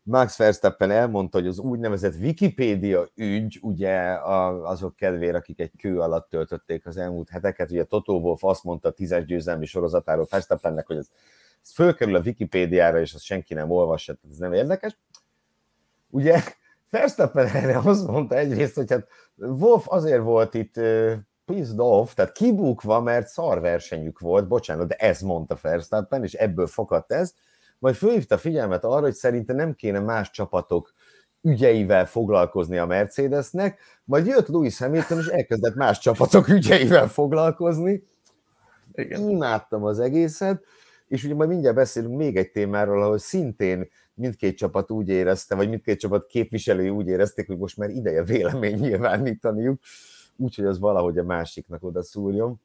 Max 0.03 0.37
Verstappen 0.37 0.91
elmondta, 0.91 1.37
hogy 1.37 1.47
az 1.47 1.59
úgynevezett 1.59 2.15
Wikipédia 2.15 3.07
ügy, 3.15 3.59
ugye 3.61 3.99
azok 4.63 4.95
kedvére, 4.95 5.37
akik 5.37 5.59
egy 5.59 5.71
kő 5.77 5.99
alatt 5.99 6.29
töltötték 6.29 6.85
az 6.85 6.97
elmúlt 6.97 7.29
heteket, 7.29 7.71
ugye 7.71 7.83
Toto 7.83 8.13
Wolff 8.13 8.43
azt 8.43 8.63
mondta 8.63 8.89
a 8.89 8.91
tízes 8.91 9.25
győzelmi 9.25 9.65
sorozatáról 9.65 10.27
Verstappennek, 10.29 10.87
hogy 10.87 10.97
ez, 10.97 11.07
ez 11.63 11.71
fölkerül 11.71 12.15
a 12.15 12.21
Wikipédiára, 12.25 12.99
és 12.99 13.13
azt 13.13 13.23
senki 13.23 13.53
nem 13.53 13.69
olvassa, 13.71 14.15
ez 14.31 14.37
nem 14.37 14.53
érdekes. 14.53 14.97
Ugye 16.09 16.39
Verstappen 16.89 17.47
erre 17.47 17.77
azt 17.83 18.07
mondta 18.07 18.35
egyrészt, 18.35 18.75
hogy 18.75 18.91
hát 18.91 19.07
Wolf 19.35 19.85
azért 19.87 20.21
volt 20.21 20.53
itt 20.53 20.79
pissed 21.45 21.79
off, 21.79 22.13
tehát 22.13 22.31
kibukva, 22.31 23.01
mert 23.01 23.27
szarversenyük 23.27 24.19
volt, 24.19 24.47
bocsánat, 24.47 24.87
de 24.87 24.95
ez 24.95 25.21
mondta 25.21 25.57
Verstappen, 25.61 26.23
és 26.23 26.33
ebből 26.33 26.67
fakadt 26.67 27.11
ez, 27.11 27.33
majd 27.83 27.95
fölhívta 27.95 28.37
figyelmet 28.37 28.83
arra, 28.83 29.01
hogy 29.01 29.13
szerinte 29.13 29.53
nem 29.53 29.75
kéne 29.75 29.99
más 29.99 30.29
csapatok 30.29 30.93
ügyeivel 31.41 32.05
foglalkozni 32.05 32.77
a 32.77 32.85
Mercedesnek, 32.85 33.79
majd 34.03 34.25
jött 34.25 34.47
Lewis 34.47 34.77
Hamilton, 34.77 35.17
és 35.17 35.27
elkezdett 35.27 35.75
más 35.75 35.99
csapatok 35.99 36.47
ügyeivel 36.47 37.07
foglalkozni. 37.07 38.03
Igen. 38.93 39.29
Imádtam 39.29 39.83
az 39.83 39.99
egészet, 39.99 40.63
és 41.07 41.23
ugye 41.23 41.33
majd 41.35 41.49
mindjárt 41.49 41.75
beszélünk 41.75 42.17
még 42.17 42.37
egy 42.37 42.51
témáról, 42.51 43.03
ahol 43.03 43.17
szintén 43.17 43.89
mindkét 44.13 44.57
csapat 44.57 44.91
úgy 44.91 45.09
érezte, 45.09 45.55
vagy 45.55 45.69
mindkét 45.69 45.99
csapat 45.99 46.25
képviselői 46.25 46.89
úgy 46.89 47.07
érezték, 47.07 47.47
hogy 47.47 47.57
most 47.57 47.77
már 47.77 47.89
ideje 47.89 48.23
vélemény 48.23 48.79
nyilvánítaniuk, 48.79 49.79
úgyhogy 50.37 50.65
az 50.65 50.79
valahogy 50.79 51.17
a 51.17 51.23
másiknak 51.23 51.83
oda 51.83 52.03
szúrjon. 52.03 52.61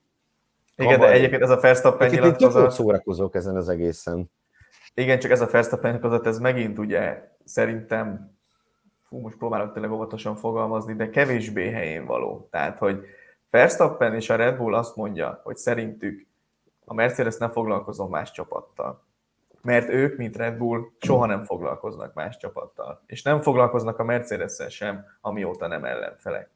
Igen, 0.76 1.00
de 1.00 1.10
egyébként 1.10 1.42
ez 1.42 1.50
a 1.50 1.60
Verstappen 1.60 2.10
nyilatkozat... 2.10 2.64
Én 2.64 2.70
szórakozok 2.70 3.34
ezen 3.34 3.56
az 3.56 3.68
egészen. 3.68 4.30
Igen, 4.98 5.18
csak 5.18 5.30
ez 5.30 5.40
a 5.40 5.46
Verstappen 5.46 6.00
között, 6.00 6.26
ez 6.26 6.38
megint 6.38 6.78
ugye 6.78 7.28
szerintem, 7.44 8.36
fú, 9.08 9.20
most 9.20 9.36
próbálok 9.36 9.72
tényleg 9.72 9.92
óvatosan 9.92 10.36
fogalmazni, 10.36 10.94
de 10.94 11.10
kevésbé 11.10 11.70
helyén 11.70 12.06
való. 12.06 12.48
Tehát, 12.50 12.78
hogy 12.78 13.04
Verstappen 13.50 14.14
és 14.14 14.30
a 14.30 14.36
Red 14.36 14.56
Bull 14.56 14.74
azt 14.74 14.96
mondja, 14.96 15.40
hogy 15.44 15.56
szerintük 15.56 16.26
a 16.84 16.94
Mercedes 16.94 17.36
nem 17.36 17.50
foglalkozom 17.50 18.10
más 18.10 18.30
csapattal. 18.30 19.04
Mert 19.62 19.88
ők, 19.88 20.16
mint 20.16 20.36
Red 20.36 20.56
Bull, 20.56 20.80
soha 21.00 21.26
nem 21.26 21.42
foglalkoznak 21.42 22.14
más 22.14 22.36
csapattal. 22.36 23.02
És 23.06 23.22
nem 23.22 23.40
foglalkoznak 23.40 23.98
a 23.98 24.04
mercedes 24.04 24.66
sem, 24.68 25.04
amióta 25.20 25.66
nem 25.66 25.84
ellenfelek. 25.84 26.50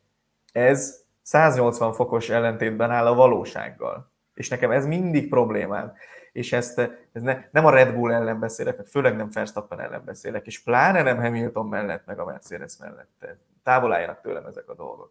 Ez 0.52 1.04
180 1.22 1.92
fokos 1.92 2.28
ellentétben 2.30 2.90
áll 2.90 3.06
a 3.06 3.14
valósággal. 3.14 4.10
És 4.34 4.48
nekem 4.48 4.70
ez 4.70 4.86
mindig 4.86 5.28
problémám 5.28 5.92
és 6.32 6.52
ezt 6.52 6.78
ez 7.12 7.22
ne, 7.22 7.44
nem 7.50 7.66
a 7.66 7.70
Red 7.70 7.94
Bull 7.94 8.12
ellen 8.12 8.38
beszélek, 8.38 8.76
meg 8.76 8.86
főleg 8.86 9.16
nem 9.16 9.28
Verstappen 9.32 9.80
ellen 9.80 10.04
beszélek, 10.04 10.46
és 10.46 10.62
pláne 10.62 11.02
nem 11.02 11.18
Hamilton 11.18 11.66
mellett, 11.66 12.06
meg 12.06 12.18
a 12.18 12.24
Mercedes 12.24 12.76
mellett. 12.78 13.26
Távol 13.62 13.92
álljanak 13.92 14.20
tőlem 14.20 14.46
ezek 14.46 14.68
a 14.68 14.74
dolgok. 14.74 15.10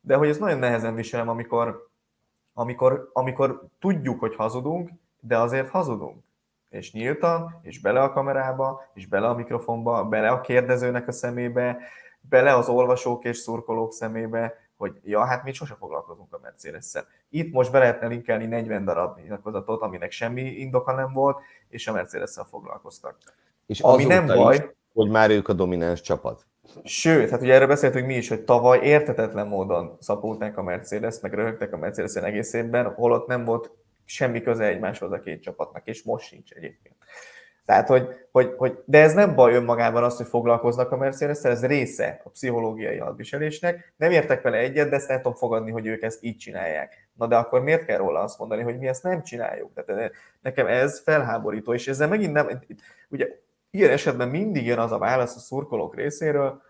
De 0.00 0.16
hogy 0.16 0.28
ez 0.28 0.38
nagyon 0.38 0.58
nehezen 0.58 0.94
viselem, 0.94 1.28
amikor, 1.28 1.88
amikor, 2.52 3.10
amikor 3.12 3.68
tudjuk, 3.78 4.20
hogy 4.20 4.34
hazudunk, 4.34 4.90
de 5.20 5.38
azért 5.38 5.68
hazudunk. 5.68 6.22
És 6.68 6.92
nyíltan, 6.92 7.58
és 7.62 7.80
bele 7.80 8.02
a 8.02 8.12
kamerába, 8.12 8.90
és 8.94 9.06
bele 9.06 9.28
a 9.28 9.34
mikrofonba, 9.34 10.04
bele 10.04 10.28
a 10.28 10.40
kérdezőnek 10.40 11.08
a 11.08 11.12
szemébe, 11.12 11.78
bele 12.20 12.54
az 12.54 12.68
olvasók 12.68 13.24
és 13.24 13.36
szurkolók 13.36 13.92
szemébe, 13.92 14.63
hogy 14.76 15.00
ja, 15.02 15.24
hát 15.24 15.44
mi 15.44 15.52
sose 15.52 15.74
foglalkozunk 15.74 16.32
a 16.34 16.38
Mercedes-szel. 16.42 17.06
Itt 17.28 17.52
most 17.52 17.72
be 17.72 17.78
lehetne 17.78 18.06
linkelni 18.06 18.46
40 18.46 18.84
darab 18.84 19.18
nyilatkozatot, 19.20 19.82
aminek 19.82 20.10
semmi 20.10 20.42
indoka 20.42 20.92
nem 20.92 21.12
volt, 21.12 21.38
és 21.68 21.86
a 21.86 21.92
Mercedes-szel 21.92 22.44
foglalkoztak. 22.44 23.18
És 23.66 23.80
Ami 23.80 24.04
nem 24.04 24.26
baj, 24.26 24.54
is, 24.54 24.62
hogy 24.92 25.10
már 25.10 25.30
ők 25.30 25.48
a 25.48 25.52
domináns 25.52 26.00
csapat. 26.00 26.46
Sőt, 26.84 27.30
hát 27.30 27.40
ugye 27.42 27.54
erről 27.54 27.66
beszéltünk 27.66 28.06
mi 28.06 28.14
is, 28.14 28.28
hogy 28.28 28.44
tavaly 28.44 28.78
értetetlen 28.78 29.46
módon 29.46 29.96
szapulták 30.00 30.58
a 30.58 30.62
Mercedes, 30.62 31.20
meg 31.20 31.34
röhögtek 31.34 31.72
a 31.72 31.76
mercedes 31.76 32.14
egész 32.14 32.52
évben, 32.52 32.94
holott 32.94 33.26
nem 33.26 33.44
volt 33.44 33.70
semmi 34.04 34.42
köze 34.42 34.64
egymáshoz 34.64 35.12
a 35.12 35.20
két 35.20 35.42
csapatnak, 35.42 35.86
és 35.86 36.02
most 36.02 36.26
sincs 36.26 36.52
egyébként. 36.52 36.96
Tehát, 37.66 37.88
hogy, 37.88 38.08
hogy, 38.30 38.54
hogy, 38.56 38.82
de 38.84 39.02
ez 39.02 39.14
nem 39.14 39.34
baj 39.34 39.54
önmagában 39.54 40.04
az, 40.04 40.16
hogy 40.16 40.26
foglalkoznak 40.26 40.92
a 40.92 40.96
mercedes 40.96 41.42
ez 41.42 41.66
része 41.66 42.20
a 42.24 42.28
pszichológiai 42.28 42.98
hadviselésnek. 42.98 43.92
Nem 43.96 44.10
értek 44.10 44.42
vele 44.42 44.56
egyet, 44.56 44.88
de 44.88 44.96
ezt 44.96 45.08
nem 45.08 45.16
tudom 45.16 45.34
fogadni, 45.34 45.70
hogy 45.70 45.86
ők 45.86 46.02
ezt 46.02 46.22
így 46.22 46.36
csinálják. 46.36 47.08
Na 47.14 47.26
de 47.26 47.36
akkor 47.36 47.62
miért 47.62 47.84
kell 47.84 47.96
róla 47.96 48.20
azt 48.20 48.38
mondani, 48.38 48.62
hogy 48.62 48.78
mi 48.78 48.86
ezt 48.86 49.02
nem 49.02 49.22
csináljuk? 49.22 49.72
Tehát 49.74 50.12
nekem 50.40 50.66
ez 50.66 51.00
felháborító, 51.00 51.74
és 51.74 51.88
ezzel 51.88 52.08
megint 52.08 52.32
nem, 52.32 52.48
ugye 53.08 53.28
ilyen 53.70 53.90
esetben 53.90 54.28
mindig 54.28 54.66
jön 54.66 54.78
az 54.78 54.92
a 54.92 54.98
válasz 54.98 55.36
a 55.36 55.38
szurkolók 55.38 55.94
részéről, 55.94 56.62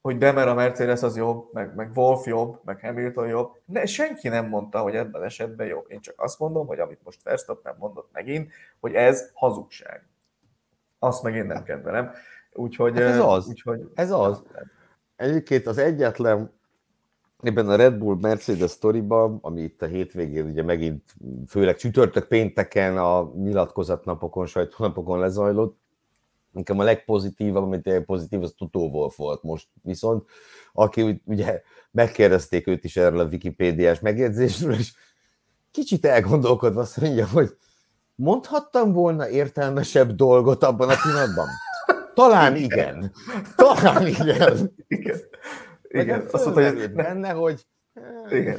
hogy 0.00 0.18
Demer 0.18 0.48
a 0.48 0.54
Mercedes 0.54 1.02
az 1.02 1.16
jobb, 1.16 1.48
meg, 1.52 1.74
meg 1.74 1.90
Wolf 1.94 2.26
jobb, 2.26 2.60
meg 2.64 2.80
Hamilton 2.80 3.28
jobb. 3.28 3.50
De 3.64 3.86
senki 3.86 4.28
nem 4.28 4.48
mondta, 4.48 4.78
hogy 4.78 4.94
ebben 4.94 5.22
esetben 5.22 5.66
jobb. 5.66 5.84
Én 5.88 6.00
csak 6.00 6.14
azt 6.16 6.38
mondom, 6.38 6.66
hogy 6.66 6.78
amit 6.78 7.00
most 7.04 7.22
Verstappen 7.22 7.74
mondott 7.78 8.08
megint, 8.12 8.52
hogy 8.80 8.94
ez 8.94 9.30
hazugság. 9.34 10.08
Azt 10.98 11.22
meg 11.22 11.34
én 11.34 11.46
nem 11.46 11.62
kedvelem. 11.62 12.10
Úgyhogy, 12.52 12.92
hát 12.92 13.02
ez 13.02 13.18
az. 13.18 13.48
Úgyhogy, 13.48 13.90
ez 13.94 14.10
az. 14.10 14.42
Egyébként 15.16 15.66
az 15.66 15.78
egyetlen 15.78 16.52
ebben 17.42 17.68
a 17.68 17.76
Red 17.76 17.94
Bull 17.94 18.16
Mercedes 18.20 18.70
sztoriban, 18.70 19.38
ami 19.42 19.60
itt 19.60 19.82
a 19.82 19.86
hétvégén 19.86 20.46
ugye 20.46 20.62
megint 20.62 21.14
főleg 21.48 21.76
csütörtök 21.76 22.26
pénteken 22.26 22.98
a 22.98 23.32
nyilatkozatnapokon, 23.34 24.46
sajtónapokon 24.46 25.18
lezajlott, 25.18 25.78
Nekem 26.50 26.78
a 26.78 26.82
legpozitívabb, 26.82 27.62
amit 27.62 28.04
pozitív, 28.04 28.42
az 28.42 28.54
Tutó 28.56 28.88
Wolf 28.88 29.16
volt 29.16 29.42
most 29.42 29.68
viszont, 29.82 30.28
aki 30.72 31.22
ugye 31.24 31.62
megkérdezték 31.90 32.66
őt 32.66 32.84
is 32.84 32.96
erről 32.96 33.20
a 33.20 33.24
Wikipédiás 33.24 34.00
megjegyzésről, 34.00 34.74
és 34.74 34.92
kicsit 35.70 36.06
elgondolkodva 36.06 36.80
azt 36.80 37.00
mondja, 37.00 37.26
hogy 37.26 37.56
mondhattam 38.14 38.92
volna 38.92 39.28
értelmesebb 39.28 40.10
dolgot 40.10 40.62
abban 40.62 40.88
a 40.88 40.96
pillanatban? 41.02 41.46
Talán 42.14 42.56
igen. 42.56 43.12
Talán 43.56 44.06
igen. 44.06 44.74
Igen. 44.88 45.20
igen. 45.88 46.26
Azt 46.30 46.44
mondta, 46.44 46.72
hogy 46.72 46.92
benne, 46.92 47.30
hogy... 47.30 47.66
Igen. 48.30 48.58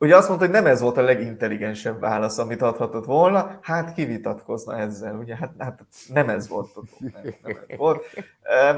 Ugye 0.00 0.16
azt 0.16 0.28
mondta, 0.28 0.46
hogy 0.46 0.54
nem 0.54 0.66
ez 0.66 0.80
volt 0.80 0.96
a 0.96 1.02
legintelligensebb 1.02 2.00
válasz, 2.00 2.38
amit 2.38 2.62
adhatott 2.62 3.04
volna, 3.04 3.58
hát 3.62 3.92
kivitatkozna 3.92 4.78
ezzel, 4.78 5.16
ugye, 5.16 5.36
hát, 5.36 5.52
hát 5.58 5.84
nem 6.12 6.28
ez 6.28 6.48
volt. 6.48 6.74
Nem, 6.98 7.12
nem 7.42 7.58
ez 7.68 7.76
volt. 7.76 8.04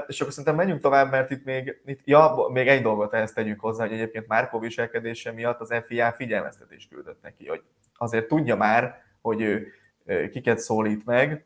És 0.07 0.21
akkor 0.21 0.33
szerintem 0.33 0.55
menjünk 0.55 0.81
tovább, 0.81 1.11
mert 1.11 1.31
itt 1.31 1.45
még, 1.45 1.81
itt, 1.85 2.01
ja, 2.05 2.49
még 2.53 2.68
egy 2.68 2.83
dolgot 2.83 3.14
ehhez 3.14 3.33
tegyük 3.33 3.61
hozzá, 3.61 3.85
hogy 3.85 3.93
egyébként 3.93 4.27
Márkó 4.27 4.59
viselkedése 4.59 5.33
miatt 5.33 5.61
az 5.61 5.75
FIA 5.87 6.12
figyelmeztetést 6.12 6.91
küldött 6.91 7.23
neki, 7.23 7.47
hogy 7.47 7.62
azért 7.97 8.29
tudja 8.29 8.57
már, 8.57 9.03
hogy 9.21 9.41
ő 9.41 9.73
kiket 10.31 10.59
szólít 10.59 11.05
meg, 11.05 11.45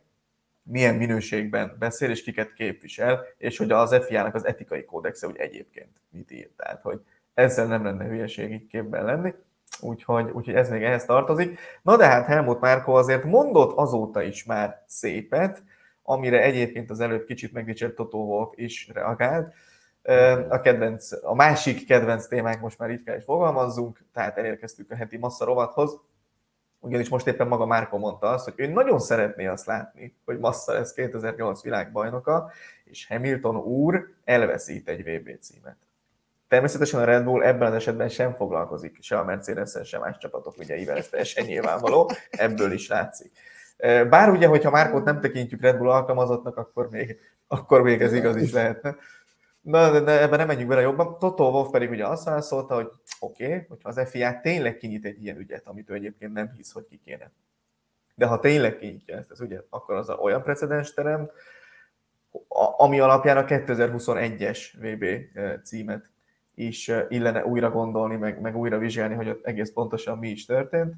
milyen 0.62 0.94
minőségben 0.94 1.76
beszél, 1.78 2.10
és 2.10 2.22
kiket 2.22 2.52
képvisel, 2.52 3.24
és 3.38 3.58
hogy 3.58 3.70
az 3.70 3.96
FIA-nak 4.06 4.34
az 4.34 4.46
etikai 4.46 4.84
kódexe 4.84 5.26
úgy 5.26 5.36
egyébként 5.36 6.00
mit 6.10 6.30
ír. 6.30 6.50
Tehát, 6.56 6.82
hogy 6.82 7.00
ezzel 7.34 7.66
nem 7.66 7.84
lenne 7.84 8.04
hülyeség 8.04 8.52
így 8.52 8.66
képben 8.66 9.04
lenni 9.04 9.34
úgyhogy, 9.80 10.30
úgyhogy 10.30 10.54
ez 10.54 10.70
még 10.70 10.82
ehhez 10.82 11.04
tartozik. 11.04 11.58
Na 11.82 11.96
de 11.96 12.06
hát 12.06 12.26
Helmut 12.26 12.60
Márko 12.60 12.92
azért 12.92 13.24
mondott 13.24 13.76
azóta 13.76 14.22
is 14.22 14.44
már 14.44 14.82
szépet, 14.86 15.62
amire 16.02 16.42
egyébként 16.42 16.90
az 16.90 17.00
előbb 17.00 17.24
kicsit 17.24 17.52
megdicsért 17.52 17.94
Toto 17.94 18.18
Wolf 18.18 18.52
is 18.54 18.88
reagált. 18.92 19.52
A, 20.48 20.60
kedvenc, 20.60 21.10
a 21.22 21.34
másik 21.34 21.86
kedvenc 21.86 22.26
témák 22.26 22.60
most 22.60 22.78
már 22.78 22.90
így 22.90 23.02
kell, 23.02 23.16
is 23.16 23.24
fogalmazzunk, 23.24 24.04
tehát 24.12 24.38
elérkeztünk 24.38 24.90
a 24.90 24.96
heti 24.96 25.16
massza 25.16 25.44
rovathoz, 25.44 26.00
ugyanis 26.84 27.08
most 27.08 27.26
éppen 27.26 27.48
maga 27.48 27.66
Márko 27.66 27.98
mondta 27.98 28.28
azt, 28.28 28.44
hogy 28.44 28.54
ő 28.56 28.66
nagyon 28.66 28.98
szeretné 28.98 29.46
azt 29.46 29.66
látni, 29.66 30.16
hogy 30.24 30.38
Massa 30.38 30.72
lesz 30.72 30.92
2008 30.92 31.62
világbajnoka, 31.62 32.50
és 32.84 33.06
Hamilton 33.06 33.56
úr 33.56 34.14
elveszít 34.24 34.88
egy 34.88 35.02
VB 35.02 35.38
címet. 35.40 35.76
Természetesen 36.54 37.00
a 37.00 37.04
Red 37.04 37.24
Bull 37.24 37.42
ebben 37.42 37.68
az 37.68 37.74
esetben 37.74 38.08
sem 38.08 38.34
foglalkozik, 38.34 38.96
se 39.00 39.18
a 39.18 39.24
mercedes 39.24 39.78
sem 39.84 40.00
más 40.00 40.18
csapatok 40.18 40.58
ügyeivel, 40.58 40.96
ez 40.96 41.08
teljesen 41.08 41.44
nyilvánvaló, 41.44 42.10
ebből 42.30 42.72
is 42.72 42.88
látszik. 42.88 43.32
Bár 44.08 44.30
ugye, 44.30 44.46
hogyha 44.46 44.70
Márkot 44.70 45.04
nem 45.04 45.20
tekintjük 45.20 45.60
Red 45.60 45.78
Bull 45.78 45.90
alkalmazottnak, 45.90 46.56
akkor 46.56 46.90
még, 46.90 47.18
akkor 47.46 47.82
még 47.82 48.00
ez 48.00 48.12
igaz 48.12 48.36
is 48.36 48.52
lehetne. 48.52 48.96
Na, 49.60 49.90
de, 49.90 50.00
de 50.00 50.20
ebben 50.20 50.38
nem 50.38 50.46
menjünk 50.46 50.68
bele 50.68 50.80
jobban. 50.80 51.18
Toto 51.18 51.50
Wolff 51.50 51.70
pedig 51.70 51.90
ugye 51.90 52.06
azt 52.06 52.24
válaszolta, 52.24 52.74
hogy 52.74 52.90
oké, 53.20 53.44
okay, 53.44 53.64
hogyha 53.68 53.88
az 53.88 54.08
FIA 54.08 54.40
tényleg 54.40 54.76
kinyit 54.76 55.04
egy 55.04 55.22
ilyen 55.22 55.36
ügyet, 55.36 55.66
amit 55.66 55.90
ő 55.90 55.94
egyébként 55.94 56.32
nem 56.32 56.50
hisz, 56.56 56.72
hogy 56.72 56.86
ki 56.86 57.00
kéne. 57.04 57.30
De 58.14 58.26
ha 58.26 58.38
tényleg 58.38 58.76
kinyitja 58.76 59.16
ezt 59.16 59.30
az 59.30 59.40
ügyet, 59.40 59.66
akkor 59.70 59.94
az 59.94 60.10
olyan 60.10 60.42
precedens 60.42 60.94
terem, 60.94 61.30
ami 62.76 63.00
alapján 63.00 63.36
a 63.36 63.44
2021-es 63.44 64.58
VB 64.78 65.04
címet 65.62 66.12
is 66.54 66.90
illene 67.08 67.44
újra 67.44 67.70
gondolni, 67.70 68.16
meg, 68.16 68.40
meg 68.40 68.56
újra 68.56 68.78
vizsgálni, 68.78 69.14
hogy 69.14 69.28
ott 69.28 69.44
egész 69.44 69.70
pontosan 69.70 70.18
mi 70.18 70.28
is 70.28 70.44
történt. 70.44 70.94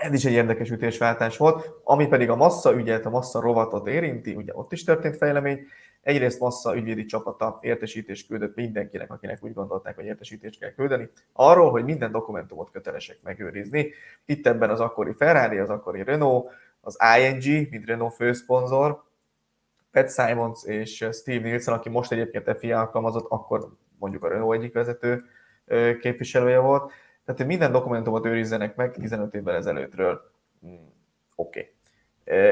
Ez 0.00 0.12
is 0.12 0.24
egy 0.24 0.32
érdekes 0.32 0.70
ütésváltás 0.70 1.36
volt, 1.36 1.70
ami 1.84 2.06
pedig 2.06 2.30
a 2.30 2.36
Massa 2.36 2.74
ügyet, 2.74 3.06
a 3.06 3.10
Massa 3.10 3.40
rovatot 3.40 3.86
érinti, 3.86 4.34
ugye 4.34 4.52
ott 4.54 4.72
is 4.72 4.84
történt 4.84 5.16
fejlemény. 5.16 5.66
Egyrészt 6.02 6.40
Massa 6.40 6.76
ügyvédi 6.76 7.04
csapata 7.04 7.58
értesítést 7.60 8.26
küldött 8.26 8.54
mindenkinek, 8.54 9.12
akinek 9.12 9.44
úgy 9.44 9.52
gondolták, 9.52 9.94
hogy 9.94 10.04
értesítést 10.04 10.60
kell 10.60 10.70
küldeni, 10.70 11.08
arról, 11.32 11.70
hogy 11.70 11.84
minden 11.84 12.10
dokumentumot 12.10 12.70
kötelesek 12.70 13.18
megőrizni. 13.22 13.92
Itt 14.24 14.46
ebben 14.46 14.70
az 14.70 14.80
akkori 14.80 15.12
Ferrari, 15.12 15.58
az 15.58 15.70
akkori 15.70 16.02
Renault, 16.02 16.50
az 16.80 16.96
ING, 17.18 17.70
mint 17.70 17.86
Renault 17.86 18.14
főszponzor, 18.14 19.02
Pat 19.92 20.12
Simons 20.12 20.64
és 20.64 21.08
Steve 21.12 21.42
Nielsen, 21.42 21.74
aki 21.74 21.88
most 21.88 22.12
egyébként 22.12 22.58
FIA 22.58 22.78
alkalmazott, 22.78 23.26
akkor 23.28 23.76
mondjuk 23.98 24.24
a 24.24 24.28
Renault 24.28 24.58
egyik 24.58 24.72
vezető 24.72 25.24
képviselője 26.00 26.58
volt. 26.58 26.92
Tehát, 27.24 27.40
hogy 27.40 27.46
minden 27.46 27.72
dokumentumot 27.72 28.26
őrizzenek 28.26 28.76
meg 28.76 28.92
15 28.92 29.34
évvel 29.34 29.54
ezelőttről. 29.54 30.20
Hmm, 30.60 30.92
oké. 31.34 31.60
Okay. 31.60 31.70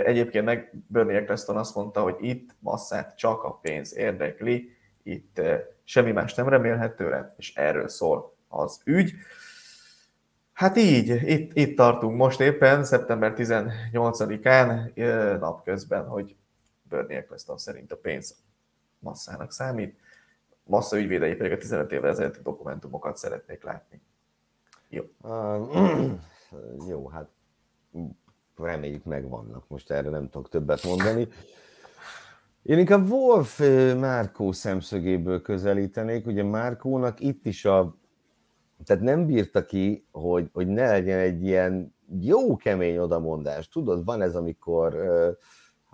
Egyébként 0.04 0.44
meg 0.44 0.72
Bernie 0.86 1.16
Eccleston 1.16 1.56
azt 1.56 1.74
mondta, 1.74 2.02
hogy 2.02 2.16
itt 2.18 2.50
masszát 2.58 3.16
csak 3.16 3.42
a 3.42 3.52
pénz 3.52 3.96
érdekli, 3.96 4.76
itt 5.02 5.40
semmi 5.84 6.12
más 6.12 6.34
nem 6.34 6.48
remélhet 6.48 7.02
és 7.36 7.54
erről 7.54 7.88
szól 7.88 8.36
az 8.48 8.80
ügy. 8.84 9.12
Hát 10.52 10.76
így, 10.76 11.20
itt, 11.24 11.50
itt 11.54 11.76
tartunk 11.76 12.16
most 12.16 12.40
éppen, 12.40 12.84
szeptember 12.84 13.32
18-án 13.36 15.38
napközben, 15.40 16.06
hogy 16.06 16.36
Bernie 16.90 17.16
Eccleston 17.16 17.58
szerint 17.58 17.92
a 17.92 17.96
pénz 17.96 18.36
masszának 18.98 19.52
számít. 19.52 20.00
Massza 20.64 20.98
ügyvédei 20.98 21.34
pedig 21.34 21.52
a 21.52 21.56
15 21.58 21.92
évvel 21.92 22.10
ezelőtti 22.10 22.42
dokumentumokat 22.42 23.16
szeretnék 23.16 23.62
látni. 23.62 24.00
Jó. 24.88 25.04
Jó, 26.88 27.08
hát 27.08 27.28
reméljük 28.56 29.04
megvannak. 29.04 29.68
Most 29.68 29.90
erre 29.90 30.10
nem 30.10 30.28
tudok 30.30 30.48
többet 30.48 30.82
mondani. 30.82 31.28
Én 32.62 32.78
inkább 32.78 33.10
Wolf 33.10 33.58
Márkó 33.98 34.52
szemszögéből 34.52 35.42
közelítenék. 35.42 36.26
Ugye 36.26 36.42
Márkónak 36.42 37.20
itt 37.20 37.46
is 37.46 37.64
a... 37.64 37.96
Tehát 38.84 39.02
nem 39.02 39.26
bírta 39.26 39.64
ki, 39.64 40.06
hogy, 40.10 40.48
hogy 40.52 40.66
ne 40.66 40.90
legyen 40.90 41.18
egy 41.18 41.42
ilyen 41.42 41.94
jó 42.20 42.56
kemény 42.56 42.98
odamondás. 42.98 43.68
Tudod, 43.68 44.04
van 44.04 44.22
ez, 44.22 44.34
amikor 44.34 44.94
uh, 44.94 45.36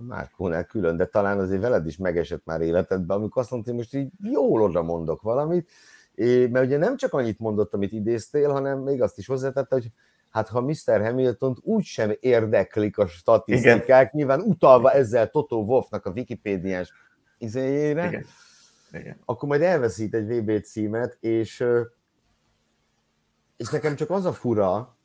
Márkónál 0.03 0.65
külön, 0.65 0.97
de 0.97 1.07
talán 1.07 1.39
azért 1.39 1.61
veled 1.61 1.87
is 1.87 1.97
megesett 1.97 2.45
már 2.45 2.61
életedben, 2.61 3.17
amikor 3.17 3.43
azt 3.43 3.51
mondta, 3.51 3.71
hogy 3.71 3.79
most 3.79 3.95
így 3.95 4.11
jól 4.23 4.63
oda 4.63 4.83
mondok 4.83 5.23
valamit, 5.23 5.71
mert 6.51 6.65
ugye 6.65 6.79
nem 6.79 6.97
csak 6.97 7.13
annyit 7.13 7.39
mondott, 7.39 7.75
amit 7.75 7.93
idéztél, 7.93 8.51
hanem 8.51 8.79
még 8.79 9.03
azt 9.03 9.19
is 9.19 9.27
hozzátette, 9.27 9.75
hogy 9.75 9.91
hát 10.31 10.49
ha 10.49 10.61
Mr. 10.61 11.01
hamilton 11.03 11.57
úgy 11.63 11.85
sem 11.85 12.13
érdeklik 12.21 12.99
a 12.99 13.07
statisztikák, 13.07 13.81
Igen. 13.87 14.11
nyilván 14.13 14.41
utalva 14.41 14.93
ezzel 14.93 15.31
Toto 15.31 15.57
Wolfnak 15.57 16.07
a 16.07 16.11
Wikipédiás 16.11 16.93
izéjére, 17.39 18.07
Igen. 18.07 18.25
Igen. 18.93 19.17
akkor 19.25 19.49
majd 19.49 19.63
elveszít 19.63 20.15
egy 20.15 20.27
VB 20.27 20.63
címet, 20.63 21.17
és, 21.21 21.65
és 23.57 23.71
nekem 23.71 23.97
csak 23.97 24.11
az 24.11 24.25
a 24.25 24.33
fura, 24.33 24.96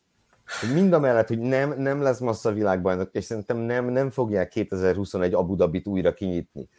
hogy 0.60 0.74
mind 0.74 0.94
a 0.94 1.00
mellett, 1.00 1.28
hogy 1.28 1.40
nem, 1.40 1.82
nem 1.82 2.02
lesz 2.02 2.20
massza 2.20 2.52
világbajnok, 2.52 3.10
és 3.12 3.24
szerintem 3.24 3.58
nem, 3.58 3.86
nem 3.90 4.10
fogják 4.10 4.50
2021 4.50 5.34
Abu 5.34 5.56
Dhabit 5.56 5.88
újra 5.88 6.14
kinyitni. 6.14 6.70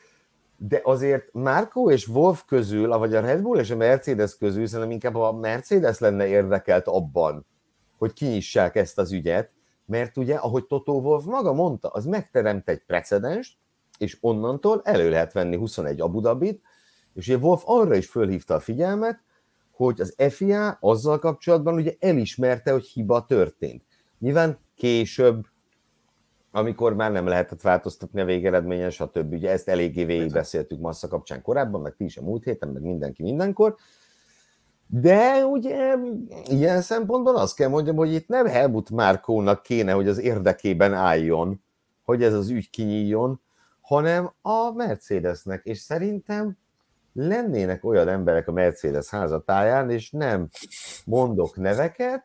De 0.57 0.81
azért 0.85 1.33
Marco 1.33 1.91
és 1.91 2.09
Wolf 2.09 2.45
közül, 2.45 2.99
vagy 2.99 3.15
a 3.15 3.21
Red 3.21 3.43
Bull 3.43 3.59
és 3.59 3.71
a 3.71 3.77
Mercedes 3.77 4.37
közül 4.37 4.67
szerintem 4.67 4.91
inkább 4.91 5.15
a 5.15 5.33
Mercedes 5.33 5.99
lenne 5.99 6.27
érdekelt 6.27 6.87
abban, 6.87 7.47
hogy 7.99 8.13
kinyissák 8.13 8.77
ezt 8.77 8.99
az 8.99 9.13
ügyet, 9.13 9.51
mert 9.87 10.17
ugye, 10.17 10.35
ahogy 10.35 10.67
Toto 10.67 10.93
Wolf 10.93 11.25
maga 11.25 11.53
mondta, 11.53 11.89
az 11.89 12.05
megteremt 12.05 12.69
egy 12.69 12.85
precedens, 12.85 13.59
és 13.99 14.19
onnantól 14.21 14.81
elő 14.85 15.11
lehet 15.11 15.33
venni 15.33 15.57
21 15.57 16.01
Abu 16.01 16.21
Dhabit, 16.21 16.63
és 17.15 17.29
ugye 17.29 17.37
Wolf 17.37 17.63
arra 17.67 17.95
is 17.95 18.09
fölhívta 18.09 18.55
a 18.55 18.61
figyelmet, 18.61 19.21
hogy 19.73 20.01
az 20.01 20.15
FIA 20.29 20.79
azzal 20.81 21.19
kapcsolatban 21.19 21.75
ugye 21.75 21.95
elismerte, 21.99 22.73
hogy 22.73 22.85
hiba 22.85 23.25
történt. 23.25 23.83
Nyilván 24.19 24.59
később 24.75 25.47
amikor 26.55 26.95
már 26.95 27.13
nem 27.13 27.27
lehetett 27.27 27.61
változtatni 27.61 28.21
a 28.21 28.25
végeredményen, 28.25 28.91
stb. 28.91 29.33
Ugye 29.33 29.51
ezt 29.51 29.69
eléggé 29.69 30.05
végigbeszéltük 30.05 30.81
massza 30.81 31.09
kapcsán 31.09 31.43
korábban, 31.43 31.81
meg 31.81 31.95
ti 31.95 32.05
is 32.05 32.17
a 32.17 32.23
múlt 32.23 32.45
héten, 32.45 32.69
meg 32.69 32.83
mindenki 32.83 33.23
mindenkor. 33.23 33.77
De 34.87 35.45
ugye 35.45 35.95
ilyen 36.45 36.81
szempontból 36.83 37.37
azt 37.37 37.57
kell 37.57 37.69
mondjam, 37.69 37.97
hogy 37.97 38.13
itt 38.13 38.29
nem 38.29 38.47
Helmut 38.47 38.91
Márkónak 38.91 39.63
kéne, 39.63 39.93
hogy 39.93 40.09
az 40.09 40.19
érdekében 40.19 40.95
álljon, 40.95 41.63
hogy 42.03 42.23
ez 42.23 42.35
az 42.35 42.49
ügy 42.49 42.71
kinyíljon, 42.71 43.41
hanem 43.81 44.33
a 44.43 44.73
Mercedesnek, 44.73 45.65
és 45.65 45.79
szerintem 45.79 46.59
lennének 47.13 47.85
olyan 47.85 48.09
emberek 48.09 48.49
a 48.49 48.53
Mercedes 48.53 49.09
házatáján, 49.09 49.91
és 49.91 50.11
nem 50.11 50.49
mondok 51.05 51.57
neveket, 51.57 52.25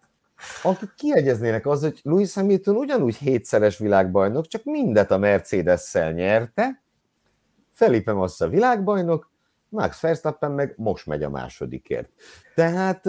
akik 0.63 0.93
kiegyeznének 0.95 1.67
az, 1.67 1.81
hogy 1.81 1.99
Louis 2.03 2.33
Hamilton 2.33 2.75
ugyanúgy 2.75 3.15
hétszeres 3.15 3.77
világbajnok, 3.77 4.47
csak 4.47 4.63
mindet 4.63 5.11
a 5.11 5.17
Mercedes-szel 5.17 6.11
nyerte, 6.11 6.81
Felipe 7.71 8.13
Massa 8.13 8.49
világbajnok, 8.49 9.31
Max 9.69 9.99
Verstappen 9.99 10.51
meg 10.51 10.73
most 10.77 11.05
megy 11.05 11.23
a 11.23 11.29
másodikért. 11.29 12.09
Tehát 12.55 13.05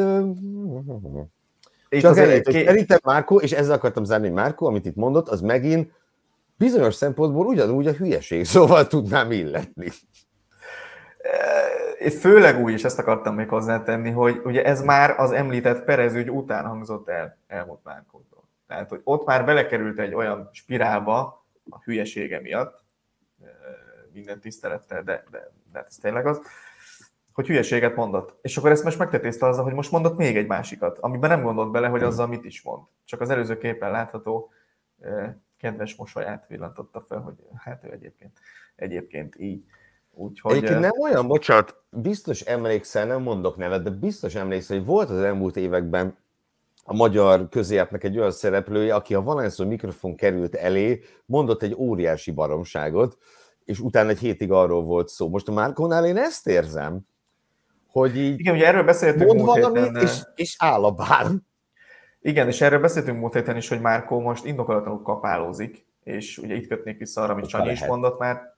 itt 1.89 2.01
csak 2.01 2.17
ennyit, 2.17 2.45
hogy 2.45 2.65
szerintem 2.65 2.99
Márko, 3.05 3.37
és 3.37 3.53
ezzel 3.53 3.75
akartam 3.75 4.05
zárni, 4.05 4.29
Márko, 4.29 4.67
amit 4.67 4.87
itt 4.87 4.95
mondott, 4.95 5.29
az 5.29 5.41
megint 5.41 5.93
bizonyos 6.57 6.95
szempontból 6.95 7.47
ugyanúgy 7.47 7.87
a 7.87 7.93
hülyeség, 7.93 8.45
szóval 8.55 8.87
tudnám 8.87 9.33
illetni. 9.33 9.93
Főleg 12.21 12.61
úgy, 12.61 12.73
és 12.73 12.85
ezt 12.85 12.99
akartam 12.99 13.35
még 13.35 13.49
hozzátenni, 13.49 14.11
hogy 14.11 14.41
ugye 14.45 14.65
ez 14.65 14.83
már 14.83 15.21
az 15.21 15.33
említett 15.33 15.85
Perez 15.85 16.15
ügy 16.15 16.31
után 16.31 16.67
hangzott 16.67 17.09
el 17.09 17.39
Helmut 17.49 17.85
Márkótól. 17.85 18.49
Tehát, 18.67 18.89
hogy 18.89 19.01
ott 19.05 19.27
már 19.27 19.45
belekerült 19.45 19.99
egy 19.99 20.15
olyan 20.15 20.49
spirálba 20.53 21.47
a 21.71 21.83
hülyesége 21.83 22.41
miatt, 22.41 22.85
minden 24.13 24.41
tisztelettel, 24.41 25.03
de, 25.03 25.25
de, 25.31 25.51
de 25.73 25.85
ez 25.89 25.97
tényleg 25.97 26.27
az, 26.27 26.41
hogy 27.33 27.47
hülyeséget 27.47 27.97
mondott. 27.97 28.39
És 28.43 28.57
akkor 28.57 28.71
ezt 28.71 28.85
most 28.85 28.99
megtetézte 28.99 29.47
azzal, 29.47 29.65
hogy 29.65 29.73
most 29.73 29.91
mondott 29.91 30.17
még 30.17 30.37
egy 30.37 30.47
másikat, 30.47 30.99
amiben 30.99 31.31
nem 31.31 31.43
gondolt 31.43 31.71
bele, 31.71 31.89
hogy 31.89 32.03
azzal 32.03 32.27
mit 32.27 32.45
is 32.45 32.63
mond. 32.63 32.83
Csak 33.05 33.21
az 33.21 33.31
előző 33.31 33.59
képen 33.59 33.91
látható 33.91 34.53
kedves 35.57 35.97
mosolyát 35.97 36.47
villantotta 36.49 37.01
fel, 37.01 37.21
hogy 37.21 37.35
hát 37.57 37.85
ő 37.85 37.93
egyébként, 37.93 38.39
egyébként 38.77 39.37
így. 39.39 39.65
Úgyhogy... 40.19 40.53
Egyébként 40.53 40.81
nem 40.81 41.01
olyan, 41.01 41.27
bocsánat, 41.27 41.83
biztos 41.91 42.41
emlékszel, 42.41 43.07
nem 43.07 43.23
mondok 43.23 43.57
nevet, 43.57 43.83
de 43.83 43.91
biztos 43.91 44.35
emlékszel, 44.35 44.77
hogy 44.77 44.87
volt 44.87 45.11
az 45.11 45.21
elmúlt 45.21 45.57
években 45.57 46.19
a 46.85 46.95
magyar 46.95 47.49
közéletnek 47.49 48.05
egy 48.05 48.19
olyan 48.19 48.31
szereplője, 48.31 48.95
aki 48.95 49.15
a 49.15 49.23
valahányszor 49.23 49.67
mikrofon 49.67 50.17
került 50.17 50.55
elé, 50.55 51.01
mondott 51.27 51.63
egy 51.63 51.75
óriási 51.75 52.31
baromságot, 52.31 53.19
és 53.65 53.81
utána 53.81 54.09
egy 54.09 54.19
hétig 54.19 54.53
arról 54.53 54.83
volt 54.83 55.09
szó. 55.09 55.29
Most 55.29 55.49
a 55.49 55.53
Márkónál 55.53 56.07
én 56.07 56.17
ezt 56.17 56.47
érzem, 56.47 57.01
hogy 57.87 58.17
így 58.17 58.41
Igen, 58.41 58.55
ugye 58.55 58.67
erről 58.67 58.85
beszéltünk 58.85 59.33
mond 59.33 59.47
valamit, 59.47 59.85
héten, 59.85 60.03
és, 60.03 60.21
és 60.35 60.57
áll 60.59 60.85
a 60.85 60.91
bár. 60.91 61.27
Igen, 62.21 62.47
és 62.47 62.61
erről 62.61 62.81
beszéltünk 62.81 63.19
múlt 63.19 63.35
héten 63.35 63.57
is, 63.57 63.69
hogy 63.69 63.81
Márkó 63.81 64.21
most 64.21 64.45
indokolatlanul 64.45 65.03
kapálózik, 65.03 65.87
és 66.03 66.39
ugye 66.39 66.55
itt 66.55 66.69
kötnék 66.69 66.99
vissza 66.99 67.23
arra, 67.23 67.33
amit 67.33 67.49
Sanyi 67.49 67.71
is 67.71 67.87
mondott 67.87 68.19
már. 68.19 68.58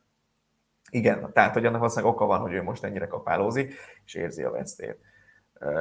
Igen, 0.91 1.33
tehát, 1.33 1.53
hogy 1.53 1.65
annak 1.65 1.79
valószínűleg 1.79 2.15
oka 2.15 2.27
van, 2.27 2.41
hogy 2.41 2.53
ő 2.53 2.63
most 2.63 2.85
ennyire 2.85 3.07
kapálózik, 3.07 3.75
és 4.05 4.15
érzi 4.15 4.43
a 4.43 4.51
vesztét. 4.51 4.99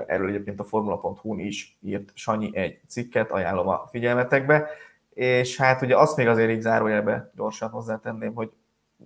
Erről 0.06 0.28
egyébként 0.28 0.60
a 0.60 0.64
Formula.hu-n 0.64 1.40
is 1.40 1.78
írt 1.82 2.12
Sanyi 2.14 2.58
egy 2.58 2.80
cikket, 2.88 3.32
ajánlom 3.32 3.68
a 3.68 3.88
figyelmetekbe, 3.92 4.70
és 5.10 5.58
hát 5.58 5.82
ugye 5.82 5.98
azt 5.98 6.18
még 6.18 6.28
azért 6.28 6.50
így 6.50 6.62
zárójelbe 6.62 7.32
gyorsan 7.36 7.70
hozzátenném, 7.70 8.34
hogy 8.34 8.52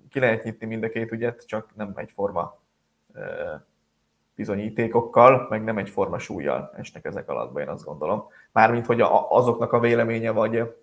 ki 0.09 0.19
lehet 0.19 0.43
nyitni 0.43 0.65
mind 0.65 0.83
a 0.83 0.89
két 0.89 1.11
ügyet, 1.11 1.47
csak 1.47 1.75
nem 1.75 1.93
egyforma 1.95 2.61
bizonyítékokkal, 4.35 5.47
meg 5.49 5.63
nem 5.63 5.77
egyforma 5.77 6.19
súlyjal 6.19 6.73
esnek 6.77 7.05
ezek 7.05 7.29
alatt, 7.29 7.57
én 7.57 7.67
azt 7.67 7.85
gondolom. 7.85 8.27
Mármint, 8.51 8.85
hogy 8.85 9.01
azoknak 9.29 9.73
a 9.73 9.79
véleménye 9.79 10.31
vagy 10.31 10.75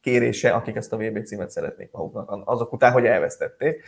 kérése, 0.00 0.52
akik 0.52 0.76
ezt 0.76 0.92
a 0.92 0.96
VB 0.96 1.24
címet 1.24 1.50
szeretnék 1.50 1.90
maguknak, 1.90 2.42
azok 2.44 2.72
után, 2.72 2.92
hogy 2.92 3.06
elvesztették. 3.06 3.84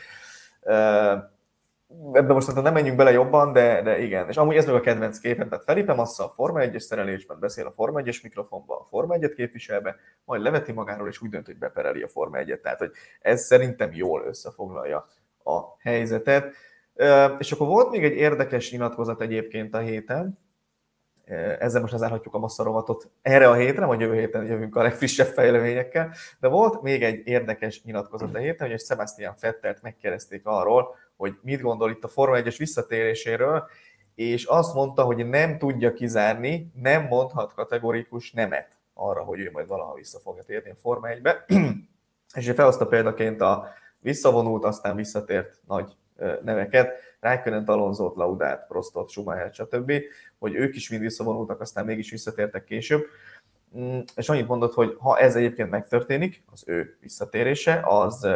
Ebben 2.13 2.35
most 2.35 2.55
nem 2.55 2.73
menjünk 2.73 2.97
bele 2.97 3.11
jobban, 3.11 3.53
de, 3.53 3.83
de 3.83 3.99
igen. 3.99 4.29
És 4.29 4.37
amúgy 4.37 4.57
ez 4.57 4.67
meg 4.67 4.75
a 4.75 4.81
kedvenc 4.81 5.19
képen, 5.19 5.49
tehát 5.49 5.65
Felipe 5.65 5.95
Massa 5.95 6.25
a 6.25 6.29
Forma 6.29 6.61
1-es 6.63 6.79
szerelésben 6.79 7.39
beszél 7.41 7.67
a 7.67 7.73
Forma 7.73 8.01
1-es 8.05 8.23
mikrofonban, 8.23 8.79
a 8.81 8.85
Forma 8.85 9.15
1-et 9.19 9.33
képviselve, 9.37 9.97
majd 10.25 10.43
leveti 10.43 10.73
magáról, 10.73 11.09
és 11.09 11.23
úgy 11.23 11.31
dönt, 11.31 11.47
hogy 11.47 11.59
bepereli 11.59 12.03
a 12.03 12.09
Forma 12.09 12.39
1-et. 12.41 12.61
Tehát, 12.61 12.79
hogy 12.79 12.91
ez 13.21 13.45
szerintem 13.45 13.91
jól 13.93 14.23
összefoglalja 14.27 15.07
a 15.45 15.61
helyzetet. 15.79 16.55
És 17.39 17.53
akkor 17.53 17.67
volt 17.67 17.91
még 17.91 18.05
egy 18.05 18.17
érdekes 18.17 18.71
nyilatkozat 18.71 19.21
egyébként 19.21 19.75
a 19.75 19.79
héten, 19.79 20.39
ezzel 21.59 21.81
most 21.81 21.93
lezárhatjuk 21.93 22.35
a 22.35 22.39
masszarovatot 22.39 23.11
erre 23.23 23.49
a 23.49 23.55
hétre, 23.55 23.85
vagy 23.85 24.01
jövő 24.01 24.15
héten 24.15 24.47
jövünk 24.47 24.77
a 24.77 24.83
legfrissebb 24.83 25.27
fejleményekkel, 25.27 26.15
de 26.41 26.49
volt 26.49 26.83
még 26.83 27.03
egy 27.03 27.27
érdekes 27.27 27.83
nyilatkozat 27.83 28.35
a 28.35 28.39
héten, 28.39 28.67
hogy 28.67 28.77
egy 28.77 28.85
Sebastian 28.85 29.35
Fettelt 29.37 29.83
megkérdezték 29.83 30.47
arról, 30.47 30.95
hogy 31.17 31.35
mit 31.43 31.61
gondol 31.61 31.91
itt 31.91 32.05
a 32.05 32.09
Forma 32.09 32.37
1-es 32.39 32.55
visszatéréséről, 32.59 33.69
és 34.15 34.45
azt 34.45 34.75
mondta, 34.75 35.03
hogy 35.03 35.29
nem 35.29 35.59
tudja 35.59 35.93
kizárni, 35.93 36.73
nem 36.75 37.03
mondhat 37.03 37.55
kategorikus 37.55 38.33
nemet 38.33 38.79
arra, 38.95 39.23
hogy 39.23 39.41
ő 39.41 39.51
majd 39.53 39.67
valaha 39.67 39.95
vissza 39.95 40.19
fogja 40.19 40.43
térni 40.43 40.71
a 40.71 40.75
Forma 40.75 41.09
1-be. 41.09 41.45
és 42.35 42.51
felhozta 42.55 42.87
példaként 42.87 43.41
a 43.41 43.69
visszavonult, 43.99 44.65
aztán 44.65 44.97
visszatért 44.97 45.61
nagy 45.67 45.97
neveket, 46.43 46.93
Rijkönen, 47.21 47.65
Alonzót, 47.65 48.17
Laudát, 48.17 48.67
Prostot, 48.67 49.11
Schumacher, 49.11 49.55
stb., 49.55 49.93
hogy 50.39 50.55
ők 50.55 50.77
is 50.77 50.91
mind 50.91 51.03
visszavonultak, 51.03 51.61
aztán 51.61 51.85
mégis 51.85 52.11
visszatértek 52.11 52.65
később. 52.65 53.07
Mm, 53.79 53.99
és 54.17 54.29
annyit 54.29 54.49
mondott, 54.49 54.75
hogy 54.75 54.97
ha 54.99 55.19
ez 55.19 55.37
egyébként 55.37 55.71
megtörténik, 55.71 56.43
az 56.53 56.63
ő 56.67 56.97
visszatérése, 57.01 57.81
az, 57.85 58.29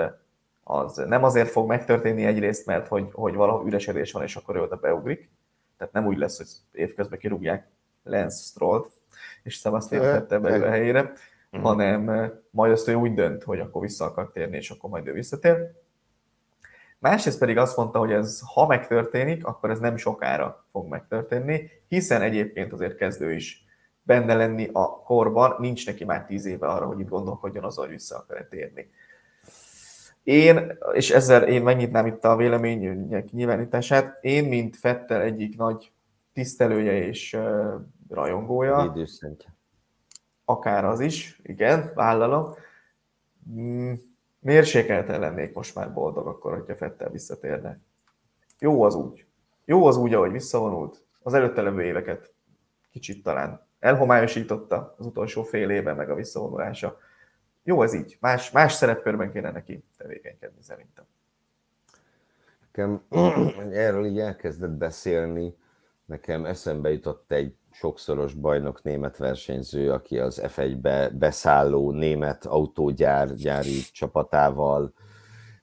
az 0.65 0.97
nem 0.97 1.25
azért 1.25 1.51
fog 1.51 1.69
megtörténni 1.69 2.25
egyrészt, 2.25 2.67
mert 2.67 2.89
hogy, 2.89 3.09
hogy 3.13 3.35
valahol 3.35 3.67
üresedés 3.67 4.13
van, 4.13 4.23
és 4.23 4.37
akkor 4.37 4.57
ő 4.57 4.61
oda 4.61 4.77
beugrik. 4.77 5.31
Tehát 5.79 5.93
nem 5.93 6.07
úgy 6.07 6.19
lesz, 6.19 6.37
hogy 6.37 6.47
évközben 6.73 7.19
kirúgják 7.19 7.69
Lance 8.03 8.43
Strollt, 8.43 8.91
és 9.43 9.55
Sebastian 9.55 10.03
tette 10.03 10.39
belőle 10.39 10.67
a 10.67 10.71
helyére, 10.71 11.13
hanem 11.51 12.33
majd 12.51 12.73
azt 12.73 12.89
ő 12.89 12.95
úgy 12.95 13.15
dönt, 13.15 13.43
hogy 13.43 13.61
akkor 13.61 13.83
vissza 13.83 14.05
akar 14.05 14.31
térni, 14.31 14.57
és 14.57 14.71
akkor 14.71 14.91
majd 14.91 15.07
ő 15.07 15.13
visszatér. 15.13 15.73
Másrészt 17.05 17.39
pedig 17.39 17.59
azt 17.59 17.77
mondta, 17.77 17.99
hogy 17.99 18.13
ez 18.13 18.41
ha 18.55 18.67
megtörténik, 18.67 19.47
akkor 19.47 19.71
ez 19.71 19.79
nem 19.79 19.97
sokára 19.97 20.67
fog 20.71 20.89
megtörténni, 20.89 21.71
hiszen 21.89 22.23
egyébként 22.23 22.73
azért 22.73 22.97
kezdő 22.97 23.33
is 23.33 23.65
benne 24.03 24.35
lenni 24.35 24.69
a 24.73 25.03
korban, 25.03 25.55
nincs 25.59 25.87
neki 25.87 26.05
már 26.05 26.25
tíz 26.25 26.45
éve 26.45 26.67
arra, 26.67 26.87
hogy 26.87 27.01
itt 27.01 27.09
gondolkodjon 27.09 27.65
az, 27.65 27.77
hogy 27.77 27.89
vissza 27.89 28.17
akar 28.17 28.47
térni. 28.51 28.91
Én, 30.23 30.79
és 30.93 31.11
ezzel 31.11 31.43
én 31.43 31.63
megnyitnám 31.63 32.07
itt 32.07 32.25
a 32.25 32.37
vélemények 32.37 33.31
nyilvánítását, 33.31 34.19
én, 34.21 34.45
mint 34.49 34.77
Fettel 34.77 35.21
egyik 35.21 35.57
nagy 35.57 35.93
tisztelője 36.33 37.07
és 37.07 37.37
rajongója, 38.09 38.93
Időszentje. 38.95 39.55
akár 40.45 40.85
az 40.85 41.01
is, 41.01 41.41
igen, 41.43 41.91
vállalom, 41.95 42.55
mm, 43.51 43.93
mérsékelten 44.45 45.21
lennék 45.21 45.55
most 45.55 45.75
már 45.75 45.93
boldog 45.93 46.27
akkor, 46.27 46.53
hogyha 46.53 46.77
Fettel 46.77 47.11
visszatérne. 47.11 47.81
Jó 48.59 48.83
az 48.83 48.95
úgy. 48.95 49.27
Jó 49.65 49.87
az 49.87 49.97
úgy, 49.97 50.15
ahogy 50.15 50.33
visszavonult. 50.33 51.05
Az 51.23 51.35
előtte 51.35 51.63
levő 51.63 51.83
éveket 51.83 52.33
kicsit 52.91 53.23
talán 53.23 53.67
elhomályosította 53.79 54.95
az 54.99 55.07
utolsó 55.07 55.43
fél 55.43 55.71
éve 55.71 55.95
meg 55.95 56.11
a 56.11 56.15
visszavonulása. 56.15 56.99
Jó 57.63 57.83
ez 57.83 57.95
így. 57.95 58.17
Más, 58.21 58.51
más 58.51 58.73
szerepkörben 58.73 59.33
kéne 59.33 59.51
neki 59.51 59.85
tevékenykedni 59.97 60.63
szerintem. 60.63 61.05
Nekem 62.61 63.03
erről 63.73 64.05
így 64.05 64.19
elkezdett 64.19 64.71
beszélni, 64.71 65.57
nekem 66.07 66.45
eszembe 66.45 66.91
jutott 66.91 67.33
egy 67.33 67.55
sokszoros 67.71 68.35
bajnok 68.35 68.83
német 68.83 69.17
versenyző, 69.17 69.93
aki 69.93 70.19
az 70.19 70.43
F1-be 70.45 71.09
beszálló 71.09 71.91
német 71.91 72.47
autógyár 72.47 73.35
gyári 73.35 73.81
csapatával 73.93 74.93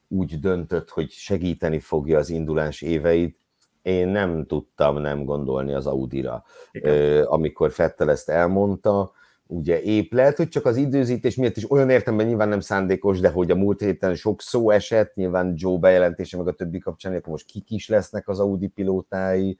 úgy 0.08 0.40
döntött, 0.40 0.88
hogy 0.88 1.10
segíteni 1.10 1.78
fogja 1.78 2.18
az 2.18 2.30
indulás 2.30 2.82
éveit, 2.82 3.40
én 3.82 4.08
nem 4.08 4.46
tudtam 4.46 4.98
nem 4.98 5.24
gondolni 5.24 5.72
az 5.72 5.86
Audira. 5.86 6.44
Igen. 6.72 7.24
Amikor 7.24 7.72
Fettel 7.72 8.10
ezt 8.10 8.28
elmondta, 8.28 9.12
ugye 9.46 9.82
épp 9.82 10.12
lehet, 10.12 10.36
hogy 10.36 10.48
csak 10.48 10.66
az 10.66 10.76
időzítés 10.76 11.36
miatt 11.36 11.56
is 11.56 11.70
olyan 11.70 11.90
értemben 11.90 12.26
nyilván 12.26 12.48
nem 12.48 12.60
szándékos, 12.60 13.20
de 13.20 13.28
hogy 13.28 13.50
a 13.50 13.54
múlt 13.54 13.80
héten 13.80 14.14
sok 14.14 14.40
szó 14.40 14.70
esett, 14.70 15.14
nyilván 15.14 15.52
Joe 15.56 15.78
bejelentése 15.78 16.36
meg 16.36 16.46
a 16.46 16.52
többi 16.52 16.78
kapcsán, 16.78 17.14
akkor 17.14 17.28
most 17.28 17.46
kik 17.46 17.70
is 17.70 17.88
lesznek 17.88 18.28
az 18.28 18.40
Audi 18.40 18.68
pilótái, 18.68 19.58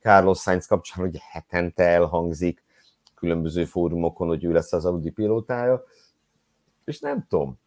Carlos 0.00 0.40
Sainz 0.40 0.66
kapcsán 0.66 1.04
hogy 1.04 1.18
hetente 1.30 1.84
elhangzik 1.84 2.64
különböző 3.14 3.64
fórumokon, 3.64 4.28
hogy 4.28 4.44
ő 4.44 4.52
lesz 4.52 4.72
az 4.72 4.84
Audi 4.84 5.10
pilótája, 5.10 5.84
és 6.84 7.00
nem 7.00 7.26
tudom. 7.28 7.58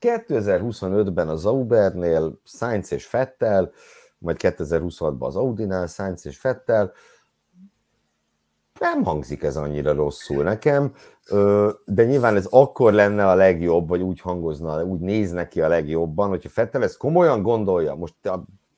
2025-ben 0.00 1.28
az 1.28 1.46
Aubernél 1.46 2.40
Sainz 2.44 2.92
és 2.92 3.06
Fettel, 3.06 3.72
majd 4.18 4.36
2026-ban 4.40 5.26
az 5.26 5.36
Audinál 5.36 5.86
Sainz 5.86 6.26
és 6.26 6.38
Fettel, 6.38 6.92
nem 8.80 9.04
hangzik 9.04 9.42
ez 9.42 9.56
annyira 9.56 9.92
rosszul 9.92 10.42
nekem, 10.42 10.94
de 11.84 12.04
nyilván 12.04 12.36
ez 12.36 12.46
akkor 12.46 12.92
lenne 12.92 13.28
a 13.28 13.34
legjobb, 13.34 13.88
vagy 13.88 14.02
úgy 14.02 14.20
hangozna, 14.20 14.84
úgy 14.84 15.00
néz 15.00 15.30
neki 15.30 15.60
a 15.60 15.68
legjobban, 15.68 16.28
hogyha 16.28 16.48
Fettel 16.48 16.82
ezt 16.82 16.96
komolyan 16.96 17.42
gondolja, 17.42 17.94
most 17.94 18.14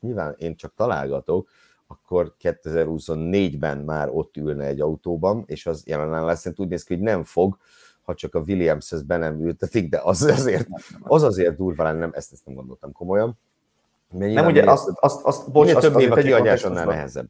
nyilván 0.00 0.34
én 0.38 0.56
csak 0.56 0.74
találgatok, 0.74 1.48
akkor 1.92 2.34
2024-ben 2.42 3.78
már 3.78 4.08
ott 4.10 4.36
ülne 4.36 4.64
egy 4.64 4.80
autóban, 4.80 5.44
és 5.46 5.66
az 5.66 5.82
jelen 5.86 6.24
lesz, 6.24 6.46
úgy 6.56 6.68
néz 6.68 6.84
ki, 6.84 6.94
hogy 6.94 7.02
nem 7.02 7.22
fog, 7.22 7.58
ha 8.02 8.14
csak 8.14 8.34
a 8.34 8.42
Williams 8.46 8.92
ezt 8.92 9.06
be 9.06 9.16
nem 9.16 9.40
ültetik, 9.40 9.88
de 9.90 10.00
az 10.02 10.22
azért, 10.22 10.66
az 11.02 11.22
azért 11.22 11.56
durva 11.56 11.82
lenne, 11.82 12.08
ezt, 12.12 12.32
ezt 12.32 12.46
nem 12.46 12.54
gondoltam 12.54 12.92
komolyan. 12.92 13.38
Mert 14.10 14.34
nem, 14.34 14.46
ugye 14.46 14.70
azt, 14.70 14.88
azt, 14.94 15.24
azt, 15.24 15.50
bocs, 15.50 15.74
azt, 15.74 15.86
több 15.86 16.00
év 16.00 16.12
a 16.64 16.68
nehezebb. 16.68 17.28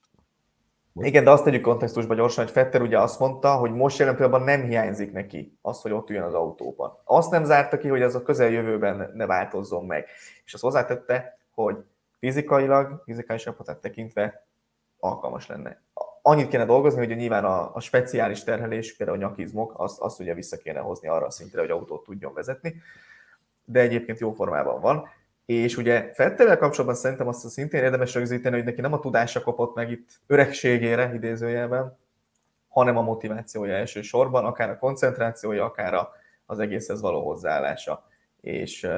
Igen, 0.94 1.24
de 1.24 1.30
azt 1.30 1.44
tegyük 1.44 1.62
kontextusba 1.62 2.14
gyorsan, 2.14 2.44
hogy 2.44 2.52
Fetter 2.52 2.82
ugye 2.82 2.98
azt 2.98 3.18
mondta, 3.18 3.54
hogy 3.54 3.72
most 3.72 3.98
jelen 3.98 4.16
pillanatban 4.16 4.46
nem 4.46 4.68
hiányzik 4.68 5.12
neki 5.12 5.58
az, 5.62 5.80
hogy 5.80 5.92
ott 5.92 6.10
üljön 6.10 6.24
az 6.24 6.34
autóban. 6.34 6.98
Azt 7.04 7.30
nem 7.30 7.44
zárta 7.44 7.78
ki, 7.78 7.88
hogy 7.88 8.00
ez 8.00 8.14
a 8.14 8.22
közeljövőben 8.22 9.10
ne 9.14 9.26
változzon 9.26 9.84
meg. 9.84 10.06
És 10.44 10.54
azt 10.54 10.62
hozzátette, 10.62 11.38
hogy 11.54 11.76
fizikailag, 12.18 13.02
fizikális 13.04 13.42
csapatát 13.42 13.80
tekintve 13.80 14.46
alkalmas 15.02 15.46
lenne. 15.46 15.80
Annyit 16.22 16.48
kéne 16.48 16.64
dolgozni, 16.64 17.06
hogy 17.06 17.16
nyilván 17.16 17.44
a, 17.44 17.74
a 17.74 17.80
speciális 17.80 18.44
terhelés, 18.44 18.96
például 18.96 19.18
a 19.18 19.20
nyakizmok, 19.20 19.74
azt, 19.76 20.00
azt 20.00 20.20
ugye 20.20 20.34
vissza 20.34 20.56
kéne 20.56 20.80
hozni 20.80 21.08
arra 21.08 21.26
a 21.26 21.30
szintre, 21.30 21.60
hogy 21.60 21.70
autót 21.70 22.04
tudjon 22.04 22.34
vezetni, 22.34 22.74
de 23.64 23.80
egyébként 23.80 24.18
jó 24.18 24.32
formában 24.32 24.80
van. 24.80 25.08
És 25.46 25.76
ugye 25.76 26.10
Fettelel 26.14 26.58
kapcsolatban 26.58 26.96
szerintem 26.96 27.28
azt 27.28 27.48
szintén 27.48 27.82
érdemes 27.82 28.14
rögzíteni, 28.14 28.56
hogy 28.56 28.64
neki 28.64 28.80
nem 28.80 28.92
a 28.92 28.98
tudása 28.98 29.42
kopott 29.42 29.74
meg 29.74 29.90
itt 29.90 30.10
öregségére 30.26 31.14
idézőjelben, 31.14 31.98
hanem 32.68 32.96
a 32.96 33.02
motivációja 33.02 33.74
elsősorban, 33.74 34.44
akár 34.44 34.70
a 34.70 34.78
koncentrációja, 34.78 35.64
akár 35.64 36.08
az 36.46 36.58
egészhez 36.58 37.00
való 37.00 37.24
hozzáállása. 37.24 38.06
És 38.40 38.88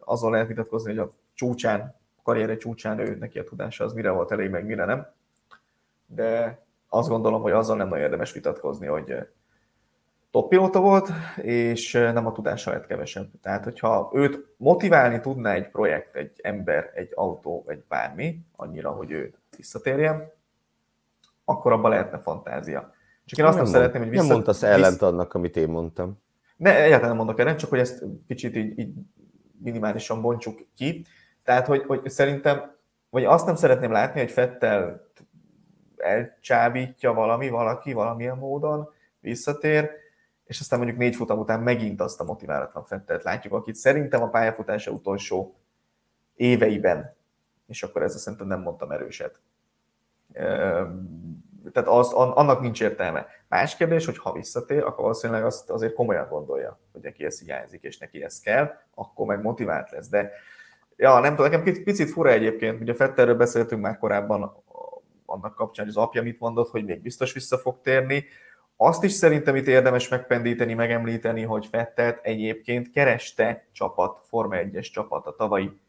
azon 0.00 0.30
lehet 0.30 0.46
vitatkozni, 0.46 0.90
hogy 0.90 0.98
a 0.98 1.10
csúcsán, 1.34 1.80
a 2.16 2.22
karriere 2.22 2.56
csúcsán 2.56 2.98
ő 2.98 3.16
neki 3.16 3.38
a 3.38 3.44
tudása 3.44 3.84
az 3.84 3.92
mire 3.92 4.10
volt 4.10 4.32
elég, 4.32 4.50
meg 4.50 4.64
mire 4.66 4.84
nem. 4.84 5.18
De 6.14 6.62
azt 6.88 7.08
gondolom, 7.08 7.42
hogy 7.42 7.52
azzal 7.52 7.76
nem 7.76 7.88
nagyon 7.88 8.04
érdemes 8.04 8.32
vitatkozni, 8.32 8.86
hogy 8.86 9.14
top 10.30 10.48
pilóta 10.48 10.80
volt, 10.80 11.08
és 11.36 11.92
nem 11.92 12.26
a 12.26 12.32
tudása 12.32 12.70
lett 12.70 12.86
kevesebb. 12.86 13.28
Tehát, 13.42 13.64
hogyha 13.64 14.10
őt 14.14 14.46
motiválni 14.56 15.20
tudná 15.20 15.52
egy 15.52 15.70
projekt, 15.70 16.16
egy 16.16 16.40
ember, 16.42 16.90
egy 16.94 17.12
autó, 17.14 17.64
egy 17.66 17.84
bármi, 17.88 18.40
annyira, 18.56 18.90
hogy 18.90 19.10
ő 19.10 19.34
visszatérjen, 19.56 20.32
akkor 21.44 21.72
abban 21.72 21.90
lehetne 21.90 22.18
fantázia. 22.18 22.92
Csak 23.24 23.38
én 23.38 23.44
azt 23.44 23.54
nem, 23.54 23.64
nem 23.64 23.72
szeretném, 23.72 24.02
hogy 24.02 24.10
vissza... 24.10 24.22
Nem 24.22 24.32
mondtasz 24.32 24.62
ellent 24.62 25.02
annak, 25.02 25.34
amit 25.34 25.56
én 25.56 25.68
mondtam. 25.68 26.22
Ne, 26.56 26.82
egyáltalán 26.82 27.08
nem 27.08 27.16
mondok 27.16 27.40
ellent, 27.40 27.58
csak 27.58 27.70
hogy 27.70 27.78
ezt 27.78 28.04
kicsit 28.26 28.56
így, 28.56 28.78
így 28.78 28.92
minimálisan 29.62 30.20
bontsuk 30.20 30.66
ki. 30.76 31.04
Tehát, 31.44 31.66
hogy, 31.66 31.84
hogy 31.86 32.08
szerintem, 32.08 32.76
vagy 33.10 33.24
azt 33.24 33.46
nem 33.46 33.54
szeretném 33.54 33.92
látni, 33.92 34.20
hogy 34.20 34.30
Fettel 34.30 35.09
elcsábítja 36.00 37.12
valami, 37.12 37.48
valaki 37.48 37.92
valamilyen 37.92 38.36
módon, 38.36 38.92
visszatér, 39.20 39.90
és 40.44 40.60
aztán 40.60 40.78
mondjuk 40.78 41.00
négy 41.00 41.16
futam 41.16 41.38
után 41.38 41.60
megint 41.60 42.00
azt 42.00 42.20
a 42.20 42.24
motiválatlan 42.24 42.84
Fettelt 42.84 43.22
látjuk, 43.22 43.52
akit 43.52 43.74
szerintem 43.74 44.22
a 44.22 44.28
pályafutása 44.28 44.90
utolsó 44.90 45.54
éveiben, 46.34 47.12
és 47.66 47.82
akkor 47.82 48.02
ezzel 48.02 48.18
szerintem 48.18 48.46
nem 48.46 48.60
mondtam 48.60 48.90
erőset. 48.90 49.40
Tehát 51.72 51.88
az, 51.88 52.12
annak 52.12 52.60
nincs 52.60 52.82
értelme. 52.82 53.26
Más 53.48 53.76
kérdés, 53.76 54.06
hogy 54.06 54.18
ha 54.18 54.32
visszatér, 54.32 54.82
akkor 54.82 55.02
valószínűleg 55.02 55.44
azt 55.44 55.70
azért 55.70 55.94
komolyan 55.94 56.28
gondolja, 56.28 56.78
hogy 56.92 57.02
neki 57.02 57.24
ez 57.24 57.40
hiányzik, 57.40 57.82
és 57.82 57.98
neki 57.98 58.22
ez 58.22 58.40
kell, 58.40 58.70
akkor 58.94 59.26
meg 59.26 59.42
motivált 59.42 59.90
lesz. 59.90 60.08
De 60.08 60.30
ja, 60.96 61.18
nem 61.18 61.34
tudom, 61.36 61.50
nekem 61.50 61.84
picit 61.84 62.10
fura 62.10 62.30
egyébként, 62.30 62.80
ugye 62.80 62.94
Fetterről 62.94 63.34
beszéltünk 63.34 63.82
már 63.82 63.98
korábban 63.98 64.62
annak 65.30 65.54
kapcsán, 65.54 65.86
hogy 65.86 65.94
az 65.96 66.02
apja 66.02 66.22
mit 66.22 66.40
mondott, 66.40 66.68
hogy 66.68 66.84
még 66.84 67.00
biztos 67.00 67.32
vissza 67.32 67.58
fog 67.58 67.80
térni. 67.80 68.24
Azt 68.76 69.04
is 69.04 69.12
szerintem 69.12 69.56
itt 69.56 69.66
érdemes 69.66 70.08
megpendíteni, 70.08 70.74
megemlíteni, 70.74 71.42
hogy 71.42 71.66
Fettelt 71.66 72.18
egyébként 72.22 72.90
kereste 72.90 73.66
csapat, 73.72 74.20
Forma 74.28 74.56
1-es 74.56 74.90
csapat 74.92 75.26
a 75.26 75.34
tavalyi 75.34 75.80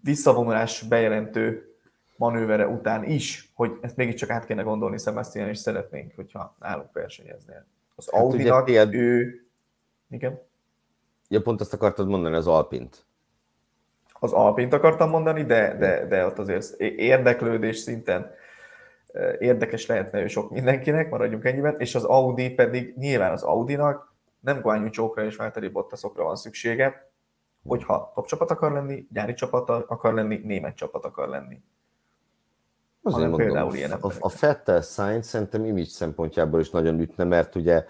visszavonulás 0.00 0.82
bejelentő 0.82 1.74
manővere 2.16 2.66
után 2.66 3.04
is, 3.04 3.50
hogy 3.54 3.78
ezt 3.80 3.96
mégiscsak 3.96 4.30
át 4.30 4.44
kéne 4.44 4.62
gondolni 4.62 4.98
Sebastian, 4.98 5.48
és 5.48 5.58
szeretnénk, 5.58 6.12
hogyha 6.14 6.56
nálunk 6.60 6.92
versenyeznél. 6.92 7.66
Az 7.94 8.10
hát 8.10 8.22
Audi-nak 8.22 8.66
ugye, 8.66 8.86
ő... 8.90 9.40
Igen? 10.10 10.40
Ja, 11.28 11.42
pont 11.42 11.60
azt 11.60 11.72
akartad 11.72 12.08
mondani, 12.08 12.34
az 12.34 12.46
Alpint. 12.46 13.06
Az 14.24 14.32
Alpint 14.32 14.72
akartam 14.72 15.10
mondani, 15.10 15.42
de, 15.42 15.76
de, 15.78 16.06
de 16.06 16.26
ott 16.26 16.38
azért 16.38 16.80
érdeklődés 16.80 17.76
szinten 17.76 18.30
érdekes 19.38 19.86
lehetne 19.86 20.22
ő 20.22 20.26
sok 20.26 20.50
mindenkinek, 20.50 21.10
maradjunk 21.10 21.44
ennyiben, 21.44 21.74
és 21.78 21.94
az 21.94 22.04
Audi 22.04 22.50
pedig 22.50 22.94
nyilván 22.96 23.32
az 23.32 23.42
Audinak 23.42 24.14
nem 24.40 24.60
Guanyu 24.60 24.90
Csókra 24.90 25.24
és 25.24 25.36
Valtteri 25.36 25.68
Bottasokra 25.68 26.24
van 26.24 26.36
szüksége, 26.36 27.10
hogyha 27.66 28.12
top 28.14 28.26
csapat 28.26 28.50
akar 28.50 28.72
lenni, 28.72 29.06
gyári 29.12 29.34
csapat 29.34 29.70
akar 29.70 30.14
lenni, 30.14 30.40
német 30.44 30.76
csapat 30.76 31.04
akar 31.04 31.28
lenni. 31.28 31.62
Azért 33.02 33.28
mondom, 33.28 33.46
például 33.46 33.74
ilyen 33.74 33.92
a, 33.92 34.10
a 34.18 34.28
Fettel 34.28 34.80
Sainz 34.80 35.26
szerintem 35.26 35.64
image 35.64 35.84
szempontjából 35.84 36.60
is 36.60 36.70
nagyon 36.70 37.00
ütne, 37.00 37.24
mert 37.24 37.54
ugye 37.54 37.84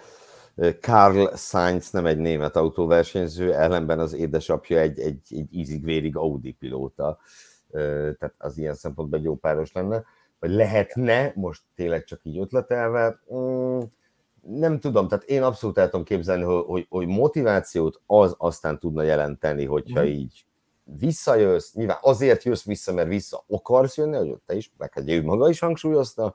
Karl 0.80 1.34
Sainz 1.34 1.90
nem 1.90 2.06
egy 2.06 2.18
német 2.18 2.56
autóversenyző, 2.56 3.54
ellenben 3.54 3.98
az 3.98 4.12
édesapja 4.12 4.78
egy, 4.78 4.98
egy, 4.98 5.20
egy 5.28 5.54
ízig-vérig 5.54 6.16
Audi 6.16 6.52
pilóta, 6.52 7.18
tehát 8.18 8.34
az 8.38 8.58
ilyen 8.58 8.74
szempontból 8.74 9.18
egy 9.18 9.24
jó 9.24 9.36
páros 9.36 9.72
lenne. 9.72 10.04
Vagy 10.38 10.50
lehetne, 10.50 11.32
most 11.34 11.62
tényleg 11.74 12.04
csak 12.04 12.20
így 12.22 12.38
ötletelve, 12.38 13.20
mm, 13.34 13.80
nem 14.40 14.80
tudom, 14.80 15.08
tehát 15.08 15.24
én 15.24 15.42
abszolút 15.42 15.78
el 15.78 15.88
tudom 15.88 16.04
képzelni, 16.04 16.42
hogy, 16.42 16.64
hogy, 16.66 16.86
hogy 16.88 17.06
motivációt 17.06 18.00
az 18.06 18.34
aztán 18.38 18.78
tudna 18.78 19.02
jelenteni, 19.02 19.64
hogyha 19.64 20.02
mm. 20.02 20.06
így 20.06 20.44
visszajössz, 20.84 21.72
nyilván 21.72 21.98
azért 22.00 22.42
jössz 22.42 22.64
vissza, 22.64 22.92
mert 22.92 23.08
vissza 23.08 23.44
akarsz 23.48 23.96
jönni, 23.96 24.16
hogy 24.16 24.38
te 24.46 24.56
is, 24.56 24.72
meg 24.78 24.92
hát 24.92 25.08
ő 25.08 25.22
maga 25.22 25.48
is 25.48 25.58
hangsúlyozta, 25.58 26.34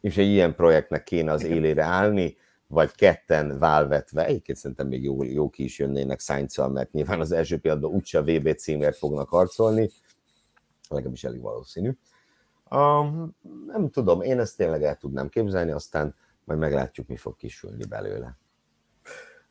és 0.00 0.16
egy 0.16 0.26
ilyen 0.28 0.54
projektnek 0.54 1.02
kéne 1.02 1.32
az 1.32 1.44
élére 1.44 1.82
állni, 1.82 2.36
vagy 2.70 2.94
ketten 2.94 3.58
válvetve, 3.58 4.24
egyébként 4.24 4.58
szerintem 4.58 4.86
még 4.86 5.02
jó, 5.02 5.24
jó 5.24 5.50
ki 5.50 5.64
is 5.64 5.78
jönnének 5.78 6.20
sainz 6.20 6.56
mert 6.56 6.92
nyilván 6.92 7.20
az 7.20 7.32
első 7.32 7.58
pillanatban 7.58 7.92
úgyse 7.92 8.18
a 8.18 8.22
VB 8.22 8.54
címért 8.54 8.96
fognak 8.96 9.28
harcolni, 9.28 9.90
legalábbis 10.88 11.24
elég 11.24 11.40
valószínű. 11.40 11.92
Um, 12.70 13.36
nem 13.66 13.90
tudom, 13.90 14.22
én 14.22 14.38
ezt 14.38 14.56
tényleg 14.56 14.82
el 14.82 14.96
tudnám 14.96 15.28
képzelni, 15.28 15.70
aztán 15.70 16.14
majd 16.44 16.58
meglátjuk, 16.58 17.06
mi 17.08 17.16
fog 17.16 17.36
kisülni 17.36 17.84
belőle. 17.88 18.36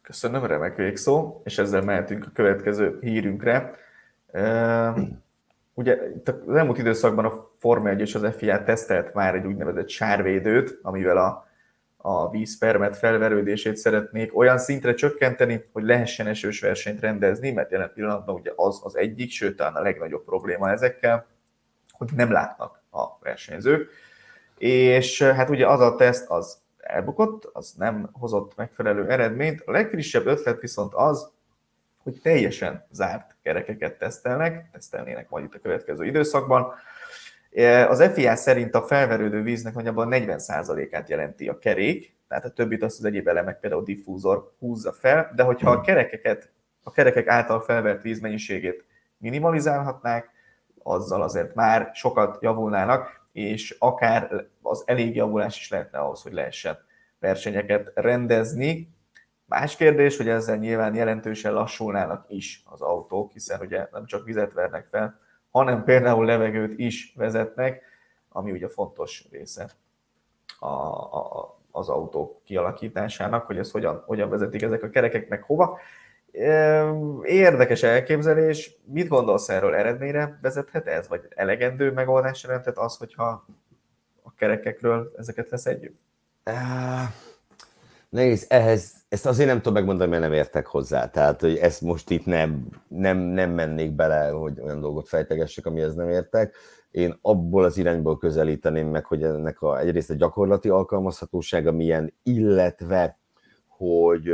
Köszönöm, 0.01 0.45
remek 0.45 0.76
végszó, 0.76 1.41
és 1.43 1.57
ezzel 1.57 1.82
mehetünk 1.82 2.26
a 2.26 2.32
következő 2.34 2.97
hírünkre. 3.01 3.76
Ugye 5.74 5.97
az 6.45 6.55
elmúlt 6.55 6.78
időszakban 6.78 7.26
a 7.26 7.49
Forma 7.57 7.89
1 7.89 7.99
és 7.99 8.15
az 8.15 8.36
FIA 8.36 8.63
tesztelt 8.63 9.13
már 9.13 9.36
egy 9.36 9.45
úgynevezett 9.45 9.89
sárvédőt, 9.89 10.80
amivel 10.82 11.17
a, 11.17 11.48
a 12.01 12.29
vízpermet 12.29 12.97
felverődését 12.97 13.77
szeretnék 13.77 14.37
olyan 14.37 14.57
szintre 14.57 14.93
csökkenteni, 14.93 15.63
hogy 15.71 15.83
lehessen 15.83 16.27
esős 16.27 16.59
versenyt 16.59 16.99
rendezni, 16.99 17.51
mert 17.51 17.71
jelen 17.71 17.91
pillanatban 17.93 18.35
ugye 18.35 18.51
az 18.55 18.79
az 18.83 18.97
egyik, 18.97 19.31
sőt 19.31 19.55
talán 19.55 19.75
a 19.75 19.81
legnagyobb 19.81 20.23
probléma 20.23 20.69
ezekkel, 20.69 21.25
hogy 21.91 22.09
nem 22.15 22.31
látnak 22.31 22.81
a 22.91 23.17
versenyzők. 23.19 23.89
És 24.57 25.21
hát 25.21 25.49
ugye 25.49 25.67
az 25.67 25.79
a 25.79 25.95
teszt 25.95 26.29
az 26.29 26.57
elbukott, 26.77 27.49
az 27.53 27.73
nem 27.77 28.09
hozott 28.11 28.55
megfelelő 28.55 29.09
eredményt. 29.09 29.61
A 29.65 29.71
legfrissebb 29.71 30.25
ötlet 30.25 30.61
viszont 30.61 30.93
az, 30.93 31.31
hogy 32.03 32.19
teljesen 32.21 32.85
zárt 32.91 33.35
kerekeket 33.41 33.97
tesztelnek, 33.97 34.69
tesztelnének 34.71 35.29
majd 35.29 35.43
itt 35.43 35.55
a 35.55 35.59
következő 35.59 36.05
időszakban. 36.05 36.73
Az 37.87 38.11
FIA 38.13 38.35
szerint 38.35 38.75
a 38.75 38.81
felverődő 38.81 39.41
víznek 39.41 39.73
nagyjából 39.73 40.07
40%-át 40.09 41.09
jelenti 41.09 41.47
a 41.47 41.57
kerék, 41.57 42.17
tehát 42.27 42.45
a 42.45 42.49
többit 42.49 42.83
azt 42.83 42.99
az 42.99 43.05
egyéb 43.05 43.27
elemek, 43.27 43.59
például 43.59 43.81
a 43.81 43.85
diffúzor 43.85 44.53
húzza 44.59 44.91
fel, 44.91 45.31
de 45.35 45.43
hogyha 45.43 45.71
a 45.71 45.81
kerekeket, 45.81 46.49
a 46.83 46.91
kerekek 46.91 47.27
által 47.27 47.61
felvert 47.61 48.01
vízmennyiségét 48.01 48.85
minimalizálhatnák, 49.17 50.29
azzal 50.83 51.21
azért 51.21 51.55
már 51.55 51.89
sokat 51.93 52.41
javulnának, 52.41 53.27
és 53.31 53.75
akár 53.79 54.45
az 54.61 54.83
elég 54.85 55.15
javulás 55.15 55.59
is 55.59 55.69
lehetne 55.69 55.99
ahhoz, 55.99 56.21
hogy 56.21 56.33
lehessen 56.33 56.77
versenyeket 57.19 57.91
rendezni. 57.95 58.93
Más 59.45 59.75
kérdés, 59.75 60.17
hogy 60.17 60.29
ezzel 60.29 60.57
nyilván 60.57 60.95
jelentősen 60.95 61.53
lassulnának 61.53 62.25
is 62.27 62.63
az 62.65 62.81
autók, 62.81 63.31
hiszen 63.31 63.59
ugye 63.59 63.87
nem 63.91 64.05
csak 64.05 64.25
vizet 64.25 64.53
vernek 64.53 64.87
fel, 64.91 65.19
hanem 65.51 65.83
például 65.83 66.25
levegőt 66.25 66.79
is 66.79 67.13
vezetnek, 67.15 67.81
ami 68.29 68.51
ugye 68.51 68.67
fontos 68.67 69.25
része 69.31 69.69
a, 70.59 70.67
a, 70.67 71.57
az 71.71 71.89
autó 71.89 72.41
kialakításának, 72.45 73.45
hogy 73.45 73.57
ez 73.57 73.71
hogyan, 73.71 74.03
hogyan 74.05 74.29
vezetik 74.29 74.61
ezek 74.61 74.83
a 74.83 74.89
kerekek 74.89 75.29
meg 75.29 75.43
hova. 75.43 75.79
Érdekes 77.23 77.83
elképzelés. 77.83 78.77
Mit 78.85 79.07
gondolsz 79.07 79.49
erről? 79.49 79.75
Eredményre 79.75 80.39
vezethet 80.41 80.87
ez? 80.87 81.07
Vagy 81.07 81.21
elegendő 81.29 81.91
megoldás 81.91 82.43
jelentett 82.43 82.77
az, 82.77 82.97
hogyha 82.97 83.45
a 84.23 84.33
kerekekről 84.33 85.13
ezeket 85.17 85.49
leszedjük? 85.49 85.95
Nézd, 88.10 88.45
ehhez, 88.49 88.93
ezt 89.10 89.26
azért 89.26 89.47
nem 89.47 89.57
tudom 89.57 89.74
megmondani, 89.74 90.10
mert 90.10 90.22
nem 90.22 90.34
értek 90.34 90.68
hozzá. 90.68 91.10
Tehát, 91.10 91.41
hogy 91.41 91.55
ezt 91.55 91.82
most 91.82 92.10
itt 92.10 92.26
nem, 92.26 92.68
nem, 92.88 93.18
nem 93.18 93.51
mennék 93.51 93.91
bele, 93.91 94.30
hogy 94.30 94.60
olyan 94.60 94.80
dolgot 94.80 95.07
fejtegessek, 95.07 95.66
amihez 95.66 95.95
nem 95.95 96.10
értek. 96.10 96.55
Én 96.91 97.18
abból 97.22 97.64
az 97.64 97.78
irányból 97.78 98.18
közelíteném 98.18 98.88
meg, 98.88 99.05
hogy 99.05 99.24
ennek 99.24 99.62
a, 99.62 99.80
egyrészt 99.80 100.10
a 100.10 100.14
gyakorlati 100.14 100.70
alkalmazhatósága 100.70 101.72
milyen, 101.72 102.14
illetve, 102.24 103.20
hogy, 103.68 104.32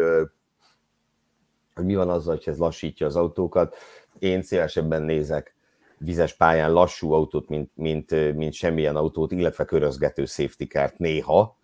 hogy 1.73 1.85
mi 1.85 1.95
van 1.95 2.09
azzal, 2.09 2.35
hogy 2.35 2.53
ez 2.53 2.57
lassítja 2.57 3.05
az 3.05 3.15
autókat. 3.15 3.75
Én 4.19 4.41
szélesebben 4.41 5.01
nézek 5.01 5.55
vizes 5.97 6.35
pályán 6.35 6.71
lassú 6.73 7.11
autót, 7.11 7.49
mint, 7.49 7.71
mint, 7.73 8.35
mint 8.35 8.53
semmilyen 8.53 8.95
autót, 8.95 9.31
illetve 9.31 9.65
körözgető 9.65 10.25
safety 10.25 10.63
kárt 10.63 10.97
néha, 10.97 11.57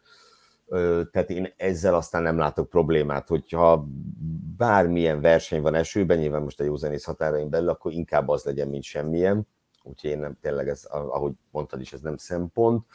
tehát 1.11 1.29
én 1.29 1.53
ezzel 1.57 1.95
aztán 1.95 2.21
nem 2.21 2.37
látok 2.37 2.69
problémát, 2.69 3.27
hogyha 3.27 3.87
bármilyen 4.57 5.21
verseny 5.21 5.61
van 5.61 5.75
esőben, 5.75 6.17
nyilván 6.17 6.41
most 6.41 6.59
a 6.59 6.63
józanész 6.63 7.03
határain 7.03 7.49
belül, 7.49 7.69
akkor 7.69 7.91
inkább 7.91 8.29
az 8.29 8.43
legyen, 8.43 8.67
mint 8.67 8.83
semmilyen. 8.83 9.47
Úgyhogy 9.83 10.09
én 10.09 10.19
nem, 10.19 10.37
tényleg 10.41 10.67
ez, 10.67 10.83
ahogy 10.89 11.33
mondtad 11.51 11.81
is, 11.81 11.93
ez 11.93 12.01
nem 12.01 12.17
szempont. 12.17 12.85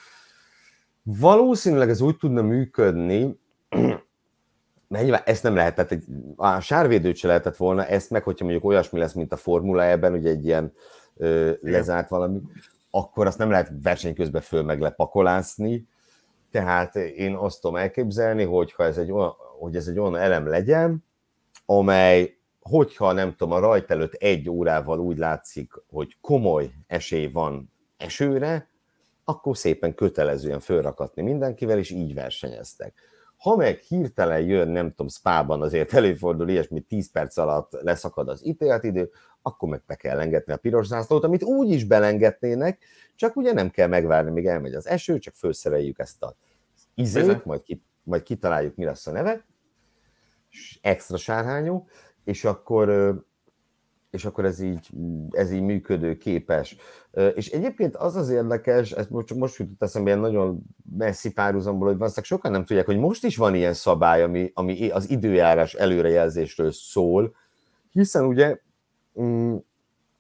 Valószínűleg 1.03 1.89
ez 1.89 2.01
úgy 2.01 2.17
tudna 2.17 2.43
működni, 2.43 3.39
mert 4.89 5.05
nyilván 5.05 5.23
ezt 5.25 5.43
nem 5.43 5.55
lehet, 5.55 5.75
tehát 5.75 5.93
egy, 5.93 6.05
a 6.37 6.61
sárvédőt 6.61 7.17
se 7.17 7.27
lehetett 7.27 7.57
volna, 7.57 7.87
ezt 7.87 8.11
meg, 8.11 8.23
hogyha 8.23 8.45
mondjuk 8.45 8.65
olyasmi 8.65 8.99
lesz, 8.99 9.13
mint 9.13 9.33
a 9.33 9.37
Formula 9.37 9.85
ebben, 9.85 10.13
ugye 10.13 10.31
egy 10.31 10.45
ilyen 10.45 10.73
ö, 11.17 11.53
lezárt 11.61 12.09
valami, 12.09 12.41
akkor 12.91 13.27
azt 13.27 13.39
nem 13.39 13.51
lehet 13.51 13.73
verseny 13.83 14.15
közben 14.15 14.43
föl 14.43 14.63
meg 14.63 14.81
lepakolászni, 14.81 15.87
tehát 16.57 16.97
én 16.97 17.35
azt 17.35 17.61
tudom 17.61 17.77
elképzelni, 17.77 18.45
hogyha 18.45 18.85
ez 18.85 18.99
egy 18.99 19.13
olyan, 19.13 19.35
hogy 19.59 19.77
ez 19.77 19.87
egy 19.87 19.99
olyan 19.99 20.17
elem 20.17 20.47
legyen, 20.47 21.05
amely, 21.67 22.37
hogyha 22.61 23.13
nem 23.13 23.31
tudom, 23.31 23.53
a 23.53 23.59
rajt 23.59 23.91
előtt 23.91 24.13
egy 24.13 24.51
órával 24.51 24.99
úgy 24.99 25.19
látszik, 25.19 25.73
hogy 25.89 26.17
komoly 26.21 26.71
esély 26.87 27.27
van 27.27 27.73
esőre, 27.97 28.69
akkor 29.25 29.57
szépen 29.57 29.95
kötelezően 29.95 30.61
fölrakatni 30.61 31.23
mindenkivel, 31.23 31.79
és 31.79 31.91
így 31.91 32.15
versenyeztek. 32.15 32.95
Ha 33.37 33.57
meg 33.57 33.79
hirtelen 33.79 34.41
jön, 34.41 34.69
nem 34.69 34.89
tudom, 34.89 35.09
spában 35.09 35.63
azért 35.63 35.93
előfordul 35.95 36.49
ilyesmi, 36.49 36.81
10 36.81 37.11
perc 37.11 37.37
alatt 37.37 37.73
leszakad 37.83 38.29
az 38.29 38.45
idő, 38.83 39.11
akkor 39.43 39.69
meg 39.69 39.83
be 39.87 39.95
kell 39.95 40.21
engedni 40.21 40.53
a 40.53 40.57
piros 40.57 40.87
zászlót, 40.87 41.25
amit 41.25 41.43
úgy 41.43 41.71
is 41.71 41.85
belengetnének, 41.85 42.79
csak 43.15 43.37
ugye 43.37 43.53
nem 43.53 43.71
kell 43.71 43.89
megvárni, 43.89 44.31
míg 44.31 44.47
elmegy 44.47 44.75
az 44.75 44.89
eső, 44.89 45.19
csak 45.19 45.35
felszereljük 45.35 45.99
ezt 45.99 46.23
a 46.23 46.37
izét, 46.97 47.45
majd, 47.45 47.63
ki, 47.63 47.83
majd 48.03 48.23
kitaláljuk, 48.23 48.75
mi 48.75 48.85
lesz 48.85 49.07
a 49.07 49.13
neve, 49.13 49.45
extra 50.81 51.17
sárhányú, 51.17 51.87
és 52.25 52.45
akkor, 52.45 53.15
és 54.11 54.25
akkor 54.25 54.45
ez 54.45 54.61
így, 54.61 54.91
ez 55.31 55.53
így 55.53 55.63
működő 55.63 56.17
képes. 56.17 56.77
És 57.35 57.51
egyébként 57.51 57.97
az 57.97 58.17
az 58.17 58.29
érdekes, 58.29 58.93
ez 58.93 59.07
most, 59.09 59.35
most 59.35 59.59
jutott 59.59 59.83
eszembe 59.83 60.09
ilyen 60.09 60.21
nagyon 60.21 60.63
messzi 60.97 61.33
párhuzamból, 61.33 61.87
hogy 61.87 61.97
valószínűleg 61.97 62.31
sokan 62.31 62.51
nem 62.51 62.65
tudják, 62.65 62.87
hogy 62.87 62.99
most 62.99 63.25
is 63.25 63.37
van 63.37 63.55
ilyen 63.55 63.75
szabály, 63.75 64.23
ami, 64.23 64.51
ami 64.55 64.89
az 64.91 65.11
időjárás 65.11 65.75
előrejelzésről 65.75 66.73
szól, 66.73 67.35
hiszen 67.93 68.25
ugye, 68.25 68.59
mm, 69.21 69.57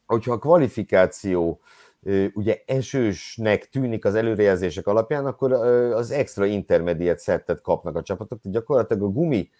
hogyha 0.06 0.32
a 0.32 0.38
kvalifikáció 0.38 1.60
ugye 2.34 2.62
esősnek 2.66 3.68
tűnik 3.68 4.04
az 4.04 4.14
előrejelzések 4.14 4.86
alapján, 4.86 5.26
akkor 5.26 5.52
az 5.92 6.10
extra 6.10 6.44
intermediate 6.44 7.18
szettet 7.18 7.60
kapnak 7.60 7.96
a 7.96 8.02
csapatok. 8.02 8.40
Tehát 8.40 8.58
gyakorlatilag 8.58 9.02
a 9.02 9.08
gumi, 9.08 9.50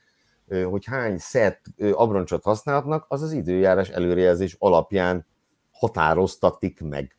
hogy 0.71 0.85
hány 0.85 1.19
szett 1.19 1.65
abroncsot 1.93 2.43
használhatnak, 2.43 3.05
az 3.09 3.23
az 3.23 3.33
időjárás 3.33 3.89
előrejelzés 3.89 4.57
alapján 4.59 5.27
határoztatik 5.71 6.81
meg. 6.81 7.17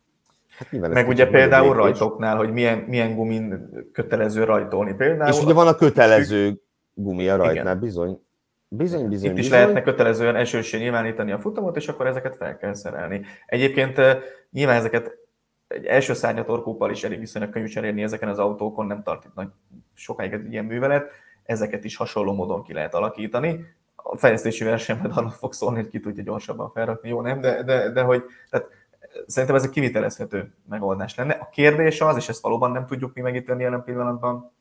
Hát 0.58 0.72
meg 0.72 1.08
ugye 1.08 1.28
például 1.28 1.74
rajtoknál, 1.74 2.38
hogy 2.38 2.52
milyen, 2.52 2.78
milyen 2.78 3.16
gumin 3.16 3.70
kötelező 3.94 4.44
rajtolni. 4.44 4.94
Például 4.94 5.34
és 5.34 5.42
ugye 5.44 5.54
van 5.54 5.68
a 5.68 5.76
kötelező 5.76 6.62
gumi 6.94 7.30
a 7.30 7.36
rajtnál, 7.36 7.64
igen. 7.64 7.80
bizony. 7.80 8.20
Bizony, 8.70 9.08
bizony, 9.08 9.30
Itt 9.32 9.38
is 9.38 9.44
bizony. 9.44 9.60
lehetne 9.60 9.82
kötelezően 9.82 10.36
esősé 10.36 10.78
nyilvánítani 10.78 11.32
a 11.32 11.40
futamot, 11.40 11.76
és 11.76 11.88
akkor 11.88 12.08
ezeket 12.08 12.36
fel 12.36 12.58
kell 12.58 12.74
szerelni. 12.74 13.26
Egyébként 13.46 14.02
nyilván 14.52 14.76
ezeket 14.76 15.18
egy 15.68 15.86
első 15.86 16.14
szárnyatorkóppal 16.14 16.92
is 16.92 17.04
elég 17.04 17.20
viszonylag 17.20 17.52
könnyű 17.52 17.68
cserélni 17.68 18.04
ezeken 18.04 18.30
az 18.30 18.40
autókon, 18.40 18.86
nem 18.86 19.04
tart 19.04 19.26
itt 19.26 19.34
nagy 19.34 19.50
sokáig 19.94 20.34
egy 20.34 20.52
ilyen 20.52 20.66
művelet, 20.66 21.12
ezeket 21.44 21.84
is 21.84 21.96
hasonló 21.96 22.34
módon 22.34 22.64
ki 22.64 22.74
lehet 22.74 22.94
alakítani. 22.94 23.66
A 23.96 24.18
fejlesztési 24.18 24.64
verseny 24.64 24.98
majd 24.98 25.18
arra 25.18 25.30
fog 25.30 25.54
szólni, 25.54 25.80
hogy 25.80 25.90
ki 25.90 26.00
tudja 26.00 26.24
gyorsabban 26.24 26.72
felrakni, 26.72 27.10
jó 27.10 27.22
nem, 27.22 27.42
de, 27.42 27.64
de, 27.64 27.90
de 27.92 28.02
hogy 28.02 28.24
tehát 28.50 28.70
szerintem 29.28 29.58
ez 29.58 29.64
egy 29.64 29.70
kivitelezhető 29.70 30.54
megoldás 30.70 31.16
lenne. 31.16 31.34
A 31.34 31.50
kérdés 31.50 32.02
az, 32.02 32.16
és 32.16 32.30
ezt 32.30 32.42
valóban 32.42 32.72
nem 32.72 32.86
tudjuk 32.86 33.14
mi 33.14 33.22
megítélni 33.22 33.64
jelen 33.64 33.84
pillanatban, 33.84 34.52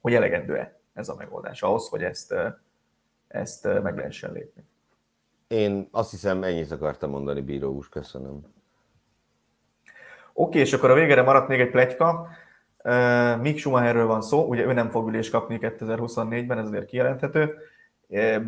hogy 0.00 0.14
elegendő-e 0.14 0.78
ez 0.94 1.08
a 1.08 1.14
megoldás 1.18 1.62
ahhoz, 1.62 1.88
hogy 1.88 2.02
ezt 2.02 2.34
ezt 3.34 3.64
meg 3.82 3.96
lehessen 3.96 4.32
lépni. 4.32 4.64
Én 5.48 5.88
azt 5.90 6.10
hiszem, 6.10 6.42
ennyit 6.42 6.70
akartam 6.70 7.10
mondani, 7.10 7.40
bíró 7.40 7.72
úr, 7.72 7.88
köszönöm. 7.88 8.40
Oké, 10.32 10.58
és 10.58 10.72
akkor 10.72 10.90
a 10.90 10.94
végére 10.94 11.22
maradt 11.22 11.48
még 11.48 11.60
egy 11.60 11.70
pletyka. 11.70 12.28
Mick 13.40 13.58
Schumacherről 13.58 14.06
van 14.06 14.22
szó, 14.22 14.44
ugye 14.48 14.64
ő 14.64 14.72
nem 14.72 14.90
fog 14.90 15.08
ülés 15.08 15.30
kapni 15.30 15.58
2024-ben, 15.60 16.58
ez 16.58 16.66
azért 16.66 16.86
kijelenthető. 16.86 17.56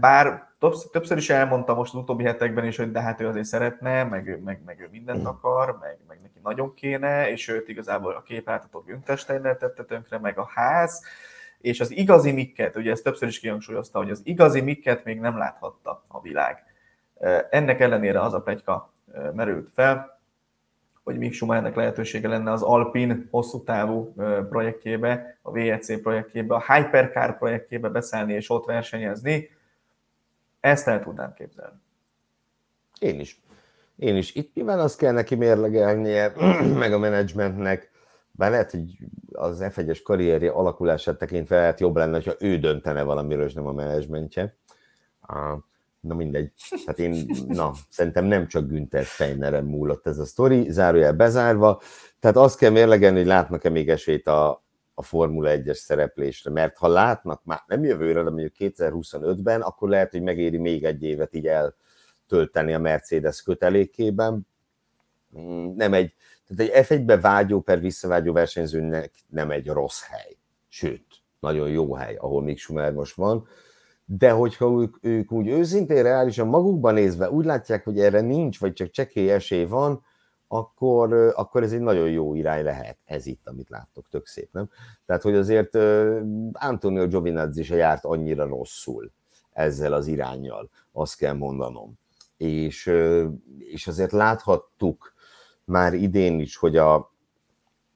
Bár 0.01 0.49
többször 0.91 1.17
is 1.17 1.31
elmondta 1.31 1.75
most 1.75 1.95
az 1.95 2.01
utóbbi 2.01 2.25
hetekben 2.25 2.65
is, 2.65 2.77
hogy 2.77 2.93
de 2.93 3.01
hát 3.01 3.21
ő 3.21 3.27
azért 3.27 3.47
szeretne, 3.47 4.05
meg, 4.05 4.43
meg, 4.45 4.63
meg 4.65 4.81
ő 4.81 4.89
mindent 4.91 5.23
mm. 5.23 5.27
akar, 5.27 5.79
meg, 5.81 5.99
meg 6.09 6.21
neki 6.23 6.39
nagyon 6.43 6.75
kéne, 6.75 7.31
és 7.31 7.49
őt 7.49 7.69
igazából 7.69 8.15
a 8.15 8.23
képáltató 8.23 8.81
Günther 8.81 9.19
tette 9.57 9.85
tönkre, 9.85 10.19
meg 10.19 10.39
a 10.39 10.51
ház 10.55 11.05
és 11.61 11.81
az 11.81 11.91
igazi 11.91 12.33
mikket, 12.33 12.77
ugye 12.77 12.91
ezt 12.91 13.03
többször 13.03 13.29
is 13.29 13.41
kihangsúlyozta, 13.41 13.99
hogy 13.99 14.11
az 14.11 14.21
igazi 14.25 14.61
mikket 14.61 15.05
még 15.05 15.21
nem 15.21 15.39
láthatta 15.39 16.05
a 16.09 16.21
világ. 16.21 16.65
Ennek 17.51 17.81
ellenére 17.81 18.21
az 18.21 18.33
a 18.33 18.41
plegyka 18.41 18.95
merült 19.33 19.71
fel, 19.75 20.21
hogy 21.05 21.19
Mick 21.19 21.35
Schumachernek 21.35 21.75
lehetősége 21.75 22.29
lenne 22.29 22.53
az 22.53 22.63
Alpin 22.63 23.29
hosszú 23.31 23.65
távú 23.65 24.15
projektjébe, 24.49 25.39
a 25.43 25.53
VEC 25.53 26.01
projektjébe, 26.03 26.55
a 26.55 26.73
Hypercar 26.73 27.39
projektjébe 27.39 27.89
beszállni 27.89 28.33
és 28.33 28.51
ott 28.51 28.65
versenyezni. 28.65 29.51
Ezt 30.61 30.89
el 30.89 31.03
tudnám 31.03 31.35
képzelni. 31.35 31.79
Én 33.01 33.21
is. 33.21 33.41
Én 33.97 34.17
is. 34.17 34.35
Itt 34.35 34.55
nyilván 34.55 34.79
azt 34.79 34.99
kell 34.99 35.13
neki 35.13 35.35
mérlegelnie, 35.35 36.33
meg 36.79 36.93
a 36.93 36.99
menedzsmentnek, 36.99 37.91
bár 38.37 38.51
lehet, 38.51 38.71
hogy 38.71 38.99
az 39.33 39.59
F1-es 39.63 40.01
karrierje 40.05 40.51
alakulását 40.51 41.19
tekintve 41.19 41.57
lehet 41.57 41.81
jobb 41.81 41.97
lenne, 41.97 42.21
ha 42.25 42.35
ő 42.39 42.59
döntene 42.59 43.03
valamiről, 43.03 43.47
és 43.47 43.53
nem 43.53 43.67
a 43.67 43.73
menedzsmentje. 43.73 44.57
Na 46.01 46.15
mindegy. 46.15 46.53
Hát 46.87 46.99
én, 46.99 47.27
na, 47.47 47.73
szerintem 47.89 48.25
nem 48.25 48.47
csak 48.47 48.67
Günther 48.67 49.05
Steinerem 49.05 49.67
múlott 49.67 50.07
ez 50.07 50.19
a 50.19 50.25
sztori, 50.25 50.71
zárójel 50.71 51.13
bezárva. 51.13 51.81
Tehát 52.21 52.37
azt 52.37 52.59
kell 52.59 52.71
mérlegelni, 52.71 53.19
hogy 53.19 53.27
látnak-e 53.27 53.69
még 53.69 53.89
esélyt 53.89 54.27
a, 54.27 54.65
a 54.95 55.03
Formula 55.03 55.51
1-es 55.53 55.75
szereplésre, 55.75 56.51
mert 56.51 56.77
ha 56.77 56.89
látnak 56.89 57.45
már 57.45 57.63
nem 57.67 57.85
jövőre, 57.85 58.23
de 58.23 58.31
mondjuk 58.31 58.53
2025-ben, 58.59 59.61
akkor 59.61 59.89
lehet, 59.89 60.11
hogy 60.11 60.23
megéri 60.23 60.59
még 60.59 60.85
egy 60.85 61.03
évet 61.03 61.35
így 61.35 61.47
eltölteni 61.47 62.75
a 62.75 62.79
Mercedes 62.79 63.43
kötelékében. 63.43 64.47
Nem 65.75 65.93
egy, 65.93 66.15
tehát 66.47 66.73
egy 66.73 66.87
F1-be 66.87 67.21
vágyó 67.21 67.61
per 67.61 67.81
visszavágyó 67.81 68.33
versenyzőnek 68.33 69.11
nem 69.29 69.51
egy 69.51 69.67
rossz 69.67 70.03
hely. 70.03 70.37
Sőt, 70.69 71.07
nagyon 71.41 71.69
jó 71.69 71.95
hely, 71.95 72.15
ahol 72.15 72.43
Mick 72.43 72.59
Schumer 72.59 72.93
most 72.93 73.15
van. 73.15 73.47
De 74.05 74.31
hogyha 74.31 74.81
ők, 74.81 74.97
ők 75.01 75.33
úgy 75.33 75.49
őszintén, 75.49 76.03
reálisan 76.03 76.47
magukban 76.47 76.95
nézve 76.95 77.31
úgy 77.31 77.45
látják, 77.45 77.85
hogy 77.85 78.01
erre 78.01 78.21
nincs, 78.21 78.61
vagy 78.61 78.73
csak 78.73 78.91
csekély 78.91 79.31
esély 79.31 79.65
van, 79.65 80.05
akkor, 80.49 81.33
akkor 81.37 81.63
ez 81.63 81.73
egy 81.73 81.81
nagyon 81.81 82.11
jó 82.11 82.35
irány 82.35 82.65
lehet. 82.65 82.99
Ez 83.05 83.27
itt, 83.27 83.49
amit 83.49 83.69
láttok, 83.69 84.09
tök 84.11 84.27
szép, 84.27 84.49
nem? 84.53 84.71
Tehát, 85.07 85.23
hogy 85.23 85.35
azért 85.35 85.75
Antonio 86.53 87.09
Giovinazzi 87.09 87.63
se 87.63 87.77
járt 87.77 88.05
annyira 88.05 88.47
rosszul 88.47 89.11
ezzel 89.53 89.93
az 89.93 90.07
irányjal, 90.07 90.71
azt 90.93 91.17
kell 91.17 91.33
mondanom. 91.35 91.99
És, 92.37 92.93
és 93.59 93.87
azért 93.87 94.13
láthattuk 94.13 95.15
már 95.67 95.95
idén 95.95 96.41
is, 96.41 96.57
hogy, 96.57 96.77
a, 96.77 97.13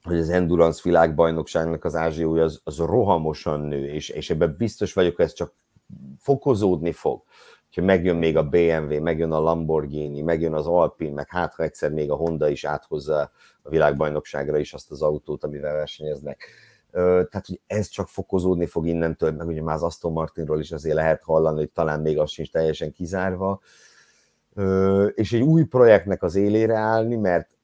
hogy 0.02 0.18
az 0.18 0.28
Endurance 0.28 0.80
világbajnokságnak 0.84 1.84
az 1.84 1.94
ázsiója 1.94 2.44
az, 2.44 2.60
az 2.64 2.76
rohamosan 2.76 3.60
nő, 3.60 3.86
és, 3.86 4.08
és 4.08 4.30
ebben 4.30 4.54
biztos 4.58 4.92
vagyok, 4.92 5.16
hogy 5.16 5.24
ez 5.24 5.32
csak 5.32 5.52
fokozódni 6.18 6.92
fog. 6.92 7.22
Ha 7.74 7.82
megjön 7.82 8.16
még 8.16 8.36
a 8.36 8.48
BMW, 8.48 9.00
megjön 9.00 9.32
a 9.32 9.40
Lamborghini, 9.40 10.22
megjön 10.22 10.54
az 10.54 10.66
Alpine, 10.66 11.14
meg 11.14 11.28
hát 11.28 11.54
ha 11.54 11.62
egyszer 11.62 11.90
még 11.90 12.10
a 12.10 12.14
Honda 12.14 12.48
is 12.48 12.64
áthozza 12.64 13.30
a 13.62 13.68
világbajnokságra 13.68 14.58
is 14.58 14.72
azt 14.72 14.90
az 14.90 15.02
autót, 15.02 15.44
amivel 15.44 15.74
versenyeznek. 15.74 16.44
Tehát, 16.92 17.46
hogy 17.46 17.60
ez 17.66 17.88
csak 17.88 18.08
fokozódni 18.08 18.66
fog 18.66 18.86
innentől, 18.86 19.32
meg 19.32 19.46
ugye 19.46 19.62
már 19.62 19.74
az 19.74 19.82
Aston 19.82 20.12
Martinról 20.12 20.60
is 20.60 20.72
azért 20.72 20.94
lehet 20.94 21.22
hallani, 21.22 21.58
hogy 21.58 21.70
talán 21.70 22.00
még 22.00 22.18
az 22.18 22.30
sincs 22.30 22.50
teljesen 22.50 22.92
kizárva. 22.92 23.60
És 25.14 25.32
egy 25.32 25.42
új 25.42 25.64
projektnek 25.64 26.22
az 26.22 26.34
élére 26.34 26.76
állni, 26.76 27.16
mert 27.16 27.58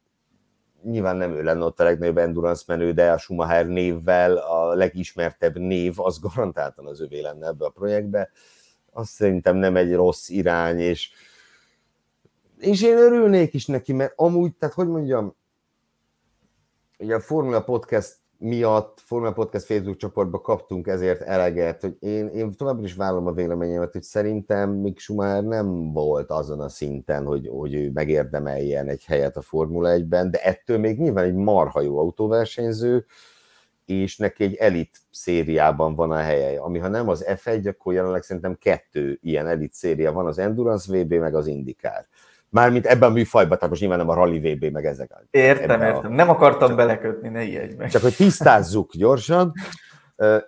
nyilván 0.82 1.16
nem 1.16 1.32
ő 1.32 1.42
lenne 1.42 1.64
ott 1.64 1.80
a 1.80 1.84
legnagyobb 1.84 2.18
endurance 2.18 2.64
menő, 2.66 2.92
de 2.92 3.12
a 3.12 3.18
Schumacher 3.18 3.66
névvel 3.66 4.36
a 4.36 4.74
legismertebb 4.74 5.58
név, 5.58 6.00
az 6.00 6.18
garantáltan 6.18 6.86
az 6.86 7.00
övé 7.00 7.20
lenne 7.20 7.46
ebbe 7.46 7.64
a 7.64 7.70
projektbe. 7.70 8.30
Azt 8.92 9.10
szerintem 9.10 9.56
nem 9.56 9.76
egy 9.76 9.94
rossz 9.94 10.28
irány, 10.28 10.78
és, 10.78 11.10
és 12.58 12.82
én 12.82 12.96
örülnék 12.96 13.54
is 13.54 13.66
neki, 13.66 13.92
mert 13.92 14.12
amúgy, 14.16 14.54
tehát 14.54 14.74
hogy 14.74 14.88
mondjam, 14.88 15.36
ugye 16.98 17.14
a 17.14 17.20
Formula 17.20 17.64
Podcast 17.64 18.16
miatt 18.38 19.00
Formula 19.04 19.32
Podcast 19.32 19.64
Facebook 19.64 19.96
csoportba 19.96 20.40
kaptunk 20.40 20.86
ezért 20.86 21.20
eleget, 21.20 21.80
hogy 21.80 21.96
én, 22.00 22.28
én 22.28 22.52
továbbra 22.52 22.84
is 22.84 22.94
vállom 22.94 23.26
a 23.26 23.32
véleményemet, 23.32 23.92
hogy 23.92 24.02
szerintem 24.02 24.70
Mick 24.70 24.98
Schumacher 24.98 25.44
nem 25.44 25.92
volt 25.92 26.30
azon 26.30 26.60
a 26.60 26.68
szinten, 26.68 27.24
hogy, 27.24 27.48
hogy 27.48 27.74
ő 27.74 27.90
megérdemeljen 27.94 28.88
egy 28.88 29.04
helyet 29.04 29.36
a 29.36 29.40
Formula 29.42 29.96
1-ben, 29.96 30.30
de 30.30 30.42
ettől 30.42 30.78
még 30.78 30.98
nyilván 30.98 31.24
egy 31.24 31.34
marha 31.34 31.80
jó 31.80 31.98
autóversenyző, 31.98 33.04
és 33.84 34.16
neki 34.16 34.44
egy 34.44 34.54
elit 34.54 34.98
szériában 35.10 35.94
van 35.94 36.10
a 36.10 36.16
helye, 36.16 36.60
ami 36.60 36.78
ha 36.78 36.88
nem 36.88 37.08
az 37.08 37.24
F1, 37.28 37.68
akkor 37.68 37.92
jelenleg 37.92 38.22
szerintem 38.22 38.58
kettő 38.60 39.18
ilyen 39.22 39.46
elit 39.46 39.72
széria 39.72 40.12
van, 40.12 40.26
az 40.26 40.38
Endurance 40.38 40.98
VB, 40.98 41.12
meg 41.12 41.34
az 41.34 41.46
IndyCar. 41.46 42.06
Mármint 42.48 42.86
ebben 42.86 43.10
a 43.10 43.12
műfajban, 43.12 43.54
tehát 43.54 43.68
most 43.68 43.80
nyilván 43.80 43.98
nem 43.98 44.08
a 44.08 44.14
Rally 44.14 44.38
VB, 44.38 44.64
meg 44.64 44.84
ezek. 44.84 45.26
Értem, 45.30 45.82
értem. 45.82 46.12
A... 46.12 46.14
Nem 46.14 46.28
akartam 46.28 46.68
csak, 46.68 46.76
belekötni, 46.76 47.28
ne 47.28 47.42
ijedj 47.42 47.74
meg. 47.74 47.90
Csak 47.90 48.02
hogy 48.02 48.14
tisztázzuk 48.14 48.92
gyorsan, 48.94 49.52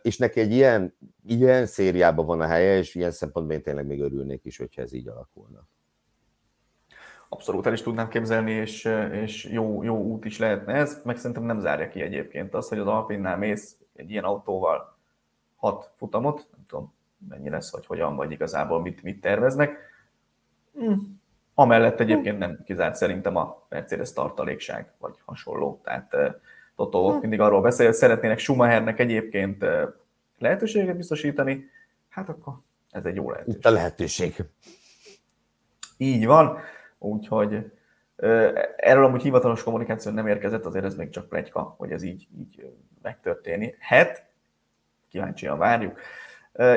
és 0.03 0.17
neki 0.17 0.41
egy 0.41 0.53
ilyen, 0.53 0.95
ilyen 1.27 1.67
szériában 1.67 2.27
van 2.27 2.41
a 2.41 2.47
helye, 2.47 2.77
és 2.77 2.95
ilyen 2.95 3.11
szempontból 3.11 3.57
én 3.57 3.63
tényleg 3.63 3.87
még 3.87 4.01
örülnék 4.01 4.45
is, 4.45 4.59
hogyha 4.59 4.83
ez 4.83 4.93
így 4.93 5.09
alakulna. 5.09 5.67
Abszolút 7.29 7.67
el 7.67 7.73
is 7.73 7.83
tudnám 7.83 8.09
képzelni, 8.09 8.51
és, 8.51 8.89
és 9.13 9.45
jó, 9.45 9.83
jó 9.83 9.97
út 9.97 10.25
is 10.25 10.39
lehetne 10.39 10.73
ez, 10.73 11.01
meg 11.05 11.17
szerintem 11.17 11.45
nem 11.45 11.61
zárja 11.61 11.89
ki 11.89 12.01
egyébként 12.01 12.55
azt, 12.55 12.69
hogy 12.69 12.79
az 12.79 12.87
Alpinnál 12.87 13.37
mész 13.37 13.77
egy 13.95 14.11
ilyen 14.11 14.25
autóval 14.25 14.99
hat 15.57 15.91
futamot, 15.97 16.47
nem 16.51 16.65
tudom 16.67 16.95
mennyi 17.29 17.51
lesz, 17.51 17.73
vagy 17.73 17.87
hogyan, 17.87 18.17
vagy 18.17 18.31
igazából 18.31 18.81
mit, 18.81 19.03
mit 19.03 19.21
terveznek. 19.21 19.77
Hm 20.75 20.93
Amellett 21.61 22.01
egyébként 22.01 22.39
nem 22.39 22.59
kizárt 22.65 22.95
szerintem 22.95 23.37
a 23.37 23.67
Mercedes 23.69 24.13
tartalékság, 24.13 24.93
vagy 24.99 25.15
hasonló. 25.25 25.81
Tehát 25.85 26.17
Toto 26.77 26.99
Wolff 26.99 27.15
hm. 27.15 27.21
mindig 27.21 27.41
arról 27.41 27.61
beszél, 27.61 27.87
hogy 27.87 27.95
szeretnének 27.95 28.39
Schumachernek 28.39 28.99
egyébként 28.99 29.65
lehetőséget 30.39 30.97
biztosítani, 30.97 31.71
hát 32.09 32.29
akkor 32.29 32.55
ez 32.91 33.05
egy 33.05 33.15
jó 33.15 33.31
lehetőség. 33.31 33.59
Itt 33.59 33.67
a 33.67 33.71
lehetőség. 33.71 34.35
Így 35.97 36.27
van, 36.27 36.59
úgyhogy 36.99 37.73
erről 38.77 39.05
amúgy 39.05 39.23
hivatalos 39.23 39.63
kommunikáció 39.63 40.13
nem 40.13 40.27
érkezett, 40.27 40.65
azért 40.65 40.85
ez 40.85 40.95
még 40.95 41.11
csak 41.11 41.29
plegyka, 41.29 41.75
hogy 41.79 41.91
ez 41.91 42.03
így, 42.03 42.29
így 42.39 42.73
megtörténik. 43.03 43.77
Het, 43.81 44.25
kíváncsian 45.09 45.59
várjuk. 45.59 46.01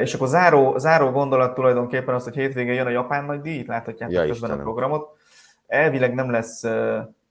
És 0.02 0.14
akkor 0.14 0.28
záró, 0.28 0.78
záró 0.78 1.10
gondolat 1.10 1.54
tulajdonképpen 1.54 2.16
az, 2.16 2.24
hogy 2.24 2.36
hétvégén 2.36 2.74
jön 2.74 2.86
a 2.86 2.90
japán 2.90 3.26
nagy 3.26 3.42
díj, 3.42 3.64
láthatjátok 3.68 4.16
ja, 4.16 4.20
közben 4.20 4.36
Istenem. 4.36 4.60
a 4.60 4.62
programot. 4.62 5.18
Elvileg 5.68 6.14
nem 6.14 6.32
lesz 6.32 6.64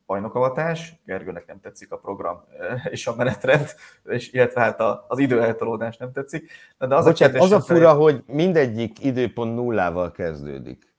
bajnokavatás, 0.06 0.94
Gergőnek 1.04 1.46
nem 1.46 1.60
tetszik 1.60 1.92
a 1.92 1.96
program 1.96 2.44
és 2.90 3.06
a 3.06 3.14
menetrend, 3.16 3.66
és 4.04 4.32
illetve 4.32 4.60
hát 4.60 4.80
az 5.08 5.18
időeltolódás 5.18 5.96
nem 5.96 6.12
tetszik. 6.12 6.50
De 6.78 6.94
az 6.94 7.04
Bocsánat, 7.04 7.36
a 7.36 7.42
az 7.42 7.52
a 7.52 7.60
fura, 7.60 7.88
felé... 7.88 8.02
hogy 8.02 8.22
mindegyik 8.26 9.04
időpont 9.04 9.54
nullával 9.54 10.12
kezdődik. 10.12 10.94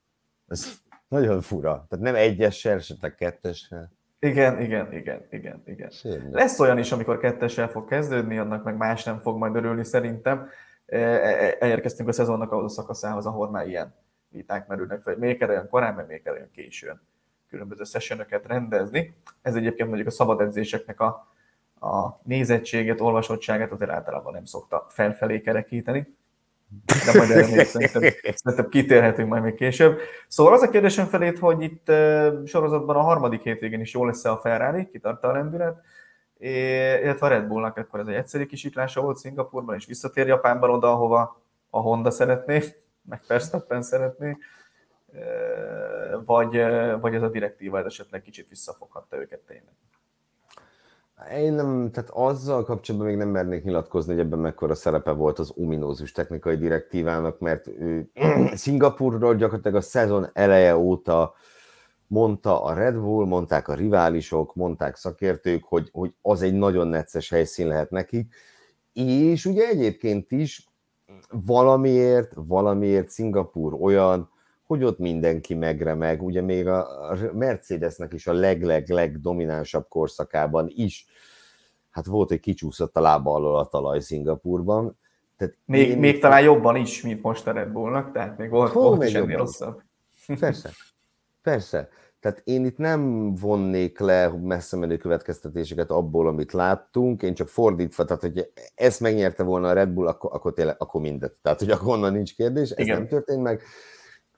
Ez 0.48 0.72
nagyon 1.08 1.40
fura. 1.40 1.86
Tehát 1.88 2.04
nem 2.04 2.14
egyessel, 2.14 2.76
esetleg 2.76 3.14
kettessel. 3.14 3.92
Igen, 4.18 4.60
igen, 4.60 4.92
igen, 4.92 5.26
igen, 5.30 5.62
igen. 5.66 5.90
Sérnyű. 5.90 6.30
Lesz 6.30 6.60
olyan 6.60 6.78
is, 6.78 6.92
amikor 6.92 7.18
kettessel 7.18 7.68
fog 7.68 7.88
kezdődni, 7.88 8.38
annak 8.38 8.64
meg 8.64 8.76
más 8.76 9.04
nem 9.04 9.20
fog 9.20 9.38
majd 9.38 9.56
örülni 9.56 9.84
szerintem. 9.84 10.48
E, 10.86 10.98
e, 10.98 11.56
elérkeztünk 11.60 12.08
a 12.08 12.12
szezonnak 12.12 12.52
ahhoz 12.52 12.64
a 12.64 12.74
szakaszához, 12.74 13.26
ahol 13.26 13.50
már 13.50 13.66
ilyen 13.66 13.94
viták 14.28 14.66
merülnek 14.66 15.02
fel, 15.02 15.16
még 15.16 15.38
kell 15.38 15.48
olyan 15.48 15.68
korán, 15.68 15.94
meg 15.94 16.06
még 16.06 16.22
kell 16.22 16.34
olyan 16.34 16.50
későn 16.50 17.00
különböző 17.48 17.84
sessionöket 17.84 18.46
rendezni. 18.46 19.14
Ez 19.42 19.54
egyébként 19.54 19.88
mondjuk 19.88 20.08
a 20.08 20.12
szabad 20.12 20.40
edzéseknek 20.40 21.00
a, 21.00 21.06
a 21.80 22.20
nézettséget, 22.22 23.00
olvasottságát 23.00 23.72
azért 23.72 23.90
általában 23.90 24.32
nem 24.32 24.44
szokta 24.44 24.86
felfelé 24.88 25.40
kerekíteni. 25.40 26.16
De 26.86 27.18
majd 27.18 27.30
erre 27.30 27.56
még 27.56 27.66
szerintem, 27.66 28.02
szerintem 28.34 28.68
kitérhetünk 28.68 29.28
majd 29.28 29.42
még 29.42 29.54
később. 29.54 29.98
Szóval 30.28 30.52
az 30.52 30.62
a 30.62 30.68
kérdésem 30.68 31.06
felét, 31.06 31.38
hogy 31.38 31.62
itt 31.62 31.86
sorozatban 32.46 32.96
a 32.96 33.02
harmadik 33.02 33.42
hétvégén 33.42 33.80
is 33.80 33.92
jó 33.92 34.04
lesz-e 34.04 34.30
a 34.30 34.38
Ferrari, 34.38 34.88
kitart 34.88 35.24
a 35.24 35.32
lendület, 35.32 35.80
illetve 36.42 37.26
a 37.26 37.28
Red 37.28 37.46
Bullnak 37.46 37.76
akkor 37.76 38.00
ez 38.00 38.06
egy 38.06 38.14
egyszerű 38.14 38.46
kisítlása 38.46 39.00
volt 39.00 39.16
Szingapurban, 39.16 39.74
és 39.74 39.86
visszatér 39.86 40.26
Japánban 40.26 40.70
oda, 40.70 40.92
ahova 40.92 41.42
a 41.70 41.80
Honda 41.80 42.10
szeretné, 42.10 42.62
meg 43.02 43.20
Verstappen 43.28 43.82
szeretné, 43.82 44.36
vagy, 46.24 46.64
vagy 47.00 47.14
ez 47.14 47.22
a 47.22 47.28
direktíva 47.28 47.78
ez 47.78 47.84
esetleg 47.84 48.22
kicsit 48.22 48.48
visszafoghatta 48.48 49.16
őket 49.16 49.40
tényleg. 49.40 49.74
Én 51.30 51.52
nem, 51.52 51.90
tehát 51.90 52.10
azzal 52.10 52.64
kapcsolatban 52.64 53.10
még 53.10 53.18
nem 53.18 53.28
mernék 53.28 53.64
nyilatkozni, 53.64 54.12
hogy 54.12 54.22
ebben 54.22 54.38
mekkora 54.38 54.74
szerepe 54.74 55.10
volt 55.10 55.38
az 55.38 55.52
ominózus 55.56 56.12
technikai 56.12 56.56
direktívának, 56.56 57.38
mert 57.38 57.66
ő, 57.66 58.10
Szingapurról 58.54 59.34
gyakorlatilag 59.34 59.76
a 59.76 59.80
szezon 59.80 60.28
eleje 60.32 60.76
óta 60.76 61.34
mondta 62.12 62.62
a 62.62 62.74
Red 62.74 62.94
Bull, 62.94 63.26
mondták 63.26 63.68
a 63.68 63.74
riválisok, 63.74 64.54
mondták 64.54 64.96
szakértők, 64.96 65.64
hogy, 65.64 65.88
hogy 65.92 66.14
az 66.22 66.42
egy 66.42 66.54
nagyon 66.54 66.88
necces 66.88 67.30
helyszín 67.30 67.66
lehet 67.66 67.90
nekik, 67.90 68.34
és 68.92 69.44
ugye 69.44 69.66
egyébként 69.66 70.32
is 70.32 70.68
valamiért, 71.30 72.32
valamiért 72.34 73.08
Szingapur 73.08 73.74
olyan, 73.80 74.30
hogy 74.62 74.84
ott 74.84 74.98
mindenki 74.98 75.54
megremeg, 75.54 76.22
ugye 76.22 76.40
még 76.40 76.66
a 76.66 76.86
Mercedesnek 77.32 78.12
is 78.12 78.26
a 78.26 78.32
leg-leg-leg 78.32 79.20
dominánsabb 79.20 79.88
korszakában 79.88 80.66
is, 80.68 81.06
hát 81.90 82.06
volt, 82.06 82.28
hogy 82.28 82.40
kicsúszott 82.40 82.96
a 82.96 83.00
lába 83.00 83.34
alól 83.34 83.58
a 83.58 83.66
talaj 83.66 84.00
Szingapurban. 84.00 84.98
Tehát 85.36 85.56
még, 85.64 85.88
én... 85.88 85.98
még 85.98 86.20
talán 86.20 86.42
jobban 86.42 86.76
is, 86.76 87.02
mint 87.02 87.22
most 87.22 87.46
a 87.46 87.52
Red 87.52 87.68
Bullnak, 87.68 88.12
tehát 88.12 88.38
még 88.38 88.50
volt, 88.50 88.72
Hó, 88.72 88.80
volt 88.80 88.98
még 88.98 89.08
is 89.08 89.14
ennél 89.14 89.36
rosszabb. 89.36 89.82
Persze, 90.38 90.70
persze. 91.42 91.88
Tehát 92.22 92.40
én 92.44 92.64
itt 92.64 92.76
nem 92.76 93.34
vonnék 93.34 93.98
le 93.98 94.28
messze 94.28 94.76
menő 94.76 94.96
következtetéseket 94.96 95.90
abból, 95.90 96.28
amit 96.28 96.52
láttunk, 96.52 97.22
én 97.22 97.34
csak 97.34 97.48
fordítva, 97.48 98.04
tehát 98.04 98.22
hogy 98.22 98.52
ezt 98.74 99.00
megnyerte 99.00 99.42
volna 99.42 99.68
a 99.68 99.72
Red 99.72 99.88
Bull, 99.88 100.06
akkor, 100.06 100.30
akkor, 100.34 100.52
tényleg, 100.52 100.76
akkor 100.78 101.00
mindet. 101.00 101.36
Tehát, 101.42 101.58
hogy 101.58 101.70
akkor 101.70 101.94
onnan 101.94 102.12
nincs 102.12 102.34
kérdés, 102.34 102.70
ez 102.70 102.84
Igen. 102.84 102.96
nem 102.96 103.08
történt 103.08 103.42
meg. 103.42 103.62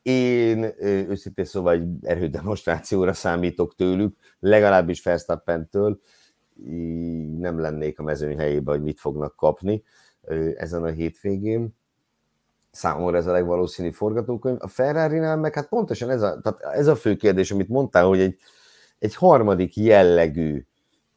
Én 0.03 0.75
őszintén 1.09 1.45
szóval 1.45 1.73
egy 1.73 1.87
erődemonstrációra 2.03 3.13
számítok 3.13 3.75
tőlük, 3.75 4.17
legalábbis 4.39 5.03
Verstappentől, 5.03 6.01
nem 7.39 7.59
lennék 7.61 7.99
a 7.99 8.03
mezőny 8.03 8.39
helyében, 8.39 8.75
hogy 8.75 8.85
mit 8.85 9.01
fognak 9.01 9.37
kapni 9.37 9.83
ezen 10.57 10.85
a 10.85 10.91
hétvégén 10.91 11.77
számomra 12.75 13.17
ez 13.17 13.27
a 13.27 13.33
legvalószínűbb 13.33 13.93
forgatókönyv. 13.93 14.57
A 14.61 14.69
ferrari 14.69 15.19
meg 15.19 15.55
hát 15.55 15.69
pontosan 15.69 16.11
ez 16.11 16.23
a, 16.23 16.41
tehát 16.41 16.61
ez 16.77 16.87
a 16.87 16.97
fő 16.97 17.17
kérdés, 17.17 17.51
amit 17.51 17.69
mondtál, 17.69 18.05
hogy 18.05 18.21
egy, 18.21 18.37
egy 18.99 19.15
harmadik 19.15 19.77
jellegű 19.77 20.67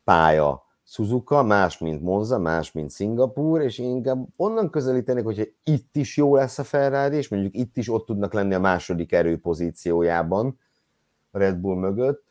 pálya 0.04 0.66
Suzuka, 0.90 1.44
más, 1.44 1.78
mint 1.78 2.02
Monza, 2.02 2.40
más, 2.40 2.72
mint 2.72 2.90
Szingapúr, 2.90 3.62
és 3.62 3.78
inkább 3.78 4.28
onnan 4.36 4.70
közelítenek, 4.70 5.24
hogyha 5.24 5.44
itt 5.64 5.96
is 5.96 6.18
jó 6.18 6.36
lesz 6.36 6.60
a 6.60 6.64
Ferrari, 6.64 7.16
és 7.16 7.28
mondjuk 7.30 7.56
itt 7.56 7.78
is 7.78 7.90
ott 7.90 8.06
tudnak 8.06 8.34
lenni 8.34 8.54
a 8.54 8.60
második 8.60 9.12
erőpozíciójában 9.12 10.60
a 11.32 11.38
Red 11.38 11.56
Bull 11.56 11.76
mögött, 11.76 12.24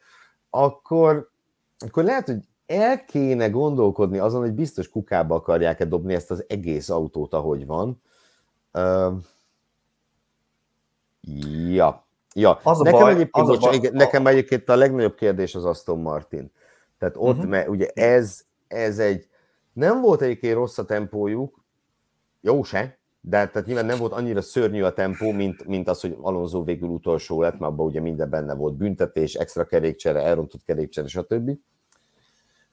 akkor, 0.51 1.31
akkor 1.79 2.05
lehet, 2.05 2.27
hogy 2.27 2.49
el 2.67 3.05
kéne 3.05 3.49
gondolkodni 3.49 4.19
azon, 4.19 4.41
hogy 4.41 4.53
biztos 4.53 4.89
kukába 4.89 5.35
akarják-e 5.35 5.85
dobni 5.85 6.15
ezt 6.15 6.31
az 6.31 6.45
egész 6.49 6.89
autót, 6.89 7.35
ahogy 7.35 7.67
van, 7.67 8.03
Ja, 11.69 12.07
Ja, 12.39 12.61
az 12.63 12.81
a 12.81 12.83
nekem 12.83 13.01
baj, 13.01 13.13
egyébként, 13.13 13.49
az 13.49 13.57
a 13.57 13.59
baj, 13.59 13.75
igen, 13.75 13.93
nekem 13.93 14.27
egyébként 14.27 14.69
a 14.69 14.77
legnagyobb 14.77 15.15
kérdés 15.15 15.55
az 15.55 15.65
Aston 15.65 15.99
Martin. 15.99 16.53
Tehát 16.99 17.15
ott, 17.19 17.37
uh-huh. 17.37 17.51
mert 17.51 17.69
ugye 17.69 17.89
ez, 17.95 18.45
ez 18.69 18.99
egy, 18.99 19.29
nem 19.73 20.01
volt 20.01 20.23
egyébként 20.23 20.55
rossz 20.55 20.79
a 20.79 20.85
tempójuk, 20.85 21.65
jó 22.41 22.63
se, 22.63 22.99
de 23.21 23.49
tehát 23.49 23.67
nyilván 23.67 23.87
nem 23.87 23.99
volt 23.99 24.13
annyira 24.13 24.41
szörnyű 24.41 24.83
a 24.83 24.93
tempó, 24.93 25.31
mint, 25.33 25.67
mint 25.67 25.89
az, 25.89 26.01
hogy 26.01 26.17
Alonso 26.21 26.65
végül 26.65 26.89
utolsó 26.89 27.41
lett, 27.41 27.59
mert 27.59 27.73
abban 27.73 27.87
ugye 27.87 28.01
minden 28.01 28.31
benne 28.31 28.55
volt 28.55 28.77
büntetés, 28.77 29.35
extra 29.35 29.65
kerékcsere, 29.65 30.21
elrontott 30.23 30.65
kerékcsere, 30.65 31.07
stb. 31.07 31.51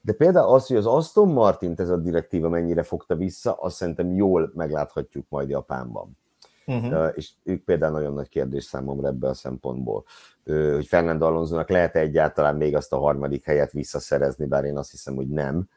De 0.06 0.14
például 0.14 0.54
az, 0.54 0.68
hogy 0.68 0.78
az 0.78 0.86
Aston 0.86 1.28
Martin 1.30 1.74
ez 1.78 1.90
a 1.90 1.98
direktíva 1.98 2.50
mennyire 2.50 2.84
fogta 2.84 3.16
vissza, 3.16 3.54
azt 3.54 3.76
szerintem 3.76 4.14
jól 4.14 4.52
megláthatjuk 4.56 5.26
majd 5.30 5.50
Japánban. 5.50 6.18
Uh-huh. 6.66 7.12
És 7.16 7.32
ők 7.44 7.64
például 7.64 7.92
nagyon 7.92 8.14
nagy 8.14 8.30
kérdés 8.30 8.64
számomra 8.64 9.08
ebből 9.08 9.30
a 9.30 9.34
szempontból, 9.34 10.04
hogy 10.46 10.86
Fernando 10.86 11.26
Alonso-nak 11.26 11.70
lehet 11.70 11.96
egyáltalán 11.96 12.56
még 12.56 12.76
azt 12.76 12.94
a 12.94 12.98
harmadik 12.98 13.44
helyet 13.44 13.72
visszaszerezni, 13.72 14.46
bár 14.46 14.64
én 14.64 14.78
azt 14.78 14.92
hiszem, 14.92 15.16
hogy 15.16 15.28
nem. 15.28 15.70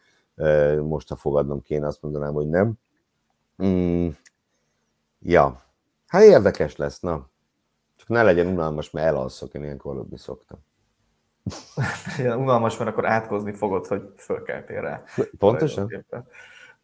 Most, 0.83 1.09
ha 1.09 1.17
fogadnom 1.17 1.63
kéne, 1.63 1.87
azt 1.87 2.03
mondanám, 2.03 2.33
hogy 2.33 2.49
nem. 2.49 2.73
Mm. 3.65 4.09
Ja, 5.21 5.63
hát 6.07 6.23
érdekes 6.23 6.77
lesz, 6.77 7.01
na. 7.01 7.29
Csak 7.97 8.09
ne 8.09 8.23
legyen 8.23 8.47
unalmas, 8.47 8.91
mert 8.91 9.07
elalszok, 9.07 9.55
én 9.55 9.63
ilyenkor 9.63 9.93
aludni 9.93 10.19
szoktam. 10.19 10.59
Unalmas, 12.19 12.79
mert 12.79 12.91
akkor 12.91 13.07
átkozni 13.07 13.53
fogod, 13.53 13.87
hogy 13.87 14.13
fölkeltél 14.17 14.81
rá. 14.81 15.03
Pontosan. 15.39 16.05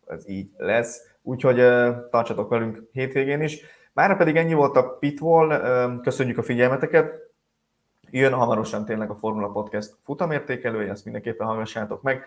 Ez 0.07 0.29
így 0.29 0.51
lesz. 0.57 1.11
Úgyhogy 1.23 1.57
tartsatok 2.11 2.49
velünk 2.49 2.83
hétvégén 2.93 3.41
is. 3.41 3.61
Mára 3.93 4.17
pedig 4.17 4.37
ennyi 4.37 4.55
volt 4.55 4.77
a 4.77 4.89
Pitwall, 4.89 6.01
köszönjük 6.01 6.39
a 6.39 6.43
figyelmeteket. 6.43 7.31
Jön 8.11 8.33
hamarosan 8.33 8.85
tényleg 8.85 9.11
a 9.11 9.15
Formula 9.15 9.49
Podcast 9.49 9.95
futamértékelője, 10.03 10.91
ezt 10.91 11.05
mindenképpen 11.05 11.47
hallgassátok 11.47 12.03
meg. 12.03 12.25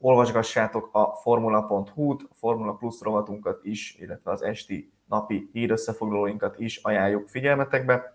Olvasgassátok 0.00 0.88
a 0.92 1.14
formula.hu-t, 1.22 2.22
a 2.30 2.34
Formula 2.34 2.72
Plus 2.72 3.00
rovatunkat 3.00 3.64
is, 3.64 3.96
illetve 3.98 4.30
az 4.30 4.42
esti 4.42 4.92
napi 5.08 5.48
hírösszefoglalóinkat 5.52 6.58
is 6.58 6.76
ajánljuk 6.76 7.28
figyelmetekbe. 7.28 8.14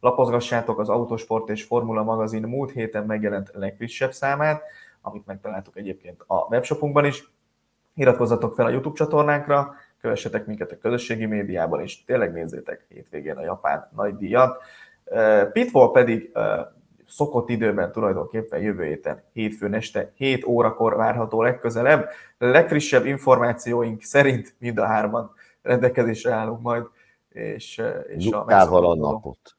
Lapozgassátok 0.00 0.78
az 0.78 0.88
Autosport 0.88 1.48
és 1.48 1.64
Formula 1.64 2.02
magazin 2.02 2.42
múlt 2.42 2.70
héten 2.70 3.06
megjelent 3.06 3.50
legfrissebb 3.54 4.12
számát, 4.12 4.62
amit 5.00 5.26
megtaláltuk 5.26 5.76
egyébként 5.76 6.24
a 6.26 6.34
webshopunkban 6.34 7.04
is. 7.04 7.30
Iratkozzatok 7.94 8.54
fel 8.54 8.66
a 8.66 8.70
YouTube 8.70 8.96
csatornánkra, 8.96 9.74
kövessetek 10.00 10.46
minket 10.46 10.72
a 10.72 10.78
közösségi 10.78 11.26
médiában, 11.26 11.80
és 11.80 12.04
tényleg 12.04 12.32
nézzétek 12.32 12.86
hétvégén 12.88 13.36
a 13.36 13.42
japán 13.42 13.88
nagy 13.96 14.16
díjat. 14.16 14.62
Pitfall 15.52 15.90
pedig 15.90 16.32
szokott 17.06 17.48
időben 17.48 17.92
tulajdonképpen 17.92 18.60
jövő 18.60 18.84
héten, 18.84 19.22
hétfőn 19.32 19.74
este 19.74 20.12
7 20.14 20.44
órakor 20.44 20.96
várható 20.96 21.42
legközelebb. 21.42 22.08
Legfrissebb 22.38 23.06
információink 23.06 24.02
szerint 24.02 24.54
mind 24.58 24.78
a 24.78 24.86
hárman 24.86 25.34
rendelkezésre 25.62 26.32
állunk 26.32 26.62
majd. 26.62 26.84
És, 27.28 27.82
és 28.16 28.30
a, 28.30 28.44
a 28.46 28.94
napot. 28.94 29.55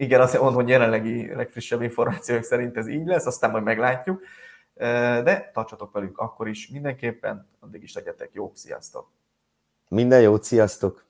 Igen, 0.00 0.20
azt 0.20 0.34
mondom, 0.34 0.54
hogy 0.54 0.68
jelenlegi 0.68 1.34
legfrissebb 1.34 1.82
információk 1.82 2.42
szerint 2.42 2.76
ez 2.76 2.86
így 2.86 3.06
lesz, 3.06 3.26
aztán 3.26 3.50
majd 3.50 3.64
meglátjuk. 3.64 4.22
De 5.24 5.50
tartsatok 5.52 5.92
velünk 5.92 6.18
akkor 6.18 6.48
is 6.48 6.68
mindenképpen, 6.68 7.48
addig 7.60 7.82
is 7.82 7.94
legyetek 7.94 8.30
jók, 8.32 8.56
sziasztok! 8.56 9.10
Minden 9.88 10.20
jót, 10.20 10.44
sziasztok! 10.44 11.07